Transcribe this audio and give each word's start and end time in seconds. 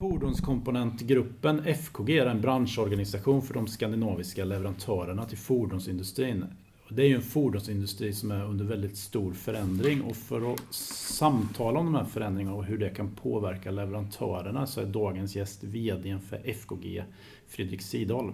Fordonskomponentgruppen 0.00 1.64
FKG 1.64 2.18
är 2.18 2.26
en 2.26 2.40
branschorganisation 2.40 3.42
för 3.42 3.54
de 3.54 3.66
skandinaviska 3.66 4.44
leverantörerna 4.44 5.24
till 5.24 5.38
fordonsindustrin. 5.38 6.44
Det 6.88 7.02
är 7.02 7.06
ju 7.06 7.14
en 7.14 7.22
fordonsindustri 7.22 8.12
som 8.12 8.30
är 8.30 8.44
under 8.44 8.64
väldigt 8.64 8.96
stor 8.96 9.32
förändring 9.32 10.02
och 10.02 10.16
för 10.16 10.52
att 10.52 10.74
samtala 10.74 11.78
om 11.78 11.86
de 11.86 11.94
här 11.94 12.04
förändringarna 12.04 12.56
och 12.56 12.64
hur 12.64 12.78
det 12.78 12.90
kan 12.90 13.10
påverka 13.10 13.70
leverantörerna 13.70 14.66
så 14.66 14.80
är 14.80 14.86
dagens 14.86 15.36
gäst 15.36 15.64
VD 15.64 16.18
för 16.28 16.36
FKG, 16.44 17.04
Fredrik 17.48 17.82
Sidahl. 17.82 18.32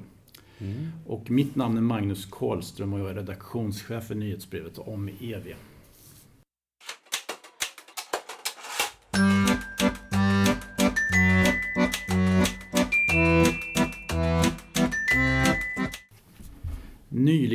Mm. 0.59 0.91
Och 1.07 1.31
mitt 1.31 1.57
namn 1.57 1.77
är 1.77 1.83
Magnus 1.83 2.27
Karlström 2.31 2.93
och 2.93 3.01
jag 3.01 3.11
är 3.11 3.15
redaktionschef 3.15 4.05
för 4.07 4.15
nyhetsbrevet 4.15 4.79
om 4.79 5.09
EV. 5.21 5.55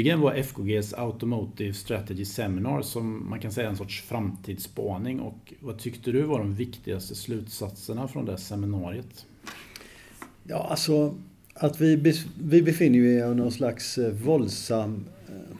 Nyligen 0.01 0.21
var 0.21 0.33
FKGs 0.33 0.93
Automotive 0.93 1.73
Strategy 1.73 2.25
Seminar 2.25 2.81
som 2.81 3.29
man 3.29 3.39
kan 3.39 3.51
säga 3.51 3.69
en 3.69 3.77
sorts 3.77 4.01
framtidsspaning. 4.01 5.19
Och 5.19 5.53
vad 5.59 5.79
tyckte 5.79 6.11
du 6.11 6.21
var 6.21 6.39
de 6.39 6.55
viktigaste 6.55 7.15
slutsatserna 7.15 8.07
från 8.07 8.25
det 8.25 8.37
seminariet? 8.37 9.25
Ja, 10.43 10.67
alltså 10.69 11.15
att 11.53 11.81
vi, 11.81 12.13
vi 12.43 12.61
befinner 12.61 12.99
oss 12.99 13.33
i 13.33 13.35
någon 13.35 13.51
slags 13.51 13.97
eh, 13.97 14.13
våldsam 14.13 15.05
eh, 15.27 15.57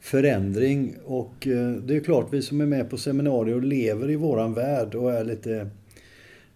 förändring. 0.00 0.94
Och 1.04 1.46
eh, 1.46 1.72
det 1.72 1.96
är 1.96 2.00
klart, 2.00 2.28
vi 2.30 2.42
som 2.42 2.60
är 2.60 2.66
med 2.66 2.90
på 2.90 2.98
seminarier 2.98 3.56
och 3.56 3.62
lever 3.62 4.10
i 4.10 4.16
våran 4.16 4.54
värld 4.54 4.94
och 4.94 5.12
är 5.12 5.24
lite, 5.24 5.70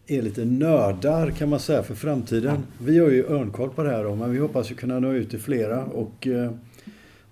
är 0.06 0.22
lite 0.22 0.44
nördar 0.44 1.30
kan 1.30 1.48
man 1.48 1.60
säga 1.60 1.82
för 1.82 1.94
framtiden. 1.94 2.58
Vi 2.80 2.98
har 2.98 3.10
ju 3.10 3.26
örnkoll 3.26 3.70
på 3.70 3.82
det 3.82 3.90
här 3.90 4.04
då, 4.04 4.14
men 4.14 4.32
vi 4.32 4.38
hoppas 4.38 4.70
ju 4.70 4.74
kunna 4.74 5.00
nå 5.00 5.12
ut 5.12 5.30
till 5.30 5.40
flera. 5.40 5.84
Och 5.84 6.28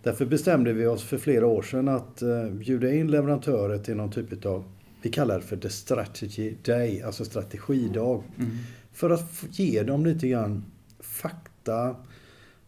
Därför 0.06 0.26
bestämde 0.26 0.72
vi 0.72 0.86
oss 0.86 1.04
för 1.04 1.18
flera 1.18 1.46
år 1.46 1.62
sedan 1.62 1.88
att 1.88 2.22
eh, 2.22 2.44
bjuda 2.50 2.92
in 2.92 3.10
leverantörer 3.10 3.78
till 3.78 3.96
någon 3.96 4.10
typ 4.10 4.46
av, 4.46 4.64
vi 5.02 5.10
kallar 5.10 5.34
det 5.34 5.44
för 5.44 5.56
The 5.56 5.70
Strategy 5.70 6.54
Day, 6.62 7.02
alltså 7.02 7.24
strategidag. 7.24 8.22
Mm. 8.38 8.50
För 8.92 9.10
att 9.10 9.44
ge 9.50 9.82
dem 9.82 10.06
lite 10.06 10.28
grann 10.28 10.64
fakta 11.00 11.96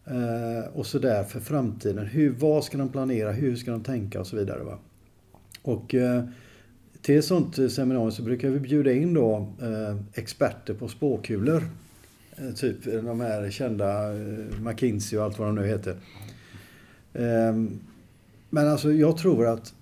eh, 0.06 0.70
och 0.75 0.86
sådär 0.86 1.25
för 1.25 1.41
framtiden. 1.41 2.06
Hur, 2.06 2.31
vad 2.31 2.64
ska 2.64 2.78
de 2.78 2.89
planera, 2.89 3.33
hur 3.33 3.56
ska 3.56 3.70
de 3.70 3.83
tänka 3.83 4.20
och 4.20 4.27
så 4.27 4.36
vidare. 4.36 4.62
Va? 4.62 4.78
Och 5.62 5.94
eh, 5.94 6.25
till 7.03 7.19
ett 7.19 7.25
sånt 7.25 7.72
seminarium 7.72 8.12
så 8.12 8.22
brukar 8.22 8.50
vi 8.50 8.61
bjuda 8.61 8.92
in 8.92 9.14
då 9.14 9.53
experter 10.14 10.75
på 10.75 10.89
spåkulor. 10.89 11.62
Typ 12.56 12.84
de 12.84 13.20
här 13.20 13.50
kända 13.50 14.12
McKinsey 14.61 15.19
och 15.19 15.25
allt 15.25 15.39
vad 15.39 15.48
de 15.48 15.55
nu 15.55 15.66
heter. 15.66 15.97
Ehm, 17.14 17.81
men 18.51 18.69
alltså 18.69 18.92
jag 18.92 19.17
tror 19.17 19.47
att 19.47 19.75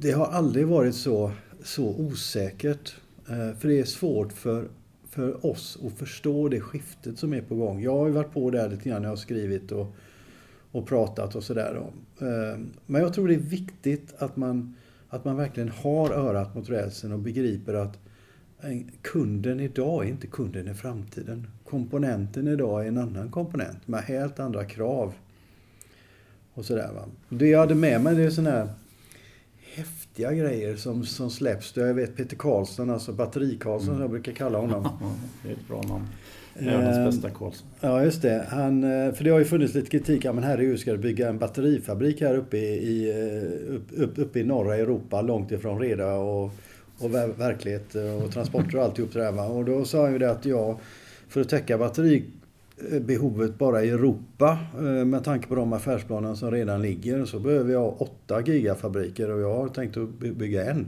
det 0.00 0.10
har 0.10 0.26
aldrig 0.26 0.66
varit 0.66 0.94
så, 0.94 1.32
så 1.62 1.88
osäkert. 1.88 2.94
Eh, 3.28 3.58
för 3.58 3.68
det 3.68 3.80
är 3.80 3.84
svårt 3.84 4.32
för, 4.32 4.68
för 5.08 5.46
oss 5.46 5.78
att 5.86 5.98
förstå 5.98 6.48
det 6.48 6.60
skiftet 6.60 7.18
som 7.18 7.34
är 7.34 7.40
på 7.40 7.54
gång. 7.54 7.82
Jag 7.82 7.98
har 7.98 8.06
ju 8.06 8.12
varit 8.12 8.32
på 8.32 8.50
där 8.50 8.68
lite 8.68 8.88
grann 8.88 9.02
när 9.02 9.08
jag 9.08 9.12
har 9.12 9.16
skrivit 9.16 9.72
och, 9.72 9.94
och 10.72 10.86
pratat 10.86 11.34
och 11.34 11.44
sådär. 11.44 11.82
Ehm, 12.20 12.70
men 12.86 13.02
jag 13.02 13.14
tror 13.14 13.28
det 13.28 13.34
är 13.34 13.38
viktigt 13.38 14.14
att 14.18 14.36
man, 14.36 14.74
att 15.08 15.24
man 15.24 15.36
verkligen 15.36 15.68
har 15.68 16.10
örat 16.10 16.54
mot 16.54 16.68
rälsen 16.70 17.12
och 17.12 17.18
begriper 17.18 17.74
att 17.74 17.98
kunden 19.02 19.60
idag 19.60 20.04
är 20.04 20.08
inte 20.08 20.26
kunden 20.26 20.68
i 20.68 20.74
framtiden. 20.74 21.46
Komponenten 21.64 22.48
idag 22.48 22.84
är 22.84 22.88
en 22.88 22.98
annan 22.98 23.30
komponent 23.30 23.88
med 23.88 24.00
helt 24.00 24.40
andra 24.40 24.64
krav. 24.64 25.14
Och 26.54 26.64
sådär 26.64 26.90
va. 26.94 27.04
Det 27.28 27.48
jag 27.48 27.58
hade 27.58 27.74
med 27.74 28.00
mig 28.00 28.14
det 28.14 28.22
är 28.22 28.30
sådana 28.30 28.50
här 28.50 28.68
häftiga 29.74 30.32
grejer 30.32 30.76
som, 30.76 31.04
som 31.04 31.30
släpps. 31.30 31.76
Jag 31.76 31.94
vet 31.94 32.16
Peter 32.16 32.36
Karlsson, 32.36 32.90
alltså 32.90 33.12
Batteri-Karlsson 33.12 33.88
mm. 33.88 34.00
jag 34.00 34.10
brukar 34.10 34.32
kalla 34.32 34.58
honom. 34.58 34.88
det 35.42 35.48
är 35.48 35.52
ett 35.52 35.68
bra 35.68 35.82
namn. 35.82 36.06
Världens 36.54 36.96
eh, 36.96 37.04
bästa 37.04 37.30
Karlsson. 37.30 37.66
Ja, 37.80 38.04
just 38.04 38.22
det. 38.22 38.46
Han, 38.48 38.84
eh, 38.84 39.12
för 39.12 39.24
det 39.24 39.30
har 39.30 39.38
ju 39.38 39.44
funnits 39.44 39.74
lite 39.74 39.90
kritik. 39.90 40.24
Ja, 40.24 40.32
men 40.32 40.44
herregud, 40.44 40.80
ska 40.80 40.92
du 40.92 40.98
bygga 40.98 41.28
en 41.28 41.38
batterifabrik 41.38 42.20
här 42.20 42.36
uppe 42.36 42.56
i, 42.58 43.10
eh, 43.10 43.74
upp, 43.74 43.86
upp, 43.96 44.18
uppe 44.18 44.40
i 44.40 44.44
norra 44.44 44.76
Europa, 44.76 45.22
långt 45.22 45.52
ifrån 45.52 45.78
reda 45.78 46.14
och, 46.14 46.50
och 46.98 47.14
verklighet 47.14 47.94
och 47.94 48.32
transporter 48.32 48.76
och 48.76 48.84
alltihop 48.84 49.12
det 49.12 49.20
där. 49.20 49.32
Va? 49.32 49.46
Och 49.46 49.64
då 49.64 49.84
sa 49.84 50.02
han 50.02 50.12
ju 50.12 50.18
det 50.18 50.30
att 50.30 50.44
ja, 50.44 50.78
för 51.28 51.40
att 51.40 51.48
täcka 51.48 51.78
batteri 51.78 52.24
behovet 53.00 53.58
bara 53.58 53.84
i 53.84 53.90
Europa 53.90 54.58
eh, 54.78 55.04
med 55.04 55.24
tanke 55.24 55.48
på 55.48 55.54
de 55.54 55.72
affärsplaner 55.72 56.34
som 56.34 56.50
redan 56.50 56.82
ligger 56.82 57.24
så 57.24 57.38
behöver 57.38 57.72
jag 57.72 58.02
åtta 58.02 58.40
gigafabriker 58.40 59.30
och 59.30 59.40
jag 59.40 59.54
har 59.54 59.68
tänkt 59.68 59.96
att 59.96 60.18
bygga 60.18 60.70
en. 60.70 60.86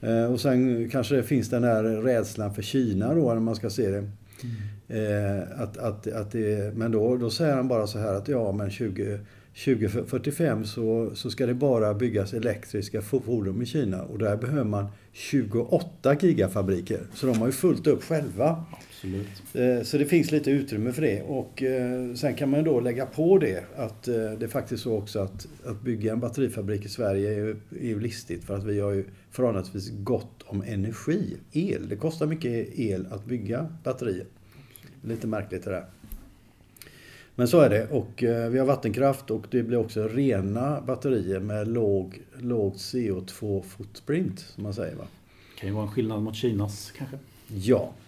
Eh, 0.00 0.32
och 0.32 0.40
sen 0.40 0.88
kanske 0.90 1.16
det 1.16 1.22
finns 1.22 1.50
den 1.50 1.64
här 1.64 1.82
rädslan 1.82 2.54
för 2.54 2.62
Kina 2.62 3.14
då 3.14 3.34
när 3.34 3.40
man 3.40 3.56
ska 3.56 3.70
se 3.70 3.90
det. 3.90 3.98
Mm. 3.98 5.42
Att, 5.56 5.76
att, 5.76 6.06
att 6.06 6.32
det 6.32 6.76
men 6.76 6.92
då, 6.92 7.16
då 7.16 7.30
säger 7.30 7.54
han 7.54 7.68
bara 7.68 7.86
så 7.86 7.98
här 7.98 8.14
att 8.14 8.28
ja 8.28 8.52
men 8.52 8.70
20, 8.70 9.20
2045 9.64 10.64
så, 10.64 11.10
så 11.14 11.30
ska 11.30 11.46
det 11.46 11.54
bara 11.54 11.94
byggas 11.94 12.34
elektriska 12.34 13.02
fordon 13.02 13.62
i 13.62 13.66
Kina 13.66 14.02
och 14.02 14.18
där 14.18 14.36
behöver 14.36 14.64
man 14.64 14.86
28 15.12 16.16
gigafabriker. 16.20 17.00
Så 17.14 17.26
de 17.26 17.38
har 17.38 17.46
ju 17.46 17.52
fullt 17.52 17.86
upp 17.86 18.04
själva. 18.04 18.64
Absolut. 18.72 19.26
Eh, 19.54 19.82
så 19.82 19.98
det 19.98 20.04
finns 20.04 20.30
lite 20.30 20.50
utrymme 20.50 20.92
för 20.92 21.02
det. 21.02 21.22
Och 21.22 21.62
eh, 21.62 22.14
sen 22.14 22.34
kan 22.34 22.50
man 22.50 22.64
då 22.64 22.80
lägga 22.80 23.06
på 23.06 23.38
det 23.38 23.64
att 23.76 24.08
eh, 24.08 24.14
det 24.14 24.42
är 24.42 24.48
faktiskt 24.48 24.82
så 24.82 24.96
också 24.96 25.18
att, 25.18 25.48
att 25.64 25.82
bygga 25.82 26.12
en 26.12 26.20
batterifabrik 26.20 26.84
i 26.84 26.88
Sverige 26.88 27.30
är 27.30 27.36
ju, 27.36 27.50
är 27.80 27.88
ju 27.88 28.00
listigt 28.00 28.44
för 28.44 28.56
att 28.56 28.64
vi 28.64 28.80
har 28.80 28.92
ju 28.92 29.04
förhållandevis 29.30 29.90
gott 29.90 30.42
om 30.46 30.62
energi, 30.66 31.36
el. 31.52 31.88
Det 31.88 31.96
kostar 31.96 32.26
mycket 32.26 32.78
el 32.78 33.06
att 33.10 33.24
bygga 33.24 33.72
batterier. 33.84 34.26
Lite 35.02 35.26
märkligt 35.26 35.64
det 35.64 35.70
där. 35.70 35.84
Men 37.38 37.48
så 37.48 37.60
är 37.60 37.70
det 37.70 37.86
och 37.90 38.24
vi 38.52 38.58
har 38.58 38.66
vattenkraft 38.66 39.30
och 39.30 39.46
det 39.50 39.62
blir 39.62 39.78
också 39.78 40.08
rena 40.08 40.80
batterier 40.80 41.40
med 41.40 41.68
låg, 41.68 42.22
låg 42.38 42.74
CO2 42.74 43.62
footprint 43.62 44.40
som 44.40 44.62
man 44.62 44.74
säger. 44.74 44.96
Va? 44.96 45.04
Det 45.54 45.60
kan 45.60 45.68
ju 45.68 45.74
vara 45.74 45.86
en 45.86 45.92
skillnad 45.92 46.22
mot 46.22 46.36
Kinas 46.36 46.92
kanske? 46.96 47.18
Ja, 47.48 47.92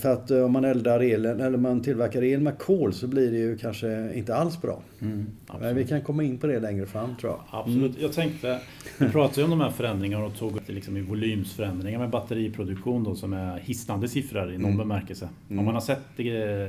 för 0.00 0.12
att 0.12 0.30
eh, 0.30 0.44
om 0.44 0.52
man 0.52 0.64
eldar 0.64 1.00
elen, 1.00 1.40
eller 1.40 1.58
man 1.58 1.82
tillverkar 1.82 2.22
el 2.22 2.40
med 2.40 2.58
kol 2.58 2.92
så 2.92 3.06
blir 3.06 3.30
det 3.30 3.38
ju 3.38 3.58
kanske 3.58 4.12
inte 4.14 4.34
alls 4.34 4.62
bra. 4.62 4.82
Mm, 5.00 5.26
Men 5.60 5.76
vi 5.76 5.84
kan 5.84 6.00
komma 6.00 6.22
in 6.22 6.38
på 6.38 6.46
det 6.46 6.60
längre 6.60 6.86
fram 6.86 7.16
tror 7.16 7.32
jag. 7.32 7.40
Absolut. 7.50 7.90
Mm. 7.90 8.02
Jag 8.02 8.12
tänkte, 8.12 8.60
vi 8.98 9.08
pratade 9.08 9.40
ju 9.40 9.44
om 9.44 9.50
de 9.50 9.60
här 9.60 9.70
förändringarna 9.70 10.24
och 10.24 10.36
tog 10.36 10.60
liksom 10.66 10.96
i 10.96 11.00
volymsförändringar 11.00 11.98
med 11.98 12.10
batteriproduktion 12.10 13.04
då 13.04 13.14
som 13.14 13.32
är 13.32 13.58
hisnande 13.58 14.08
siffror 14.08 14.52
i 14.52 14.58
någon 14.58 14.72
mm. 14.72 14.78
bemärkelse. 14.78 15.28
Mm. 15.48 15.58
Om 15.58 15.64
man 15.64 15.74
har 15.74 15.80
sett 15.80 16.18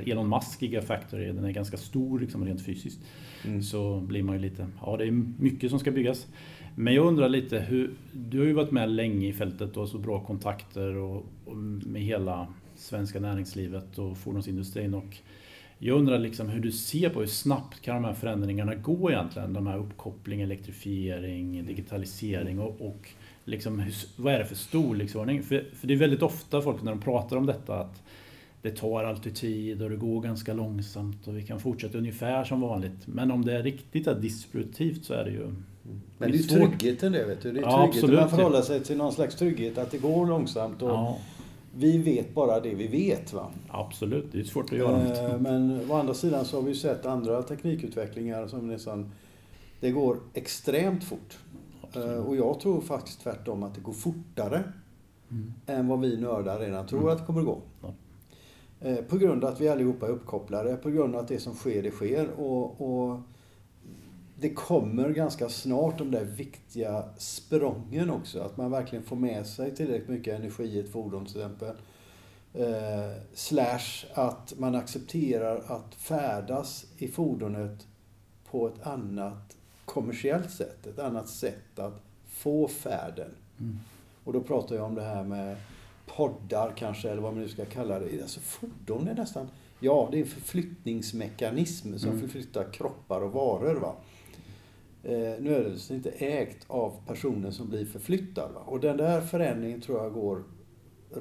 Elon 0.07 0.29
Musk 0.29 0.61
Gigafactory, 0.61 1.31
den 1.31 1.45
är 1.45 1.51
ganska 1.51 1.77
stor 1.77 2.19
liksom 2.19 2.45
rent 2.45 2.65
fysiskt. 2.65 2.99
Mm. 3.45 3.63
Så 3.63 3.99
blir 3.99 4.23
man 4.23 4.35
ju 4.35 4.41
lite, 4.41 4.67
ja 4.81 4.97
det 4.97 5.03
är 5.03 5.11
mycket 5.39 5.69
som 5.69 5.79
ska 5.79 5.91
byggas. 5.91 6.27
Men 6.75 6.93
jag 6.93 7.05
undrar 7.05 7.29
lite, 7.29 7.59
hur, 7.59 7.93
du 8.13 8.39
har 8.39 8.45
ju 8.45 8.53
varit 8.53 8.71
med 8.71 8.89
länge 8.89 9.27
i 9.27 9.33
fältet 9.33 9.71
och 9.71 9.81
har 9.81 9.87
så 9.87 9.97
bra 9.97 10.19
kontakter 10.19 10.95
och, 10.95 11.25
och 11.45 11.57
med 11.57 12.01
hela 12.01 12.47
svenska 12.83 13.19
näringslivet 13.19 13.99
och 13.99 14.17
fordonsindustrin. 14.17 14.93
Och 14.93 15.17
jag 15.79 15.97
undrar 15.97 16.19
liksom 16.19 16.49
hur 16.49 16.59
du 16.59 16.71
ser 16.71 17.09
på 17.09 17.19
hur 17.19 17.27
snabbt 17.27 17.81
kan 17.81 17.95
de 17.95 18.05
här 18.05 18.13
förändringarna 18.13 18.75
gå 18.75 19.11
egentligen? 19.11 19.53
De 19.53 19.67
här 19.67 19.77
uppkoppling, 19.77 20.41
elektrifiering, 20.41 21.65
digitalisering 21.65 22.59
och, 22.59 22.81
och 22.81 23.09
liksom, 23.45 23.79
hur, 23.79 23.93
vad 24.15 24.33
är 24.33 24.39
det 24.39 24.45
för 24.45 24.55
storleksordning? 24.55 25.43
För, 25.43 25.65
för 25.73 25.87
det 25.87 25.93
är 25.93 25.97
väldigt 25.97 26.21
ofta 26.21 26.61
folk 26.61 26.83
när 26.83 26.91
de 26.91 27.01
pratar 27.01 27.37
om 27.37 27.45
detta 27.45 27.75
att 27.75 28.01
det 28.61 28.71
tar 28.71 29.03
alltid 29.03 29.35
tid 29.35 29.81
och 29.81 29.89
det 29.89 29.95
går 29.95 30.21
ganska 30.21 30.53
långsamt 30.53 31.27
och 31.27 31.37
vi 31.37 31.41
kan 31.41 31.59
fortsätta 31.59 31.97
ungefär 31.97 32.43
som 32.43 32.61
vanligt. 32.61 33.07
Men 33.07 33.31
om 33.31 33.45
det 33.45 33.53
är 33.53 33.63
riktigt 33.63 34.07
är 34.07 34.15
distributivt 34.15 35.05
så 35.05 35.13
är 35.13 35.23
det 35.23 35.31
ju 35.31 35.55
men 36.17 36.31
det 36.31 36.37
är 36.37 36.43
tryggheten 36.43 37.11
det 37.11 37.25
vet 37.25 37.41
du. 37.41 37.51
Det 37.51 37.59
är 37.59 37.63
ja, 37.63 37.89
tryggheten. 37.93 38.15
Man 38.15 38.29
förhåller 38.29 38.61
sig 38.61 38.83
till 38.83 38.97
någon 38.97 39.13
slags 39.13 39.35
trygghet 39.35 39.77
att 39.77 39.91
det 39.91 39.97
går 39.97 40.27
långsamt. 40.27 40.81
Och 40.81 40.89
ja 40.89 41.19
vi 41.75 41.97
vet 41.97 42.33
bara 42.33 42.59
det 42.59 42.75
vi 42.75 42.87
vet. 42.87 43.33
Va? 43.33 43.51
Absolut, 43.69 44.31
det 44.31 44.39
är 44.39 44.43
svårt 44.43 44.71
att 44.71 44.77
göra 44.77 45.31
eh, 45.31 45.39
Men 45.39 45.91
å 45.91 45.95
andra 45.95 46.13
sidan 46.13 46.45
så 46.45 46.57
har 46.57 46.63
vi 46.63 46.75
sett 46.75 47.05
andra 47.05 47.43
teknikutvecklingar 47.43 48.47
som 48.47 48.67
nästan... 48.67 49.11
Det 49.79 49.91
går 49.91 50.17
extremt 50.33 51.03
fort. 51.03 51.37
Eh, 51.95 52.27
och 52.27 52.35
jag 52.35 52.59
tror 52.59 52.81
faktiskt 52.81 53.21
tvärtom 53.21 53.63
att 53.63 53.75
det 53.75 53.81
går 53.81 53.93
fortare 53.93 54.63
mm. 55.31 55.53
än 55.65 55.87
vad 55.87 55.99
vi 55.99 56.17
nördar 56.17 56.59
redan 56.59 56.87
tror 56.87 56.99
mm. 56.99 57.11
att 57.11 57.19
det 57.19 57.25
kommer 57.25 57.39
att 57.39 57.45
gå. 57.45 57.61
Ja. 57.81 57.93
Eh, 58.89 58.97
på 58.97 59.17
grund 59.17 59.43
av 59.43 59.53
att 59.53 59.61
vi 59.61 59.69
allihopa 59.69 60.05
är 60.05 60.11
uppkopplade, 60.11 60.75
på 60.75 60.89
grund 60.89 61.15
av 61.15 61.21
att 61.21 61.27
det 61.27 61.39
som 61.39 61.53
sker, 61.53 61.83
det 61.83 61.91
sker. 61.91 62.29
Och, 62.29 62.81
och 62.81 63.19
det 64.43 64.53
kommer 64.53 65.09
ganska 65.09 65.49
snart 65.49 65.97
de 65.97 66.11
där 66.11 66.23
viktiga 66.23 67.03
sprången 67.17 68.09
också. 68.09 68.41
Att 68.41 68.57
man 68.57 68.71
verkligen 68.71 69.03
får 69.03 69.15
med 69.15 69.47
sig 69.47 69.75
tillräckligt 69.75 70.09
mycket 70.09 70.39
energi 70.39 70.63
i 70.63 70.79
ett 70.79 70.91
fordon 70.91 71.25
till 71.25 71.35
exempel. 71.35 71.75
Eh, 72.53 73.21
slash 73.33 74.05
att 74.13 74.53
man 74.57 74.75
accepterar 74.75 75.63
att 75.67 75.95
färdas 75.95 76.85
i 76.97 77.07
fordonet 77.07 77.87
på 78.51 78.67
ett 78.67 78.87
annat 78.87 79.57
kommersiellt 79.85 80.51
sätt. 80.51 80.87
Ett 80.87 80.99
annat 80.99 81.29
sätt 81.29 81.79
att 81.79 82.01
få 82.27 82.67
färden. 82.67 83.31
Mm. 83.59 83.79
Och 84.23 84.33
då 84.33 84.41
pratar 84.41 84.75
jag 84.75 84.85
om 84.85 84.95
det 84.95 85.03
här 85.03 85.23
med 85.23 85.55
poddar 86.05 86.73
kanske, 86.77 87.09
eller 87.09 87.21
vad 87.21 87.33
man 87.33 87.41
nu 87.41 87.49
ska 87.49 87.65
kalla 87.65 87.99
det. 87.99 88.21
Alltså 88.21 88.39
fordon 88.39 89.07
är 89.07 89.13
nästan, 89.15 89.47
ja 89.79 90.07
det 90.11 90.17
är 90.17 90.21
en 90.21 90.27
förflyttningsmekanism 90.27 91.97
som 91.97 92.09
Mm. 92.09 92.21
förflyttar 92.21 92.71
kroppar 92.73 93.21
och 93.21 93.31
varor. 93.31 93.75
Va? 93.75 93.95
Eh, 95.05 95.11
nödvändigtvis 95.39 95.91
inte 95.91 96.09
ägt 96.09 96.65
av 96.67 96.93
personen 97.07 97.51
som 97.53 97.69
blir 97.69 97.85
förflyttad. 97.85 98.51
Va? 98.55 98.61
Och 98.65 98.79
den 98.79 98.97
där 98.97 99.21
förändringen 99.21 99.81
tror 99.81 100.03
jag 100.03 100.13
går 100.13 100.43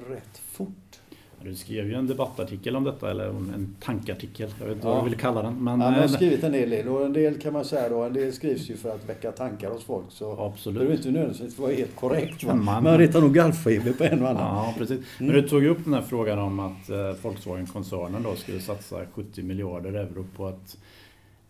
rätt 0.09 0.37
fort. 0.37 0.99
Du 1.43 1.55
skrev 1.55 1.87
ju 1.87 1.93
en 1.93 2.07
debattartikel 2.07 2.75
om 2.75 2.83
detta, 2.83 3.11
eller 3.11 3.25
en 3.29 3.75
tankartikel. 3.81 4.49
Jag 4.59 4.65
vet 4.67 4.75
inte 4.75 4.87
Ja. 4.87 4.93
vad 4.95 5.05
du 5.05 5.09
vill 5.09 5.19
kalla 5.19 5.41
den. 5.41 5.63
Men, 5.63 5.81
Han 5.81 5.93
har 5.93 6.01
eh, 6.01 6.07
skrivit 6.07 6.43
en 6.43 6.51
del, 6.51 6.87
och 6.87 7.05
en 7.05 7.13
del 7.13 7.39
kan 7.39 7.53
man 7.53 7.65
säga 7.65 7.89
då, 7.89 8.03
en 8.03 8.13
del 8.13 8.33
skrivs 8.33 8.69
ju 8.69 8.77
för 8.77 8.95
att 8.95 9.09
väcka 9.09 9.31
tankar 9.31 9.69
hos 9.71 9.83
folk. 9.83 10.05
Så 10.09 10.35
det 10.35 10.41
absolut. 10.41 10.77
behöver 10.79 10.95
inte 10.97 11.11
nödvändigtvis 11.11 11.59
vara 11.59 11.71
helt 11.73 11.95
korrekt. 11.95 12.43
Man- 12.45 12.63
Man 12.83 12.97
ritar 12.97 13.21
nog 13.21 13.33
gallfeber 13.33 13.93
på 13.93 14.03
en 14.03 14.21
och 14.21 14.29
annan. 14.29 14.55
Ja, 14.55 14.73
precis. 14.77 14.99
Men 15.19 15.27
du 15.29 15.41
tog 15.41 15.63
ju 15.63 15.69
upp 15.69 15.83
den 15.83 15.93
här 15.93 16.01
frågan 16.01 16.39
om 16.39 16.59
att 16.59 16.89
eh, 16.89 16.97
Volkswagen-koncernen 17.21 18.23
då 18.23 18.35
skulle 18.35 18.59
satsa 18.59 19.05
70 19.13 19.41
miljarder 19.43 19.93
euro 19.93 20.25
på 20.35 20.47
att 20.47 20.77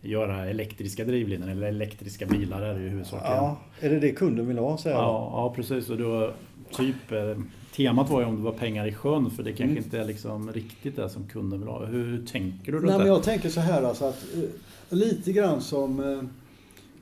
göra 0.04 0.46
elektriska 0.46 1.04
drivlinor, 1.04 1.50
eller 1.50 1.66
elektriska 1.66 2.26
bilar 2.26 2.62
är 2.62 2.74
det 2.74 2.80
ju 2.82 2.88
huvudsakligen. 2.88 3.36
Ja, 3.36 3.56
är 3.80 3.90
det 3.90 4.00
det 4.00 4.12
kunden 4.12 4.46
vill 4.48 4.58
ha? 4.58 4.78
Jag. 4.84 4.92
Ja, 4.92 5.30
ja, 5.32 5.52
precis. 5.56 5.90
Och 5.90 5.98
då, 5.98 6.30
typ, 6.76 7.12
eh, 7.12 7.36
temat 7.76 8.10
var 8.10 8.20
ju 8.20 8.26
om 8.26 8.36
det 8.36 8.42
var 8.42 8.52
pengar 8.52 8.86
i 8.86 8.92
sjön, 8.92 9.30
för 9.30 9.42
det 9.42 9.50
kanske 9.52 9.64
Mm. 9.64 9.76
inte 9.84 9.98
är 9.98 10.04
liksom 10.04 10.52
riktigt 10.52 10.96
det 10.96 11.08
som 11.08 11.26
kunden 11.28 11.60
vill 11.60 11.68
ha. 11.68 11.84
Hur, 11.84 12.04
hur 12.06 12.26
tänker 12.26 12.72
du 12.72 12.72
Nej, 12.72 12.80
runt 12.80 12.90
men 12.90 13.00
det? 13.00 13.06
jag 13.06 13.22
tänker 13.22 13.48
så 13.48 13.60
här 13.60 13.82
alltså 13.82 14.04
att 14.04 14.24
eh, 14.34 14.96
lite 14.96 15.32
grann 15.32 15.60
som 15.60 16.00
eh, 16.12 16.22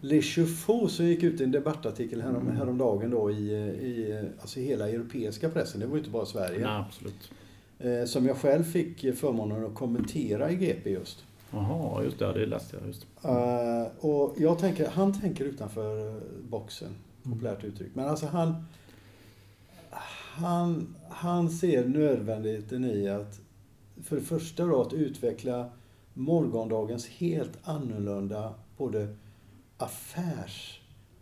Le 0.00 0.22
Chauffour 0.22 0.88
som 0.88 1.06
gick 1.06 1.22
ut 1.22 1.40
i 1.40 1.44
en 1.44 1.50
debattartikel 1.52 2.22
härom, 2.22 2.36
Mm. 2.42 2.56
häromdagen 2.56 3.10
då 3.10 3.30
i, 3.30 3.52
eh, 3.52 3.86
i 3.86 4.24
alltså 4.40 4.60
hela 4.60 4.88
europeiska 4.88 5.48
pressen. 5.48 5.80
Det 5.80 5.86
var 5.86 5.94
ju 5.94 5.98
inte 5.98 6.10
bara 6.10 6.26
Sverige. 6.26 6.58
Nej, 6.66 6.84
absolut. 6.88 7.30
Eh, 7.78 8.04
som 8.06 8.26
jag 8.26 8.36
själv 8.36 8.64
fick 8.64 9.14
förmånen 9.16 9.64
att 9.66 9.74
kommentera 9.74 10.50
i 10.50 10.54
GP 10.56 10.90
just. 10.90 11.24
Jaha, 11.52 12.04
just 12.04 12.18
det. 12.18 12.32
Det 12.32 12.46
läste 12.46 12.76
jag. 12.76 12.86
Just. 12.86 13.06
Eh, 13.24 14.06
och 14.06 14.34
jag 14.38 14.58
tänker, 14.58 14.88
han 14.88 15.20
tänker 15.20 15.44
utanför 15.44 16.08
eh, 16.08 16.22
boxen, 16.50 16.94
populärt 17.22 17.64
uttryck. 17.64 17.94
Men 17.94 18.08
alltså 18.08 18.26
han, 18.26 18.64
han, 20.36 20.94
han 21.08 21.50
ser 21.50 21.88
nödvändigheten 21.88 22.84
i 22.84 23.08
att 23.08 23.40
för 24.02 24.16
det 24.16 24.22
första 24.22 24.64
då 24.66 24.80
att 24.80 24.92
utveckla 24.92 25.70
morgondagens 26.14 27.08
helt 27.08 27.58
annorlunda 27.62 28.54
både 28.76 29.16
affärs, 29.76 30.80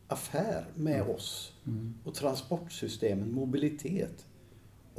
affär 0.09 0.65
med 0.75 1.03
oss 1.03 1.53
Mm. 1.67 1.95
och 2.05 2.15
transportsystemen, 2.15 3.33
mobilitet. 3.33 4.27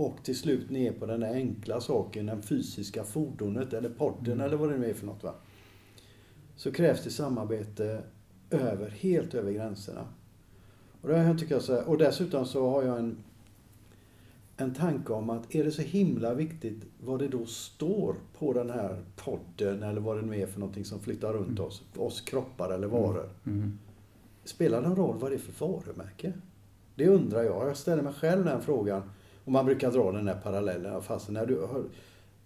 Och 0.01 0.23
till 0.23 0.37
slut 0.37 0.69
ner 0.69 0.91
på 0.91 1.05
den 1.05 1.19
där 1.19 1.33
enkla 1.33 1.81
saken, 1.81 2.25
den 2.25 2.41
fysiska 2.41 3.03
fordonet 3.03 3.73
eller 3.73 3.89
podden 3.89 4.33
Mm. 4.33 4.45
eller 4.45 4.57
vad 4.57 4.69
det 4.69 4.77
nu 4.77 4.89
är 4.89 4.93
för 4.93 5.05
något. 5.05 5.23
Va? 5.23 5.33
Så 6.55 6.71
krävs 6.71 7.03
det 7.03 7.09
samarbete 7.09 8.01
över, 8.49 8.89
helt 8.89 9.33
över 9.33 9.51
gränserna. 9.51 10.07
Och, 11.01 11.09
det 11.09 11.17
här 11.17 11.37
tycker 11.37 11.55
jag 11.55 11.61
så 11.61 11.73
här, 11.73 11.89
och 11.89 11.97
dessutom 11.97 12.45
så 12.45 12.69
har 12.69 12.83
jag 12.83 12.99
en, 12.99 13.17
en 14.57 14.73
tanke 14.73 15.13
om 15.13 15.29
att 15.29 15.55
är 15.55 15.63
det 15.63 15.71
så 15.71 15.81
himla 15.81 16.33
viktigt 16.33 16.83
vad 17.03 17.19
det 17.19 17.27
då 17.27 17.45
står 17.45 18.15
på 18.39 18.53
den 18.53 18.69
här 18.69 19.03
podden 19.15 19.83
eller 19.83 20.01
vad 20.01 20.17
det 20.17 20.21
nu 20.21 20.41
är 20.41 20.47
för 20.47 20.59
någonting 20.59 20.85
som 20.85 20.99
flyttar 20.99 21.33
runt 21.33 21.59
oss, 21.59 21.83
oss 21.97 22.21
kroppar 22.21 22.69
eller 22.73 22.87
varor. 22.87 23.29
Mm. 23.45 23.79
Spelar 24.43 24.81
det 24.81 24.87
någon 24.87 24.97
roll 24.97 25.17
vad 25.19 25.31
det 25.31 25.35
är 25.35 25.39
för 25.39 25.65
varumärke? 25.67 26.33
Det 26.95 27.07
undrar 27.07 27.43
jag. 27.43 27.69
Jag 27.69 27.77
ställer 27.77 28.03
mig 28.03 28.13
själv 28.13 28.45
den 28.45 28.61
frågan. 28.61 29.01
Och 29.45 29.51
man 29.51 29.65
brukar 29.65 29.91
dra 29.91 30.11
den 30.11 30.27
här 30.27 30.35
parallellen. 30.43 31.01
Fast 31.01 31.29
när 31.29 31.45
du, 31.45 31.67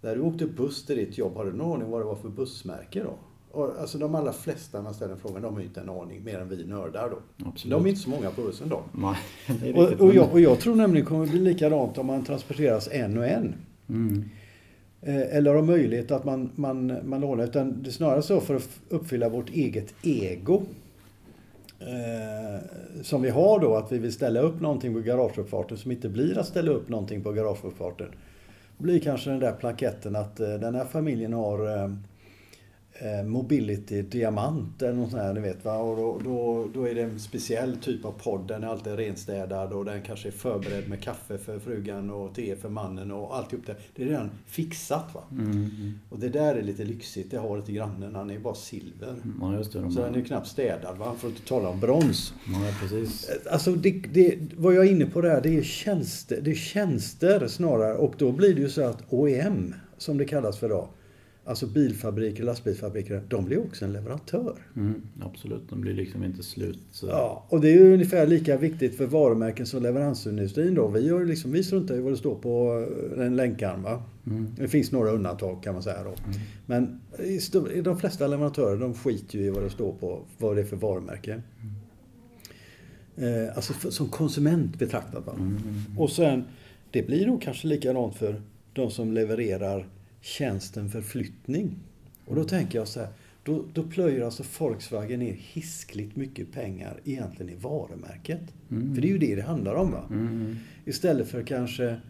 när 0.02 0.16
du 0.16 0.22
åkte 0.22 0.46
buss 0.46 0.86
till 0.86 0.96
ditt 0.96 1.18
jobb, 1.18 1.36
har 1.36 1.46
du 1.46 1.54
någon 1.54 1.76
aning 1.82 1.92
vad 1.92 2.02
det 2.02 2.06
var 2.06 2.16
för 2.16 2.30
bussmärke 2.30 3.04
då? 3.04 3.14
Och, 3.52 3.80
alltså 3.80 3.98
de 3.98 4.16
allra 4.16 4.34
flesta 4.34 4.82
man 4.82 4.94
ställer 4.94 5.16
frågan, 5.16 5.42
de 5.42 5.54
har 5.54 5.62
ju 5.62 5.68
inte 5.68 5.82
en 5.82 5.90
aning 5.90 6.24
mer 6.24 6.40
än 6.40 6.50
vi 6.50 6.66
nördar 6.66 7.10
då. 7.10 7.46
Absolut. 7.46 7.72
De 7.72 7.86
är 7.86 7.90
inte 7.90 8.02
så 8.02 8.10
många 8.10 8.32
på 8.32 8.42
bussen 8.42 8.70
då. 8.70 8.84
Nej, 8.92 9.74
Och, 9.74 10.02
och, 10.02 10.16
jag, 10.16 10.32
och 10.32 10.40
jag 10.40 10.60
tror 10.60 10.76
nämligen 10.76 11.06
det 11.06 11.10
kommer 11.10 11.26
bli 11.26 11.40
likadant 11.40 11.98
om 11.98 12.06
man 12.06 12.24
transporteras 12.24 12.90
en 12.92 13.18
och 13.18 13.26
en. 13.26 13.56
Mm. 13.90 14.24
Eh, 15.02 15.38
Eller 15.38 15.56
har 15.56 15.62
möjlighet 15.62 16.12
att 16.12 16.26
man, 16.26 16.50
man, 16.56 16.98
man 17.04 17.22
lånar. 17.22 17.44
Utan 17.44 17.84
det 17.84 17.90
är 17.90 17.92
snarare 17.92 18.22
så 18.22 18.40
för 18.40 18.56
att 18.56 18.70
uppfylla 18.90 19.30
vårt 19.30 19.50
eget 19.50 19.94
ego. 20.04 20.64
Eh, 21.80 22.62
som 23.02 23.22
vi 23.22 23.30
har 23.30 23.60
då, 23.60 23.76
att 23.76 23.92
vi 23.92 23.98
vill 23.98 24.14
ställa 24.14 24.40
upp 24.40 24.62
någonting 24.62 24.94
på 24.94 25.00
garageuppfarten 25.00 25.78
som 25.78 25.92
inte 25.92 26.10
blir 26.10 26.38
att 26.38 26.48
ställa 26.48 26.72
upp 26.72 26.90
någonting 26.90 27.24
på 27.24 27.32
garageuppfarten. 27.32 28.08
blir 28.78 29.00
kanske 29.00 29.30
den 29.30 29.40
där 29.40 29.52
plaketten 29.52 30.16
att 30.16 30.40
eh, 30.40 30.54
den 30.54 30.76
här 30.76 30.86
familjen 30.86 31.34
har 31.34 31.78
eh, 31.78 31.90
Mobility 33.26 34.02
Diamant 34.02 34.82
eller 34.82 34.94
något 34.94 35.12
sånt 35.12 35.24
här, 35.24 35.34
ni 35.34 35.40
vet 35.40 35.66
va. 35.66 35.78
Och 35.78 35.98
då, 35.98 36.20
då, 36.24 36.68
då 36.74 36.88
är 36.88 36.96
det 36.96 37.02
en 37.02 37.20
speciell 37.20 37.78
typ 37.78 38.06
av 38.06 38.12
podd. 38.12 38.48
Den 38.48 38.64
är 38.64 38.68
alltid 38.68 38.96
renstädad 38.96 39.74
och 39.74 39.86
den 39.86 40.02
kanske 40.02 40.28
är 40.28 40.32
förberedd 40.32 40.90
med 40.90 41.02
kaffe 41.02 41.38
för 41.38 41.60
frugan 41.60 42.10
och 42.10 42.36
te 42.36 42.56
för 42.56 42.70
mannen 42.70 43.12
och 43.12 43.38
alltihop 43.38 43.66
det. 43.66 43.76
Det 43.96 44.04
är 44.04 44.08
redan 44.08 44.30
fixat 44.46 45.06
va. 45.14 45.24
Mm. 45.32 45.52
Mm. 45.52 46.00
Och 46.10 46.20
det 46.20 46.30
där 46.30 46.56
är 46.56 46.62
lite 46.62 46.84
lyxigt. 46.84 47.32
Det 47.32 47.38
har 47.38 47.58
inte 47.58 47.72
grannen. 47.72 48.16
Han 48.16 48.30
är 48.30 48.40
bara 48.40 48.56
silver. 48.56 49.16
Ja, 49.42 49.56
just 49.58 49.74
det. 49.74 49.80
De 49.80 49.92
Så 49.92 50.02
den 50.02 50.14
är 50.14 50.18
ju 50.18 50.26
knappt 50.26 50.48
städad 50.48 50.98
va. 50.98 51.16
För 51.20 51.28
att 51.28 51.34
inte 51.34 51.48
tala 51.48 51.70
om 51.70 51.80
brons. 51.80 52.34
Ja, 52.48 52.72
precis. 52.82 53.30
Alltså 53.52 53.72
det, 53.72 53.92
det, 54.14 54.38
vad 54.58 54.74
jag 54.74 54.86
är 54.86 54.92
inne 54.92 55.06
på 55.06 55.22
där, 55.22 55.42
det 55.42 55.58
är 55.58 55.64
tjänster, 55.64 56.42
det 56.42 56.52
är 56.52 56.56
tjänster 56.56 57.48
snarare. 57.48 57.98
Och 57.98 58.14
då 58.18 58.32
blir 58.32 58.56
det 58.56 58.62
ju 58.62 58.70
så 58.70 58.84
att 58.84 59.04
OEM, 59.10 59.76
som 59.98 60.18
det 60.18 60.26
kallas 60.26 60.58
för 60.58 60.68
idag, 60.68 60.88
alltså 61.46 61.68
bilfabriker, 61.68 62.44
lastbilsfabriker, 62.44 63.24
de 63.28 63.46
blir 63.46 63.66
också 63.66 63.86
en 63.86 63.94
leverantör. 63.94 64.56
Mm. 64.76 65.02
Absolut. 65.22 65.70
De 65.70 65.82
blir 65.82 65.94
liksom 65.94 66.24
inte 66.24 66.44
slut. 66.44 66.80
Så. 66.92 67.08
Ja, 67.08 67.46
och 67.50 67.62
det 67.62 67.70
är 67.70 67.74
ju 67.74 67.94
ungefär 67.94 68.28
lika 68.28 68.58
viktigt 68.58 68.98
för 68.98 69.06
varumärken 69.06 69.66
som 69.66 69.84
leveransindustrin 69.84 70.76
då. 70.76 70.88
Vi, 70.88 71.00
ju 71.00 71.26
liksom, 71.26 71.52
vi 71.52 71.64
struntar 71.64 71.96
i 71.96 72.02
vad 72.02 72.14
det 72.14 72.18
står 72.18 72.36
på 72.36 72.86
eh, 73.18 73.26
en 73.26 73.36
länkarm. 73.36 73.86
Mm. 74.28 74.48
Det 74.58 74.68
finns 74.68 74.92
några 74.92 75.12
undantag 75.12 75.64
kan 75.64 75.74
man 75.74 75.84
säga 75.84 76.04
då. 76.04 76.14
Men 76.66 77.02
i 77.24 77.40
stor, 77.40 77.72
i 77.72 77.82
de 77.82 77.98
flesta 77.98 78.28
leverantörer 78.28 78.78
de 78.78 78.94
skiter 78.94 79.40
ju 79.40 79.46
i 79.46 79.50
vad 79.50 79.64
det 79.64 79.70
står 79.70 79.94
på, 79.94 80.22
vad 80.38 80.56
det 80.56 80.62
är 80.62 80.66
för 80.66 80.78
varumärke. 80.78 81.42
Eh, 83.18 83.56
alltså 83.56 83.74
för, 83.74 83.90
som 83.90 84.10
konsument 84.10 84.80
betraktat. 84.80 85.26
Va? 85.26 85.34
Mm. 85.38 85.60
Och 85.98 86.10
sen, 86.10 86.44
det 86.92 87.08
blir 87.08 87.28
nog 87.28 87.42
kanske 87.42 87.68
likadant 87.68 88.16
för 88.16 88.42
de 88.74 88.92
som 88.92 89.14
levererar 89.14 89.88
tjänsten 90.26 90.90
för 90.90 91.02
flyttning. 91.02 91.76
Och 92.26 92.36
då 92.36 92.44
tänker 92.44 92.80
jag 92.80 92.88
så 92.88 93.00
här, 93.00 93.10
då, 93.44 93.66
då 93.74 93.84
plöjer 93.84 94.26
alltså 94.26 94.44
Volkswagen 94.60 95.20
ner 95.20 95.34
hiskligt 95.34 96.16
mycket 96.16 96.52
pengar 96.52 97.00
egentligen 97.04 97.52
i 97.52 97.56
varumärket. 97.56 98.42
Mm. 98.72 98.96
För 98.96 99.02
det 99.02 99.08
är 99.08 99.12
ju 99.12 99.18
det 99.18 99.36
det 99.36 99.42
handlar 99.42 99.76
om. 99.76 99.92
va? 99.92 100.04
Mm. 100.10 100.56
Istället 100.86 101.28
för 101.28 101.44
kanske 101.44 102.02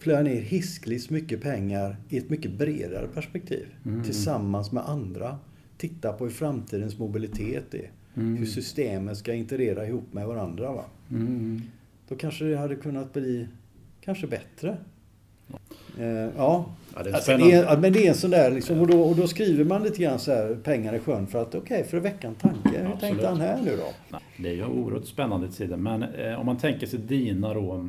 plöja 0.00 0.22
ner 0.22 0.40
hiskligt 0.40 1.10
mycket 1.10 1.40
pengar 1.40 1.96
i 2.08 2.18
ett 2.18 2.30
mycket 2.30 2.58
bredare 2.58 3.06
perspektiv. 3.06 3.66
Mm. 3.84 4.04
Tillsammans 4.04 4.72
med 4.72 4.88
andra. 4.88 5.38
Titta 5.76 6.12
på 6.12 6.24
hur 6.24 6.32
framtidens 6.32 6.98
mobilitet 6.98 7.74
är. 7.74 7.90
Mm. 8.14 8.36
Hur 8.36 8.46
systemen 8.46 9.16
ska 9.16 9.34
integrera 9.34 9.86
ihop 9.86 10.12
med 10.12 10.26
varandra. 10.26 10.72
Va? 10.72 10.84
Mm. 11.10 11.62
Då 12.08 12.16
kanske 12.16 12.44
det 12.44 12.56
hade 12.56 12.76
kunnat 12.76 13.12
bli 13.12 13.48
kanske 14.00 14.26
bättre. 14.26 14.76
Eh, 16.00 16.06
ja, 16.36 16.64
Ja, 16.96 17.02
det 17.02 17.14
alltså, 17.14 17.36
det 17.36 17.52
är, 17.52 17.76
men 17.76 17.92
det 17.92 18.04
är 18.06 18.08
en 18.08 18.14
sån 18.14 18.30
där 18.30 18.50
liksom, 18.50 18.80
och, 18.80 18.86
då, 18.86 19.00
och 19.02 19.16
då 19.16 19.26
skriver 19.26 19.64
man 19.64 19.82
lite 19.82 20.02
grann 20.02 20.18
så 20.18 20.32
här 20.32 20.54
pengar 20.64 20.94
i 20.94 20.98
sjön 20.98 21.26
för 21.26 21.42
att 21.42 21.54
okej, 21.54 21.84
för 21.84 21.96
att 21.96 22.02
väcka 22.02 22.28
en 22.28 22.34
tanke. 22.34 22.68
Hur 22.68 22.78
Absolut. 22.78 23.00
tänkte 23.00 23.28
han 23.28 23.40
här 23.40 23.60
nu 23.64 23.76
då? 23.76 24.18
Det 24.38 24.48
är 24.48 24.52
ju 24.52 24.64
oerhört 24.66 25.06
spännande 25.06 25.48
tider. 25.48 25.76
Men 25.76 26.02
eh, 26.02 26.40
om 26.40 26.46
man 26.46 26.56
tänker 26.56 26.86
sig 26.86 26.98
dina 26.98 27.54
då 27.54 27.88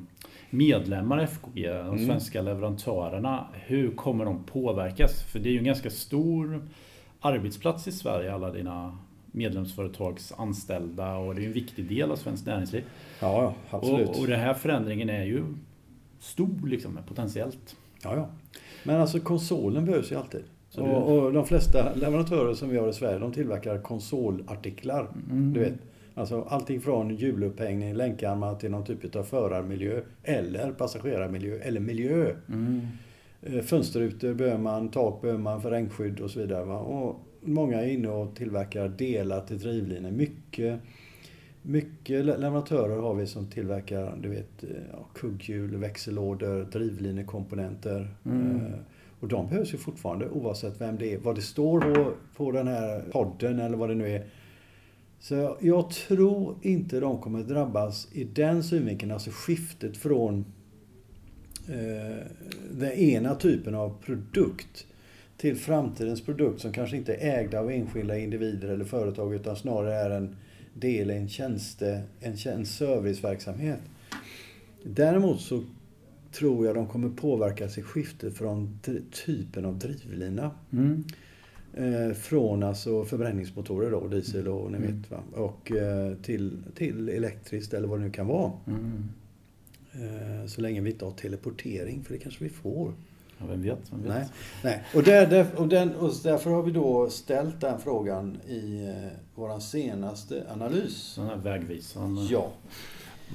medlemmar 0.50 1.21
i 1.21 1.24
FKG, 1.24 1.63
de 1.67 1.69
Mm. 1.71 2.05
svenska 2.05 2.41
leverantörerna. 2.41 3.47
Hur 3.53 3.91
kommer 3.91 4.25
de 4.25 4.43
påverkas? 4.43 5.24
För 5.24 5.39
det 5.39 5.50
är 5.50 5.53
ju 5.53 5.57
en 5.59 5.65
ganska 5.65 5.89
stor 5.89 6.67
arbetsplats 7.21 7.88
i 7.88 7.91
Sverige, 7.91 8.33
alla 8.33 8.51
dina 8.51 8.97
medlemsföretags 9.31 10.33
anställda 10.38 11.15
och 11.15 11.35
det 11.35 11.41
är 11.41 11.45
en 11.45 11.53
viktig 11.53 11.85
del 11.89 12.12
av 12.12 12.15
svenskt 12.15 12.45
näringsliv. 12.45 12.83
Ja, 13.19 13.53
absolut. 13.69 14.09
Och, 14.09 14.19
och 14.19 14.27
den 14.27 14.39
här 14.39 14.53
förändringen 14.53 15.09
är 15.09 15.24
ju 15.24 15.43
stor 16.19 16.67
liksom, 16.67 17.00
potentiellt. 17.07 17.75
Ja, 18.05 18.15
ja. 18.15 18.29
Men 18.83 19.01
alltså 19.01 19.19
konsolen 19.19 19.85
behövs 19.85 20.12
ju 20.12 20.15
alltid. 20.15 20.43
Och, 20.77 21.17
och 21.17 21.33
de 21.33 21.45
flesta 21.45 21.93
leverantörer 21.93 22.53
som 22.53 22.69
vi 22.69 22.77
har 22.77 22.89
i 22.89 22.93
Sverige, 22.93 23.19
de 23.19 23.31
tillverkar 23.31 23.81
konsolartiklar. 23.81 25.07
Mm. 25.31 25.53
Du 25.53 25.59
vet. 25.59 25.74
Alltså 26.17 26.41
allting 26.50 26.81
från 26.81 27.15
hjulupphängning, 27.15 27.93
länkarmar 27.93 28.55
till 28.55 28.71
någon 28.71 28.85
typ 28.85 29.15
av 29.15 29.24
förarmiljö 29.24 30.01
eller 30.24 30.71
passagerarmiljö 30.71 31.59
eller 31.59 31.79
miljö. 31.79 32.35
Mm. 32.50 32.81
Eh, 33.41 33.62
fönsterrutor 33.62 34.33
behöver 34.33 34.57
man, 34.57 34.89
tak 34.89 35.21
behöver 35.21 35.41
man 35.41 35.62
för 35.62 35.71
regnskydd 35.71 36.19
och 36.19 36.31
så 36.31 36.39
vidare. 36.39 36.65
Va? 36.65 36.79
Och 36.79 37.19
många 37.41 37.81
är 37.81 37.88
inne 37.88 38.07
och 38.07 38.35
tillverkar 38.35 38.89
delar 38.89 39.41
till 39.41 39.59
drivlinor. 39.59 40.12
Mycket, 40.12 40.79
mycket 41.65 42.25
leverantörer 42.25 42.98
har 43.01 43.13
vi 43.13 43.27
som 43.27 43.48
tillverkar 43.48 44.17
du 44.22 44.29
vet, 44.29 44.63
eh, 44.63 44.69
ja, 44.91 45.07
kugghjul, 45.15 45.77
växellådor, 45.77 46.63
drivlinekomponenter. 46.72 48.15
Mm. 48.25 48.55
Eh, 48.55 48.79
och 49.19 49.27
de 49.27 49.48
behövs 49.48 49.74
ju 49.74 49.77
fortfarande 49.77 50.29
oavsett 50.29 50.81
vem 50.81 50.98
det 50.98 51.13
är. 51.13 51.17
Vad 51.17 51.36
det 51.36 51.41
står 51.41 51.81
på, 51.81 52.13
på 52.36 52.51
den 52.51 52.67
här 52.67 53.03
podden 53.12 53.60
eller 53.60 53.77
vad 53.77 53.89
det 53.89 53.95
nu 53.95 54.10
är. 54.10 54.25
Så 55.19 55.57
jag 55.60 55.89
tror 55.89 56.55
inte 56.62 57.00
de 57.00 57.22
kommer 57.22 57.43
drabbas 57.43 58.07
i 58.12 58.24
den 58.24 58.63
synvinkeln, 58.63 59.12
alltså 59.12 59.29
skiftet 59.34 59.98
från 59.98 60.45
eh, 61.67 62.25
den 62.72 62.91
ena 62.91 63.36
typen 63.36 63.75
av 63.75 63.98
produkt 64.05 64.88
till 65.38 65.55
framtidens 65.55 66.25
produkt 66.25 66.62
som 66.62 66.74
kanske 66.74 66.98
inte 66.98 67.15
är 67.15 67.39
ägda 67.39 67.60
av 67.60 67.72
enskilda 67.72 68.17
individer 68.17 68.67
eller 68.67 68.86
företag 68.86 69.34
utan 69.34 69.55
snarare 69.55 69.95
är 69.95 70.10
en 70.10 70.36
del 70.79 71.10
en 71.10 71.29
tjänste, 71.29 72.01
en, 72.20 72.38
en 72.46 72.65
serviceverksamhet. 72.65 73.79
Däremot 74.84 75.41
så 75.41 75.63
tror 76.32 76.65
jag 76.65 76.75
de 76.75 76.88
kommer 76.88 77.10
påverkas 77.10 77.77
i 77.77 77.82
skiftet 77.82 78.38
från 78.38 78.79
typen 79.25 79.65
av 79.65 79.79
drivlina. 79.79 80.51
Mm. 80.72 81.03
Eh, 81.74 82.13
från 82.13 82.63
alltså 82.63 83.05
förbränningsmotorer 83.05 83.91
då, 83.91 84.08
diesel 84.08 84.48
och 84.48 84.72
ni 84.72 84.77
mm. 84.77 84.98
vet 85.01 85.12
va. 85.12 85.24
Och 85.34 85.72
eh, 85.72 86.15
till, 86.15 86.63
till 86.75 87.10
elektriskt 87.10 87.74
eller 87.74 87.88
vad 87.88 88.00
det 88.00 88.05
nu 88.05 88.12
kan 88.12 88.27
vara. 88.27 88.51
Mm. 88.67 89.03
Eh, 89.94 90.48
så 90.48 90.62
länge 90.62 90.82
vi 90.82 90.91
inte 90.91 91.05
har 91.05 91.12
teleportering, 91.12 92.03
för 92.03 92.13
det 92.13 92.20
kanske 92.20 92.44
vi 92.44 92.50
får. 92.50 92.94
Ja, 93.38 93.46
vem 93.50 93.62
vet? 93.62 93.80
Vem 93.92 94.04
vet? 94.04 94.13
Nej, 94.13 94.27
nej. 94.63 94.84
Och, 94.96 95.04
där, 95.04 95.27
där, 95.27 95.48
och, 95.58 95.68
den, 95.68 95.96
och 95.96 96.12
därför 96.24 96.50
har 96.50 96.63
vi 96.63 96.72
då 96.72 97.10
ställt 97.10 97.62
den 97.62 97.80
frågan 97.80 98.38
i 98.48 98.86
eh, 98.88 99.18
vår 99.36 99.60
senaste 99.60 100.44
analys. 100.54 101.15
Den 101.15 101.25
här 101.25 101.36
vägvisaren. 101.36 102.27
Ja. 102.30 102.48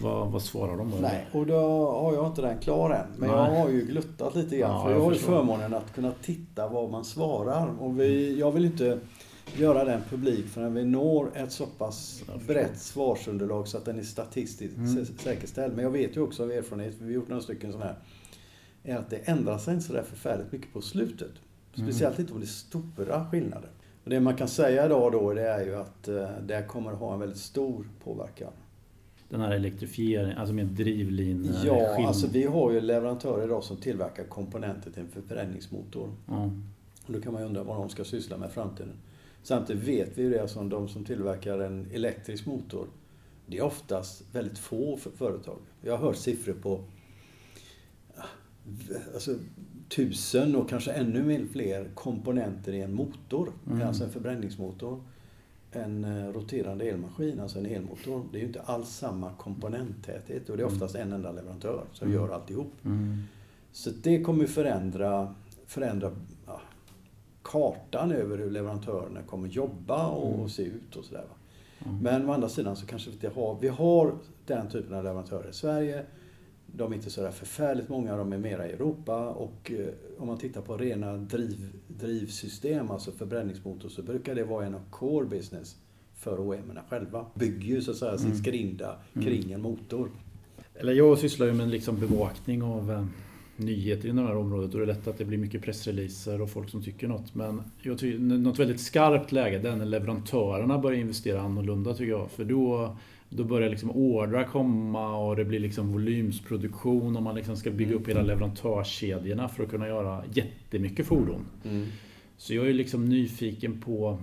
Vad, 0.02 0.32
vad 0.32 0.42
svarar 0.42 0.76
de 0.76 0.90
då? 0.90 0.96
Nej, 0.96 1.26
och 1.32 1.46
då 1.46 1.56
har 1.90 2.14
jag 2.14 2.26
inte 2.26 2.42
den 2.42 2.58
klar 2.58 2.90
än. 2.90 3.06
Men 3.16 3.28
Nej. 3.28 3.38
jag 3.38 3.60
har 3.60 3.68
ju 3.68 3.86
gluttat 3.86 4.34
lite 4.34 4.56
grann. 4.56 4.70
Ja, 4.70 4.82
för 4.82 4.90
jag, 4.90 4.98
jag 4.98 5.04
har 5.04 5.12
ju 5.12 5.18
förmånen 5.18 5.74
att 5.74 5.94
kunna 5.94 6.12
titta 6.22 6.68
vad 6.68 6.90
man 6.90 7.04
svarar. 7.04 7.74
Och 7.80 8.00
vi, 8.00 8.38
jag 8.38 8.50
vill 8.50 8.64
inte 8.64 8.98
göra 9.56 9.84
den 9.84 10.00
publik 10.10 10.46
förrän 10.46 10.74
vi 10.74 10.84
når 10.84 11.30
ett 11.34 11.52
så 11.52 11.66
pass 11.66 12.22
brett 12.46 12.78
svarsunderlag 12.78 13.68
så 13.68 13.76
att 13.76 13.84
den 13.84 13.98
är 13.98 14.02
statistiskt 14.02 14.76
mm. 14.76 15.06
säkerställd. 15.06 15.74
Men 15.74 15.84
jag 15.84 15.90
vet 15.90 16.16
ju 16.16 16.20
också 16.20 16.42
av 16.42 16.50
erfarenhet, 16.50 16.98
för 16.98 17.04
vi 17.04 17.12
har 17.12 17.14
gjort 17.14 17.28
några 17.28 17.42
stycken 17.42 17.72
sådana 17.72 17.90
här, 17.90 17.98
är 18.84 18.96
att 18.96 19.10
det 19.10 19.16
ändrar 19.16 19.58
sig 19.58 19.74
inte 19.74 19.86
sådär 19.86 20.02
förfärligt 20.02 20.52
mycket 20.52 20.72
på 20.72 20.80
slutet. 20.80 21.32
Speciellt 21.72 22.14
mm. 22.14 22.20
inte 22.20 22.32
om 22.32 22.40
det 22.40 22.44
är 22.44 22.48
stora 22.48 23.26
skillnader. 23.30 23.70
Och 24.04 24.10
det 24.10 24.20
man 24.20 24.36
kan 24.36 24.48
säga 24.48 24.86
idag 24.86 25.12
då, 25.12 25.32
det 25.32 25.48
är 25.48 25.64
ju 25.64 25.76
att 25.76 26.08
eh, 26.08 26.28
det 26.42 26.66
kommer 26.68 26.92
att 26.92 26.98
ha 26.98 27.14
en 27.14 27.20
väldigt 27.20 27.38
stor 27.38 27.88
påverkan 28.04 28.52
den 29.30 29.40
här 29.40 29.50
elektrifieringen, 29.50 30.38
alltså 30.38 30.54
med 30.54 30.66
drivlinor? 30.66 31.54
Ja, 31.64 31.94
skinn. 31.96 32.06
alltså 32.06 32.26
vi 32.26 32.44
har 32.44 32.72
ju 32.72 32.80
leverantörer 32.80 33.44
idag 33.44 33.64
som 33.64 33.76
tillverkar 33.76 34.24
komponenter 34.24 34.90
till 34.90 35.02
en 35.02 35.08
förbränningsmotor. 35.08 36.10
Mm. 36.28 36.64
Och 37.06 37.12
då 37.12 37.20
kan 37.20 37.32
man 37.32 37.42
ju 37.42 37.48
undra 37.48 37.62
vad 37.62 37.76
de 37.76 37.88
ska 37.88 38.04
syssla 38.04 38.36
med 38.36 38.48
i 38.48 38.52
framtiden. 38.52 38.92
Samtidigt 39.42 39.82
vet 39.82 40.18
vi 40.18 40.22
ju 40.22 40.30
det 40.30 40.48
som 40.48 40.68
de 40.68 40.88
som 40.88 41.04
tillverkar 41.04 41.58
en 41.58 41.86
elektrisk 41.92 42.46
motor. 42.46 42.86
Det 43.46 43.58
är 43.58 43.62
oftast 43.62 44.22
väldigt 44.32 44.58
få 44.58 44.98
företag. 45.16 45.58
Jag 45.82 45.96
har 45.96 46.06
hört 46.06 46.16
siffror 46.16 46.54
på 46.54 46.80
alltså, 49.14 49.34
tusen 49.88 50.56
och 50.56 50.68
kanske 50.68 50.92
ännu 50.92 51.46
fler 51.52 51.90
komponenter 51.94 52.72
i 52.72 52.80
en 52.80 52.94
motor. 52.94 53.52
Mm. 53.66 53.88
Alltså 53.88 54.04
en 54.04 54.10
förbränningsmotor 54.10 55.00
en 55.72 56.04
eh, 56.04 56.32
roterande 56.32 56.84
elmaskin, 56.84 57.40
alltså 57.40 57.58
en 57.58 57.66
elmotor, 57.66 58.24
det 58.32 58.38
är 58.38 58.40
ju 58.40 58.46
inte 58.46 58.60
alls 58.60 58.88
samma 58.88 59.32
komponenttäthet 59.32 60.48
och 60.48 60.56
det 60.56 60.62
är 60.62 60.66
mm. 60.66 60.74
oftast 60.74 60.94
en 60.94 61.12
enda 61.12 61.32
leverantör 61.32 61.84
som 61.92 62.08
mm. 62.08 62.20
gör 62.20 62.34
alltihop. 62.34 62.72
Mm. 62.84 63.22
Så 63.72 63.90
det 64.02 64.22
kommer 64.22 64.46
förändra, 64.46 65.34
förändra 65.66 66.12
ja, 66.46 66.60
kartan 67.42 68.12
över 68.12 68.38
hur 68.38 68.50
leverantörerna 68.50 69.22
kommer 69.22 69.48
jobba 69.48 70.08
och 70.08 70.34
mm. 70.34 70.48
se 70.48 70.62
ut 70.62 70.96
och 70.96 71.04
sådär. 71.04 71.24
Mm. 71.84 71.98
Men 71.98 72.28
å 72.28 72.32
andra 72.32 72.48
sidan 72.48 72.76
så 72.76 72.86
kanske 72.86 73.10
vi 73.10 73.14
inte 73.14 73.40
har, 73.40 73.58
vi 73.60 73.68
har 73.68 74.14
den 74.46 74.68
typen 74.68 74.94
av 74.94 75.04
leverantörer 75.04 75.50
i 75.50 75.52
Sverige 75.52 76.04
de 76.72 76.92
är 76.92 76.96
inte 76.96 77.10
så 77.10 77.22
där 77.22 77.30
förfärligt 77.30 77.88
många, 77.88 78.16
de 78.16 78.32
är 78.32 78.38
mera 78.38 78.68
i 78.68 78.72
Europa 78.72 79.28
och 79.28 79.72
eh, 79.78 79.86
om 80.18 80.26
man 80.26 80.38
tittar 80.38 80.60
på 80.60 80.76
rena 80.76 81.16
driv, 81.16 81.72
drivsystem, 81.88 82.90
alltså 82.90 83.12
förbränningsmotor, 83.12 83.88
så 83.88 84.02
brukar 84.02 84.34
det 84.34 84.44
vara 84.44 84.66
en 84.66 84.74
av 84.74 84.90
core 84.90 85.26
business 85.26 85.76
för 86.14 86.40
OEM 86.40 86.78
själva. 86.88 87.26
Bygger 87.34 87.66
ju 87.66 87.82
så 87.82 87.90
att 87.90 87.96
säga 87.96 88.18
sin 88.18 88.26
mm. 88.26 88.38
skrinda 88.38 88.96
mm. 89.12 89.26
kring 89.26 89.52
en 89.52 89.62
motor. 89.62 90.10
Eller 90.74 90.92
jag 90.92 91.18
sysslar 91.18 91.46
ju 91.46 91.52
med 91.52 91.68
liksom 91.68 92.00
bevakning 92.00 92.62
av 92.62 92.90
eh, 92.90 93.04
nyheter 93.56 94.08
inom 94.08 94.24
det 94.24 94.30
här 94.30 94.38
området 94.38 94.74
och 94.74 94.80
det 94.80 94.84
är 94.84 94.86
lätt 94.86 95.06
att 95.06 95.18
det 95.18 95.24
blir 95.24 95.38
mycket 95.38 95.62
pressreleaser 95.62 96.40
och 96.42 96.50
folk 96.50 96.70
som 96.70 96.82
tycker 96.82 97.08
något. 97.08 97.34
Men 97.34 97.62
jag 97.82 97.98
tycker, 97.98 98.18
något 98.18 98.58
väldigt 98.58 98.80
skarpt 98.80 99.32
läge 99.32 99.58
det 99.58 99.68
är 99.68 99.76
när 99.76 99.86
leverantörerna 99.86 100.78
börjar 100.78 101.00
investera 101.00 101.40
annorlunda 101.40 101.94
tycker 101.94 102.10
jag. 102.10 102.30
För 102.30 102.44
då 102.44 102.96
då 103.30 103.44
börjar 103.44 103.70
liksom 103.70 103.90
ordrar 103.90 104.44
komma 104.44 105.16
och 105.16 105.36
det 105.36 105.44
blir 105.44 105.60
liksom 105.60 105.92
volymsproduktion 105.92 107.16
och 107.16 107.22
man 107.22 107.34
liksom 107.34 107.56
ska 107.56 107.70
bygga 107.70 107.94
upp 107.94 108.08
hela 108.08 108.20
mm. 108.20 108.28
leverantörskedjorna 108.28 109.48
för 109.48 109.62
att 109.62 109.70
kunna 109.70 109.88
göra 109.88 110.24
jättemycket 110.32 111.06
fordon. 111.06 111.46
Mm. 111.64 111.86
Så 112.36 112.54
jag 112.54 112.68
är 112.68 112.72
liksom 112.72 113.04
nyfiken 113.04 113.80
på 113.80 114.18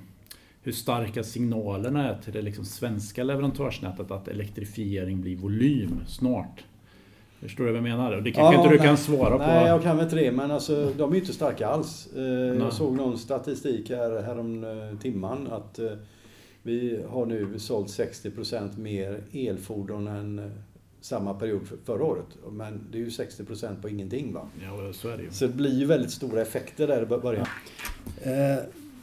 hur 0.63 0.71
starka 0.71 1.23
signalerna 1.23 2.09
är 2.09 2.21
till 2.21 2.33
det 2.33 2.41
liksom 2.41 2.65
svenska 2.65 3.23
leverantörsnätet 3.23 4.11
att 4.11 4.27
elektrifiering 4.27 5.21
blir 5.21 5.35
volym 5.35 5.99
snart. 6.07 6.63
Förstår 7.39 7.65
du 7.65 7.71
vad 7.71 7.77
jag 7.77 7.83
menar? 7.83 8.11
Och 8.11 8.23
det 8.23 8.31
kanske 8.31 8.53
ja, 8.53 8.59
inte 8.59 8.73
du 8.73 8.77
nej, 8.77 8.87
kan 8.87 8.97
svara 8.97 9.37
nej, 9.37 9.47
på? 9.47 9.53
Nej, 9.53 9.67
jag 9.67 9.83
kan 9.83 9.99
inte 9.99 10.15
det. 10.15 10.31
Men 10.31 10.51
alltså, 10.51 10.91
de 10.97 11.13
är 11.13 11.15
inte 11.15 11.33
starka 11.33 11.67
alls. 11.67 12.09
Eh, 12.15 12.23
jag 12.23 12.73
såg 12.73 12.95
någon 12.95 13.17
statistik 13.17 13.89
här, 13.89 14.21
härom 14.21 14.63
eh, 14.63 14.99
timman 14.99 15.47
att 15.47 15.79
eh, 15.79 15.91
vi 16.67 16.99
har 17.09 17.25
nu 17.25 17.59
sålt 17.59 17.87
60% 17.87 18.79
mer 18.79 19.23
elfordon 19.33 20.07
än 20.07 20.39
eh, 20.39 20.45
samma 21.01 21.33
period 21.33 21.61
förra 21.85 22.03
året. 22.03 22.25
Men 22.51 22.87
det 22.91 22.97
är 22.97 22.99
ju 22.99 23.09
60% 23.09 23.81
på 23.81 23.89
ingenting 23.89 24.33
va? 24.33 24.49
Ja, 24.63 24.93
så 24.93 25.09
är 25.09 25.17
det 25.17 25.23
ju. 25.23 25.31
Så 25.31 25.47
det 25.47 25.53
blir 25.53 25.79
ju 25.79 25.85
väldigt 25.85 26.11
stora 26.11 26.41
effekter 26.41 26.87
där 26.87 27.03
i 27.03 27.05
början. 27.05 27.47
Eh, 28.21 28.57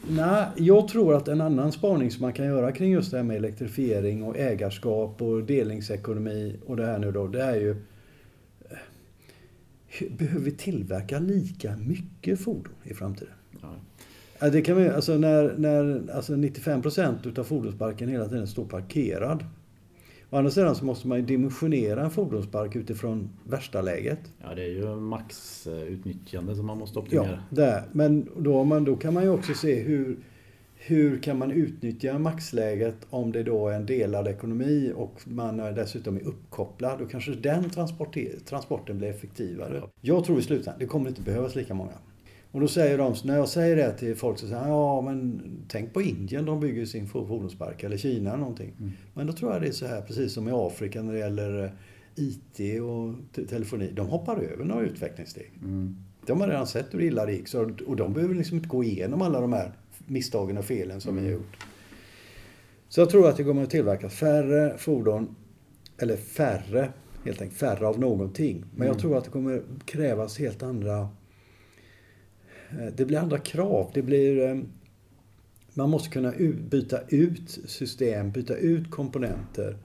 nej, 0.09 0.47
jag 0.57 0.89
tror 0.89 1.15
att 1.15 1.29
en 1.29 1.41
annan 1.41 1.73
spaning 1.73 2.11
som 2.11 2.23
man 2.23 2.33
kan 2.33 2.47
göra 2.47 2.73
kring 2.73 2.93
just 2.93 3.11
det 3.11 3.17
här 3.17 3.25
med 3.25 3.37
elektrifiering 3.37 4.23
och 4.23 4.39
ägarskap 4.39 5.23
och 5.23 5.45
delningsekonomi 5.45 6.57
och 6.67 6.77
det 6.77 6.87
här 6.87 6.99
nu 6.99 7.13
då, 7.13 7.27
det 7.27 7.43
är 7.43 7.57
ju 7.57 7.71
eh, 7.71 7.77
Behöver 10.11 10.45
vi 10.45 10.51
tillverka 10.51 11.19
lika 11.19 11.77
mycket 11.77 12.41
fordon 12.41 12.75
i 12.85 12.95
framtiden? 12.95 13.35
Ja. 14.45 14.51
Det 14.51 14.63
kan 14.63 14.77
vi, 14.77 14.89
alltså 14.89 15.19
när, 15.19 15.55
när 15.59 16.03
alltså 16.15 16.35
95% 16.35 17.29
utav 17.29 17.45
fordonsparken 17.45 18.09
hela 18.09 18.29
tiden 18.29 18.47
står 18.47 18.65
parkerad. 18.65 19.45
Å 20.31 20.37
andra 20.37 20.51
sidan 20.51 20.75
så 20.75 20.85
måste 20.85 21.09
man 21.09 21.19
ju 21.19 21.25
dimensionera 21.25 22.05
en 22.05 22.11
fordonspark 22.11 22.77
utifrån 22.77 23.31
värsta 23.45 23.83
läget. 23.83 24.19
Ja, 24.43 24.55
det 24.55 24.63
är 24.63 24.69
ju 24.69 24.97
maxutnyttjande 24.97 26.57
som 26.57 26.67
man 26.67 26.79
måste 26.79 26.99
optimera. 26.99 27.31
Ja, 27.31 27.39
det. 27.51 27.85
Men 27.93 28.29
då, 28.39 28.65
man, 28.65 28.85
då 28.85 28.97
kan 28.97 29.15
man 29.15 29.23
ju 29.23 29.29
också 29.29 29.55
se 29.55 29.83
hur, 29.83 30.17
hur 30.75 31.19
kan 31.19 31.39
man 31.39 31.51
utnyttja 31.51 32.19
maxläget 32.19 32.97
om 33.11 33.33
det 33.33 33.43
då 33.43 33.69
är 33.69 33.77
en 33.77 33.87
delad 33.87 34.29
ekonomi 34.29 34.93
och 34.97 35.21
man 35.25 35.57
dessutom 35.57 36.17
är 36.17 36.23
uppkopplad. 36.27 36.99
Då 36.99 37.07
kanske 37.07 37.35
den 37.35 37.71
transporten 38.45 38.99
blir 38.99 39.09
effektivare. 39.09 39.83
Jag 40.01 40.25
tror 40.25 40.39
i 40.39 40.43
slutändan, 40.43 40.75
det 40.79 40.87
kommer 40.87 41.09
inte 41.09 41.23
behövas 41.23 41.55
lika 41.55 41.75
många. 41.75 41.93
Och 42.55 42.61
då 42.61 42.69
säger 42.69 42.99
de, 42.99 43.15
när 43.25 43.37
jag 43.37 43.49
säger 43.49 43.77
det 43.77 43.93
till 43.93 44.17
folk 44.17 44.39
så 44.39 44.47
säger 44.47 44.61
de, 44.61 44.69
ja 44.69 45.01
men 45.01 45.43
tänk 45.69 45.93
på 45.93 46.03
Indien, 46.03 46.45
de 46.45 46.61
bygger 46.61 46.87
sin 46.87 47.07
fordonspark, 47.07 47.83
eller 47.83 47.97
Kina 47.97 48.31
eller 48.31 48.39
någonting. 48.39 48.73
Mm. 48.79 48.93
Men 49.15 49.27
då 49.27 49.33
tror 49.33 49.53
jag 49.53 49.63
det 49.63 49.69
är 49.69 49.73
så 49.73 49.87
här, 49.87 50.01
precis 50.01 50.33
som 50.33 50.49
i 50.49 50.51
Afrika 50.55 51.03
när 51.03 51.13
det 51.13 51.19
gäller 51.19 51.65
eh, 51.65 51.71
IT 52.15 52.81
och 52.83 53.15
telefoni. 53.49 53.91
De 53.93 54.07
hoppar 54.07 54.37
över 54.37 54.65
några 54.65 54.85
utvecklingssteg. 54.85 55.53
Mm. 55.63 55.97
De 56.27 56.41
har 56.41 56.49
redan 56.49 56.67
sett 56.67 56.95
hur 56.95 57.03
illa 57.03 57.27
det 57.27 57.33
gick, 57.33 57.49
så, 57.49 57.71
och 57.87 57.97
de 57.97 58.13
behöver 58.13 58.35
liksom 58.35 58.57
inte 58.57 58.69
gå 58.69 58.85
igenom 58.85 59.23
alla 59.23 59.41
de 59.41 59.53
här 59.53 59.73
misstagen 60.07 60.59
och 60.59 60.65
felen 60.65 61.01
som 61.01 61.11
mm. 61.11 61.25
vi 61.25 61.31
har 61.31 61.39
gjort. 61.39 61.57
Så 62.89 63.01
jag 63.01 63.11
tror 63.11 63.29
att 63.29 63.37
det 63.37 63.45
kommer 63.45 63.63
att 63.63 63.71
tillverkas 63.71 64.15
färre 64.15 64.79
fordon, 64.79 65.37
eller 65.99 66.17
färre, 66.17 66.93
helt 67.25 67.43
enkelt 67.43 67.61
färre 67.61 67.87
av 67.87 68.01
någonting. 68.01 68.65
Men 68.71 68.77
mm. 68.77 68.87
jag 68.87 68.99
tror 68.99 69.19
att 69.19 69.25
det 69.25 69.31
kommer 69.31 69.63
krävas 69.85 70.39
helt 70.39 70.63
andra 70.63 71.09
Eh, 72.81 72.93
det 72.97 73.05
blir 73.05 73.19
andra 73.19 73.39
krav. 73.39 73.91
Det 73.95 74.03
blir... 74.03 74.49
Eh, 74.49 74.59
man 75.77 75.91
måste 75.91 76.11
kunna 76.11 76.33
byta 76.71 77.01
ut 77.09 77.59
system, 77.67 78.31
byta 78.31 78.57
ut 78.57 78.91
komponenter. 78.91 79.77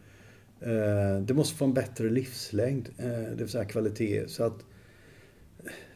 Eh, 0.62 1.22
det 1.22 1.34
måste 1.34 1.55
få 1.55 1.65
en 1.65 1.74
bättre 1.74 2.10
livslängd, 2.10 2.89
det 2.98 3.36
vill 3.38 3.50
säga 3.50 3.65
kvalitet. 3.65 4.27
Så 4.27 4.43
att 4.43 4.65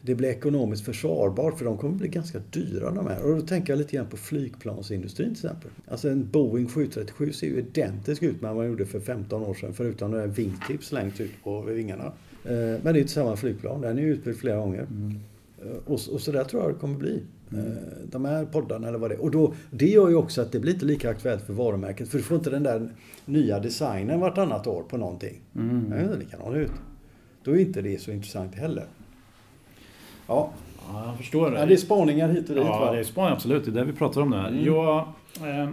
det 0.02 0.14
blir 0.14 0.28
ekonomiskt 0.28 0.84
försvarbart 0.84 1.58
för 1.58 1.64
de 1.64 1.78
kommer 1.78 1.94
bli 1.94 2.08
ganska 2.08 2.38
dyra 2.50 2.90
de 2.90 3.06
här. 3.06 3.22
Och 3.22 3.36
då 3.36 3.46
tänker 3.46 3.72
jag 3.72 3.78
lite 3.78 3.96
grann 3.96 4.06
på 4.06 4.16
flygplansindustrin 4.16 5.34
till 5.34 5.46
exempel. 5.46 5.70
Alltså 5.88 6.08
en 6.08 6.30
Boeing 6.30 6.68
737 6.68 7.32
ser 7.32 7.46
ju 7.46 7.58
identisk 7.58 8.22
ut 8.22 8.40
med 8.40 8.50
vad 8.50 8.56
man 8.56 8.66
gjorde 8.66 8.86
för 8.86 9.00
15 9.00 9.42
år 9.42 9.54
sedan 9.54 9.74
förutom 9.74 10.10
den 10.10 10.32
vingtips 10.32 10.92
längst 10.92 11.20
ut 11.20 11.32
på 11.44 11.60
vingarna. 11.60 12.12
Men 12.42 12.82
det 12.82 12.90
är 12.90 12.94
ju 12.94 13.00
inte 13.00 13.12
samma 13.12 13.36
flygplan, 13.36 13.80
den 13.80 13.98
är 13.98 14.02
ju 14.02 14.12
utbytt 14.12 14.38
flera 14.38 14.56
gånger. 14.56 14.80
Mm. 14.80 15.20
Eh, 15.64 15.76
och, 15.84 15.92
och 15.92 16.20
så 16.20 16.32
där 16.32 16.44
tror 16.44 16.62
jag 16.62 16.74
det 16.74 16.78
kommer 16.78 16.98
bli. 16.98 17.22
Mm. 17.52 17.76
De 18.10 18.24
här 18.24 18.44
poddarna 18.44 18.88
eller 18.88 18.98
vad 18.98 19.10
det 19.10 19.14
är. 19.14 19.22
Och 19.22 19.30
då, 19.30 19.54
det 19.70 19.86
gör 19.86 20.08
ju 20.08 20.14
också 20.14 20.42
att 20.42 20.52
det 20.52 20.60
blir 20.60 20.72
inte 20.72 20.86
lika 20.86 21.10
aktuellt 21.10 21.42
för 21.42 21.52
varumärket. 21.52 22.08
För 22.08 22.18
du 22.18 22.24
får 22.24 22.36
inte 22.36 22.50
den 22.50 22.62
där 22.62 22.88
nya 23.24 23.60
designen 23.60 24.20
vartannat 24.20 24.66
år 24.66 24.82
på 24.82 24.96
någonting. 24.96 25.40
Mm. 25.54 25.90
Den 25.90 26.12
är 26.12 26.16
likadan 26.16 26.54
ut. 26.54 26.72
Då 27.44 27.50
är 27.50 27.60
inte 27.60 27.82
det 27.82 28.00
så 28.00 28.10
intressant 28.10 28.54
heller. 28.54 28.84
Ja. 30.26 30.50
ja 30.88 31.06
jag 31.06 31.16
förstår 31.16 31.50
det. 31.50 31.58
Ja, 31.58 31.66
det 31.66 31.72
är 31.72 31.76
spaningar 31.76 32.28
hit 32.28 32.48
och 32.48 32.54
dit 32.54 32.64
Ja, 32.64 32.80
va? 32.80 32.92
det 32.92 32.98
är 32.98 33.04
spaningar 33.04 33.32
absolut. 33.34 33.64
Det 33.64 33.70
är 33.70 33.74
det 33.74 33.84
vi 33.84 33.92
pratar 33.92 34.20
om 34.20 34.30
nu. 34.30 34.36
Mm. 34.36 34.64
Jag, 34.64 34.98
eh, 35.36 35.68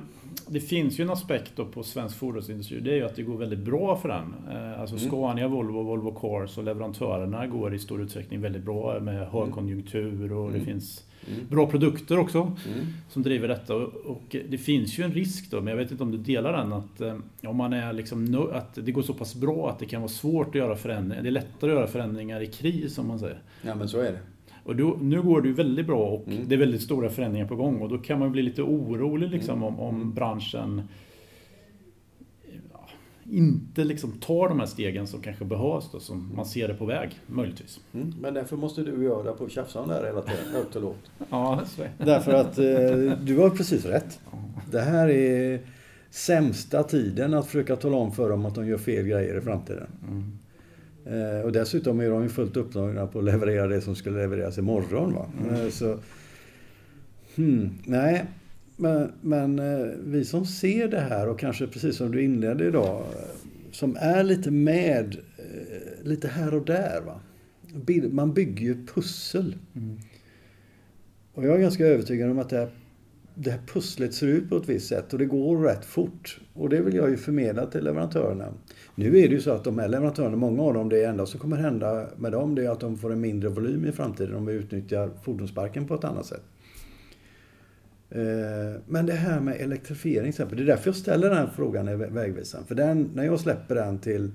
det 0.48 0.60
finns 0.60 1.00
ju 1.00 1.04
en 1.04 1.10
aspekt 1.10 1.60
på 1.74 1.84
svensk 1.84 2.18
fordonsindustri. 2.18 2.80
Det 2.80 2.92
är 2.92 2.96
ju 2.96 3.06
att 3.06 3.16
det 3.16 3.24
går 3.24 3.38
väldigt 3.38 3.60
bra 3.60 3.96
för 3.96 4.10
den. 4.10 4.34
Eh, 4.52 4.82
alltså 4.82 4.96
mm. 4.96 5.08
Scania, 5.08 5.48
Volvo, 5.48 5.84
Volvo 5.84 6.12
Cars 6.12 6.58
och 6.58 6.64
leverantörerna 6.64 7.48
går 7.48 7.74
i 7.74 7.80
stor 7.80 8.02
utsträckning 8.02 8.42
väldigt 8.42 8.64
bra 8.64 9.00
med 9.00 9.28
högkonjunktur 9.28 10.34
och 10.34 10.48
mm. 10.48 10.60
det 10.60 10.66
finns 10.66 11.04
Mm. 11.28 11.48
Bra 11.50 11.68
produkter 11.68 12.20
också 12.20 12.38
mm. 12.38 12.86
som 13.10 13.24
driver 13.24 13.48
detta. 13.48 13.76
Och 13.76 14.36
det 14.50 14.58
finns 14.58 15.00
ju 15.00 15.04
en 15.04 15.14
risk 15.14 15.52
då, 15.52 15.58
men 15.62 15.68
jag 15.68 15.78
vet 15.78 15.92
inte 15.92 16.04
om 16.04 16.12
du 16.12 16.18
delar 16.18 16.54
den, 16.54 16.74
att 16.74 17.02
eh, 17.02 17.18
om 17.44 17.58
man 17.58 17.74
är 17.74 17.94
liksom, 17.94 18.50
att 18.54 18.74
det 18.86 18.92
går 18.92 19.02
så 19.02 19.14
pass 19.14 19.36
bra 19.36 19.70
att 19.70 19.80
det 19.80 19.86
kan 19.86 20.02
vara 20.02 20.10
svårt 20.10 20.48
att 20.48 20.56
göra 20.56 20.76
förändringar. 20.76 21.24
Det 21.24 21.30
är 21.30 21.32
lättare 21.32 21.72
att 21.72 21.78
göra 21.78 21.88
förändringar 21.88 22.42
i 22.42 22.48
kris 22.48 22.98
om 22.98 23.08
man 23.08 23.20
säger. 23.20 23.42
Ja 23.62 23.76
men 23.76 23.90
så 23.90 24.00
är 24.00 24.12
det. 24.12 24.20
Och 24.64 24.76
då, 24.76 24.98
nu 25.02 25.22
går 25.22 25.42
det 25.42 25.48
ju 25.48 25.54
väldigt 25.54 25.88
bra 25.88 26.08
och 26.08 26.28
mm. 26.28 26.44
det 26.48 26.56
är 26.56 26.60
väldigt 26.60 26.82
stora 26.82 27.10
förändringar 27.10 27.48
på 27.48 27.56
gång 27.56 27.82
och 27.82 27.90
då 27.90 27.98
kan 27.98 28.20
man 28.20 28.32
bli 28.32 28.42
lite 28.42 28.62
orolig 28.62 29.30
liksom 29.30 29.58
mm. 29.58 29.64
om, 29.64 29.80
om 29.80 29.96
mm. 29.96 30.14
branschen 30.14 30.82
inte 33.32 33.84
liksom 33.84 34.12
tar 34.12 34.50
de 34.50 34.60
här 34.60 34.66
stegen 34.66 35.08
som 35.08 35.22
kanske 35.22 35.46
behövs 35.46 35.92
då, 35.92 36.00
som 36.00 36.36
man 36.36 36.46
ser 36.46 36.68
det 36.68 36.74
på 36.74 36.86
väg, 36.86 37.20
möjligtvis. 37.28 37.80
Mm, 37.94 38.14
men 38.22 38.34
därför 38.34 38.58
måste 38.58 38.84
du 38.84 39.04
göra 39.04 39.34
på 39.34 39.50
tjafsa 39.50 39.80
om 39.80 39.88
det 39.88 39.94
här 39.94 40.06
hela 40.06 40.22
tiden, 40.22 40.54
högt 40.54 40.76
och 40.76 40.82
lågt. 40.82 41.12
ja, 41.30 41.62
så 41.66 41.82
är 41.82 41.92
Därför 41.98 42.34
att 42.34 42.58
eh, 42.58 43.20
du 43.26 43.38
har 43.38 43.50
precis 43.50 43.86
rätt. 43.86 44.20
Det 44.72 44.82
här 44.82 45.10
är 45.10 45.62
sämsta 46.10 46.84
tiden 46.84 47.34
att 47.34 47.46
försöka 47.46 47.76
tala 47.76 47.98
om 47.98 48.12
för 48.12 48.30
dem 48.30 48.46
att 48.46 48.56
de 48.56 48.68
gör 48.68 48.78
fel 48.78 49.06
grejer 49.06 49.38
i 49.38 49.42
framtiden. 49.42 49.88
Mm. 50.08 50.38
Eh, 51.06 51.46
och 51.46 51.52
dessutom 51.52 52.00
är 52.00 52.10
de 52.10 52.24
ju 52.24 52.30
fullt 52.30 52.58
upptagna 52.58 53.08
på 53.08 53.20
att 53.20 53.26
leverera 53.26 53.68
det 53.68 53.82
som 53.82 53.96
ska 53.96 54.10
levereras 54.10 54.58
imorgon. 54.58 55.14
Va? 55.14 55.26
Mm. 55.40 55.56
Eh, 55.56 55.70
så, 55.70 55.98
hmm, 57.36 57.70
nej, 57.86 58.26
men, 58.78 59.12
men 59.22 59.60
eh, 59.60 59.88
vi 60.04 60.26
som 60.26 60.46
ser 60.46 60.88
det 60.88 61.00
här 61.00 61.30
och 61.30 61.40
kanske 61.40 61.68
precis 61.68 61.96
som 61.96 62.12
du 62.12 62.24
inledde 62.24 62.68
idag, 62.68 63.04
som 63.72 63.98
är 64.00 64.24
lite 64.24 64.52
med 64.52 65.18
lite 66.04 66.28
här 66.28 66.54
och 66.54 66.66
där. 66.66 67.02
Va? 67.06 67.20
Man 68.12 68.34
bygger 68.34 68.66
ju 68.66 68.86
pussel. 68.86 69.56
Mm. 69.76 70.00
Och 71.34 71.46
jag 71.46 71.56
är 71.56 71.60
ganska 71.60 71.86
övertygad 71.86 72.32
om 72.32 72.40
att 72.40 72.50
det 72.50 72.58
här, 72.58 72.70
det 73.36 73.52
här 73.52 73.62
pusslet 73.68 74.14
ser 74.14 74.28
ut 74.28 74.50
på 74.50 74.58
ett 74.58 74.70
visst 74.70 74.88
sätt 74.88 75.14
och 75.14 75.20
det 75.20 75.26
går 75.26 75.58
rätt 75.58 75.86
fort. 75.86 76.40
Och 76.54 76.70
det 76.70 76.82
vill 76.82 76.96
jag 76.96 77.10
ju 77.10 77.18
förmedla 77.18 77.66
till 77.66 77.84
leverantörerna. 77.84 78.54
Nu 78.96 79.08
är 79.08 79.30
det 79.30 79.36
ju 79.36 79.42
så 79.42 79.52
att 79.52 79.64
de 79.64 79.80
här 79.80 79.88
leverantörerna, 79.88 80.36
många 80.36 80.64
av 80.64 80.74
dem, 80.74 80.90
det 80.90 81.04
enda 81.04 81.26
som 81.26 81.40
kommer 81.40 81.58
hända 81.58 82.08
med 82.18 82.32
dem 82.32 82.56
det 82.56 82.66
är 82.66 82.70
att 82.70 82.80
de 82.80 82.98
får 82.98 83.12
en 83.12 83.22
mindre 83.22 83.50
volym 83.50 83.86
i 83.86 83.92
framtiden 83.92 84.36
om 84.36 84.46
vi 84.46 84.54
utnyttjar 84.54 85.12
fordonsparken 85.24 85.88
på 85.88 85.96
ett 85.96 86.04
annat 86.04 86.26
sätt. 86.26 86.44
Eh, 88.10 88.82
men 88.88 89.06
det 89.06 89.14
här 89.14 89.40
med 89.40 89.62
elektrifiering 89.62 90.30
exempel, 90.30 90.58
det 90.58 90.64
är 90.64 90.68
därför 90.68 90.88
jag 90.88 90.96
ställer 90.96 91.30
den 91.30 91.38
här 91.38 91.50
frågan 91.56 91.90
i 91.90 91.96
Vägvisan. 91.96 92.66
För 92.66 92.76
den, 92.76 93.10
när 93.14 93.24
jag 93.24 93.40
släpper 93.40 93.76
den 93.76 94.00
till 94.00 94.32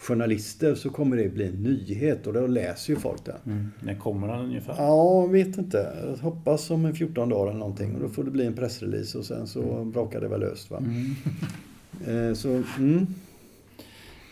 journalister 0.00 0.74
så 0.74 0.90
kommer 0.90 1.16
det 1.16 1.28
bli 1.28 1.46
en 1.46 1.62
nyhet 1.62 2.26
och 2.26 2.32
då 2.32 2.46
läser 2.46 2.92
ju 2.92 3.00
folk 3.00 3.24
den. 3.24 3.36
Mm. 3.46 3.70
När 3.80 3.94
kommer 3.94 4.28
den 4.28 4.40
ungefär? 4.40 4.74
Ja, 4.78 5.26
vet 5.26 5.58
inte. 5.58 5.92
Jag 6.06 6.16
hoppas 6.16 6.70
om 6.70 6.84
en 6.84 6.94
14 6.94 7.28
dagar 7.28 7.50
eller 7.50 7.58
någonting. 7.58 7.94
Och 7.94 8.00
då 8.00 8.08
får 8.08 8.24
det 8.24 8.30
bli 8.30 8.46
en 8.46 8.54
pressrelease 8.54 9.18
och 9.18 9.24
sen 9.24 9.46
så 9.46 9.62
mm. 9.62 9.90
brakar 9.90 10.20
det 10.20 10.28
väl 10.28 10.40
löst. 10.40 10.70
Va? 10.70 10.78
Mm. 10.78 11.14
Eh, 12.06 12.34
så, 12.34 12.62
mm. 12.78 13.06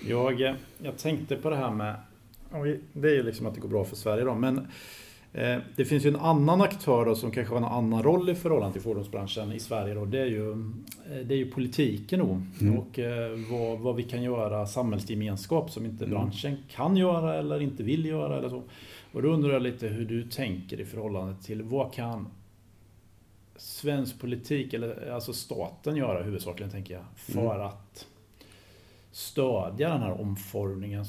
jag, 0.09 0.55
jag 0.79 0.99
tänkte 0.99 1.37
på 1.37 1.51
det 1.51 1.57
här 1.57 1.71
med, 1.71 1.95
det 2.93 3.09
är 3.09 3.15
ju 3.15 3.23
liksom 3.23 3.47
att 3.47 3.55
det 3.55 3.61
går 3.61 3.69
bra 3.69 3.85
för 3.85 3.97
Sverige 3.97 4.25
då, 4.25 4.35
men 4.35 4.67
det 5.77 5.85
finns 5.85 6.05
ju 6.05 6.09
en 6.09 6.17
annan 6.17 6.61
aktör 6.61 7.05
då, 7.05 7.15
som 7.15 7.31
kanske 7.31 7.55
har 7.55 7.59
en 7.59 7.73
annan 7.73 8.03
roll 8.03 8.31
i 8.31 8.35
förhållande 8.35 8.73
till 8.73 8.83
fordonsbranschen 8.83 9.53
i 9.53 9.61
Sverige. 9.61 9.95
Då. 9.95 10.05
Det, 10.05 10.19
är 10.19 10.27
ju, 10.27 10.51
eh, 10.51 11.27
det 11.27 11.35
är 11.35 11.39
ju 11.39 11.51
politiken 11.51 12.19
då. 12.19 12.43
Mm. 12.61 12.79
och 12.79 12.99
eh, 12.99 13.39
vad, 13.51 13.79
vad, 13.79 13.97
vi 13.97 14.03
kan 14.03 14.23
göra 14.23 14.67
samhällsgemenskap 14.67 15.71
som 15.71 15.85
inte 15.85 16.05
mm. 16.05 16.19
branschen 16.19 16.57
kan 16.69 16.97
göra 16.97 17.35
eller 17.35 17.61
inte 17.61 17.83
vill 17.83 18.05
göra. 18.05 18.39
Eller 18.39 18.49
så. 18.49 18.63
Och 19.13 19.23
då 19.23 19.29
undrar 19.29 19.53
jag 19.53 19.63
lite 19.63 19.89
hur 19.89 20.05
du 20.05 20.23
tänker 20.23 20.81
i 20.81 20.85
förhållande 20.85 21.35
till 21.43 21.63
vad 21.63 21.93
kan 21.93 22.29
svensk 23.57 24.21
politik, 24.21 24.75
eller 24.75 25.11
alltså 25.11 25.33
staten 25.33 25.97
göra 25.97 26.23
huvudsakligen 26.23 26.71
tänker 26.71 26.95
jag, 26.95 27.05
för 27.17 27.55
mm. 27.55 27.67
att 27.67 28.07
stödja 29.11 29.89
den 29.89 30.03
här 30.03 30.21
omformningen 30.21 31.05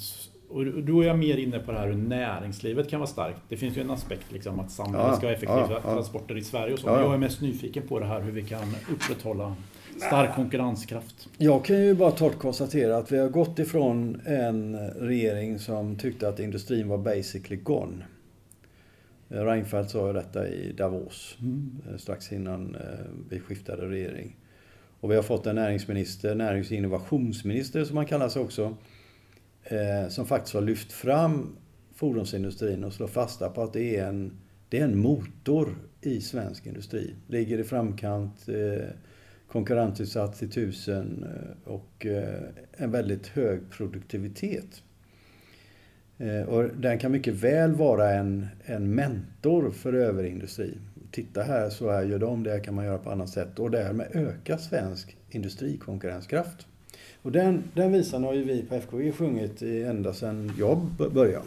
och 0.49 0.65
då 0.65 1.01
är 1.01 1.07
jag 1.07 1.19
mer 1.19 1.37
inne 1.37 1.59
på 1.59 1.71
det 1.71 1.77
här 1.77 1.87
hur 1.87 1.95
näringslivet 1.95 2.89
kan 2.89 2.99
vara 2.99 3.09
starkt. 3.09 3.41
Det 3.49 3.57
finns 3.57 3.77
ju 3.77 3.81
en 3.81 3.91
aspekt 3.91 4.31
liksom 4.31 4.59
att 4.59 4.71
samhället 4.71 5.07
ja, 5.07 5.15
ska 5.15 5.27
ha 5.27 5.33
effektiva 5.33 5.67
ja, 5.69 5.81
ja. 5.83 5.93
transporter 5.93 6.37
i 6.37 6.43
Sverige 6.43 6.73
och 6.73 6.79
så. 6.79 6.87
Jag 6.87 7.13
är 7.13 7.17
mest 7.17 7.41
nyfiken 7.41 7.87
på 7.87 7.99
det 7.99 8.05
här 8.05 8.21
hur 8.21 8.31
vi 8.31 8.43
kan 8.43 8.75
upprätthålla 8.91 9.55
stark 9.97 10.35
konkurrenskraft. 10.35 11.29
Jag 11.37 11.65
kan 11.65 11.83
ju 11.83 11.93
bara 11.93 12.11
torrt 12.11 12.39
konstatera 12.39 12.97
att 12.97 13.11
vi 13.11 13.17
har 13.17 13.29
gått 13.29 13.59
ifrån 13.59 14.21
en 14.25 14.89
regering 14.89 15.59
som 15.59 15.95
tyckte 15.95 16.29
att 16.29 16.39
industrin 16.39 16.87
var 16.87 16.97
basically 16.97 17.55
gone. 17.55 18.05
Reinfeldt 19.27 19.91
sa 19.91 20.07
ju 20.07 20.13
detta 20.13 20.47
i 20.47 20.71
Davos 20.71 21.37
mm. 21.41 21.81
Eh, 21.89 21.97
strax 21.97 22.31
innan 22.31 22.75
eh, 22.75 22.81
vi 23.29 23.39
skiftade 23.39 23.89
regering. 23.89 24.35
Och 24.99 25.11
vi 25.11 25.15
har 25.15 25.23
fått 25.23 25.47
en 25.47 25.55
näringsminister, 25.55 26.35
närings 26.35 26.67
och 26.67 26.73
innovationsminister 26.73 27.85
som 27.85 27.97
han 27.97 28.05
kallar 28.05 28.29
sig 28.29 28.41
också 28.41 28.75
eh, 29.69 30.09
som 30.09 30.25
faktiskt 30.25 30.53
har 30.53 30.61
lyft 30.61 30.91
fram 30.91 31.55
fordonsindustrin 31.95 32.83
och 32.83 32.93
slår 32.93 33.07
fasta 33.07 33.49
på 33.49 33.61
att 33.63 33.73
det 33.73 33.97
är 33.97 34.07
en, 34.07 34.31
det 34.69 34.79
är 34.79 34.83
en 34.83 34.99
motor 34.99 35.75
i 36.01 36.21
svensk 36.21 36.65
industri. 36.65 37.15
Ligger 37.27 37.57
i 37.57 37.63
framkant, 37.63 38.49
eh, 38.49 38.89
konkurrensutsatt 39.47 40.39
till 40.39 40.51
tusen 40.51 41.23
eh, 41.23 41.71
och 41.73 42.05
eh, 42.05 42.41
en 42.71 42.91
väldigt 42.91 43.27
hög 43.27 43.69
produktivitet. 43.71 44.83
Eh, 46.17 46.41
och 46.41 46.63
den 46.63 46.99
kan 46.99 47.11
mycket 47.11 47.33
väl 47.33 47.75
vara 47.75 48.11
en, 48.11 48.47
en 48.65 48.95
mentor 48.95 49.71
för 49.71 49.93
överindustri. 49.93 50.77
Titta 51.11 51.43
här, 51.43 51.69
så 51.69 51.91
här 51.91 52.03
gör 52.03 52.19
de, 52.19 52.43
det 52.43 52.59
kan 52.59 52.75
man 52.75 52.85
göra 52.85 52.97
på 52.97 53.11
annat 53.11 53.29
sätt 53.29 53.59
och 53.59 53.71
därmed 53.71 54.07
öka 54.13 54.57
svensk 54.57 55.17
industrikonkurrenskraft. 55.29 56.67
Och 57.21 57.31
den, 57.31 57.63
den 57.73 57.91
visan 57.91 58.23
har 58.23 58.33
ju 58.33 58.43
vi 58.43 58.63
på 58.63 58.75
FKV 58.75 59.11
sjungit 59.11 59.61
ända 59.61 60.13
sedan 60.13 60.51
jag 60.57 60.79
började. 61.13 61.45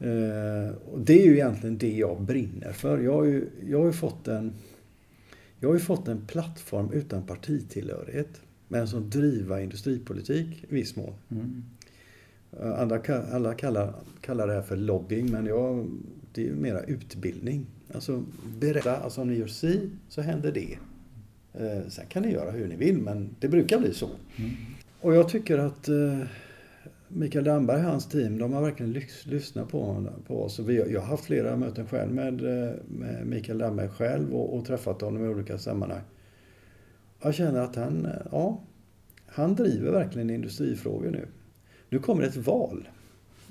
Mm. 0.00 0.74
och 0.92 1.00
det 1.00 1.22
är 1.22 1.26
ju 1.26 1.34
egentligen 1.34 1.78
det 1.78 1.92
jag 1.92 2.20
brinner 2.20 2.72
för. 2.72 2.98
Jag 2.98 3.12
har 3.12 3.24
ju, 3.24 3.48
jag 3.68 3.78
har 3.78 3.86
ju 3.86 3.92
fått 3.92 4.28
en 4.28 4.52
jag 5.60 5.68
har 5.68 5.78
fått 5.78 6.08
en 6.08 6.26
plattform 6.26 6.92
utan 6.92 7.22
partitillhörighet. 7.22 8.40
Men 8.68 8.88
som 8.88 9.10
driva 9.10 9.60
industripolitik 9.60 10.64
i 10.68 10.74
viss 10.74 10.96
mån. 10.96 11.14
Mm. 11.28 11.64
Andra, 12.76 13.00
alla 13.32 13.54
kallar, 13.54 13.94
kallar 14.20 14.46
det 14.46 14.52
här 14.52 14.62
för 14.62 14.76
lobbying 14.76 15.30
men 15.32 15.46
jag, 15.46 15.86
det 16.32 16.40
är 16.40 16.46
ju 16.46 16.54
mera 16.54 16.80
utbildning. 16.80 17.66
Alltså 17.94 18.24
berätta, 18.58 18.96
alltså 18.96 19.20
om 19.20 19.28
ni 19.28 19.38
gör 19.38 19.46
si 19.46 19.90
så 20.08 20.20
händer 20.20 20.52
det. 20.52 20.78
Eh, 21.54 21.88
sen 21.88 22.06
kan 22.06 22.22
ni 22.22 22.32
göra 22.32 22.50
hur 22.50 22.68
ni 22.68 22.76
vill, 22.76 22.98
men 22.98 23.36
det 23.40 23.48
brukar 23.48 23.78
bli 23.78 23.94
så. 23.94 24.06
Mm. 24.36 24.50
Och 25.00 25.14
jag 25.14 25.28
tycker 25.28 25.58
att 25.58 25.88
eh, 25.88 26.22
Mikael 27.08 27.44
Damberg 27.44 27.78
och 27.78 27.90
hans 27.90 28.08
team, 28.08 28.38
de 28.38 28.52
har 28.52 28.62
verkligen 28.62 29.02
lyssnat 29.24 29.68
på, 29.68 30.06
på 30.26 30.42
oss. 30.42 30.58
Vi, 30.58 30.92
jag 30.92 31.00
har 31.00 31.06
haft 31.06 31.24
flera 31.24 31.56
möten 31.56 31.86
själv 31.86 32.12
med, 32.12 32.44
eh, 32.44 32.74
med 32.88 33.26
Mikael 33.26 33.58
Damberg 33.58 33.88
själv 33.88 34.34
och, 34.34 34.56
och 34.56 34.64
träffat 34.64 35.00
honom 35.00 35.24
i 35.24 35.28
olika 35.28 35.58
sammanhang. 35.58 36.02
Jag 37.22 37.34
känner 37.34 37.60
att 37.60 37.76
han, 37.76 38.06
eh, 38.06 38.12
ja, 38.32 38.60
han 39.26 39.54
driver 39.54 39.92
verkligen 39.92 40.30
industrifrågor 40.30 41.10
nu. 41.10 41.26
Nu 41.90 41.98
kommer 41.98 42.22
ett 42.22 42.36
val. 42.36 42.88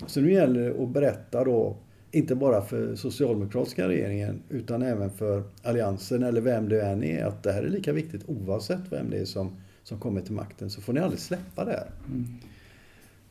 Så 0.07 0.21
nu 0.21 0.31
gäller 0.33 0.69
det 0.69 0.83
att 0.83 0.89
berätta 0.89 1.43
då 1.43 1.77
inte 2.11 2.35
bara 2.35 2.61
för 2.61 2.95
socialdemokratiska 2.95 3.87
regeringen 3.87 4.41
utan 4.49 4.81
även 4.81 5.09
för 5.09 5.43
alliansen 5.63 6.23
eller 6.23 6.41
vem 6.41 6.69
det 6.69 6.81
än 6.81 7.03
är 7.03 7.25
att 7.25 7.43
det 7.43 7.51
här 7.51 7.63
är 7.63 7.69
lika 7.69 7.93
viktigt 7.93 8.21
oavsett 8.27 8.81
vem 8.89 9.09
det 9.09 9.17
är 9.17 9.25
som, 9.25 9.55
som 9.83 9.99
kommer 9.99 10.21
till 10.21 10.33
makten 10.33 10.69
så 10.69 10.81
får 10.81 10.93
ni 10.93 10.99
aldrig 10.99 11.19
släppa 11.19 11.65
det 11.65 11.71
här. 11.71 11.91
Mm. 12.07 12.27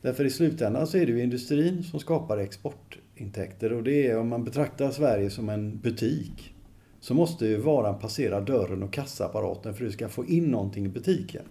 Därför 0.01 0.25
i 0.25 0.29
slutändan 0.29 0.87
så 0.87 0.97
är 0.97 1.05
det 1.05 1.11
ju 1.11 1.23
industrin 1.23 1.83
som 1.83 1.99
skapar 1.99 2.37
exportintäkter 2.37 3.73
och 3.73 3.83
det 3.83 4.07
är 4.07 4.19
om 4.19 4.27
man 4.27 4.43
betraktar 4.43 4.91
Sverige 4.91 5.29
som 5.29 5.49
en 5.49 5.77
butik 5.77 6.53
så 6.99 7.13
måste 7.13 7.45
ju 7.45 7.57
varan 7.57 7.99
passera 7.99 8.41
dörren 8.41 8.83
och 8.83 8.93
kassaapparaten 8.93 9.73
för 9.73 9.83
att 9.83 9.89
du 9.89 9.93
ska 9.93 10.09
få 10.09 10.25
in 10.25 10.45
någonting 10.45 10.85
i 10.85 10.89
butiken. 10.89 11.43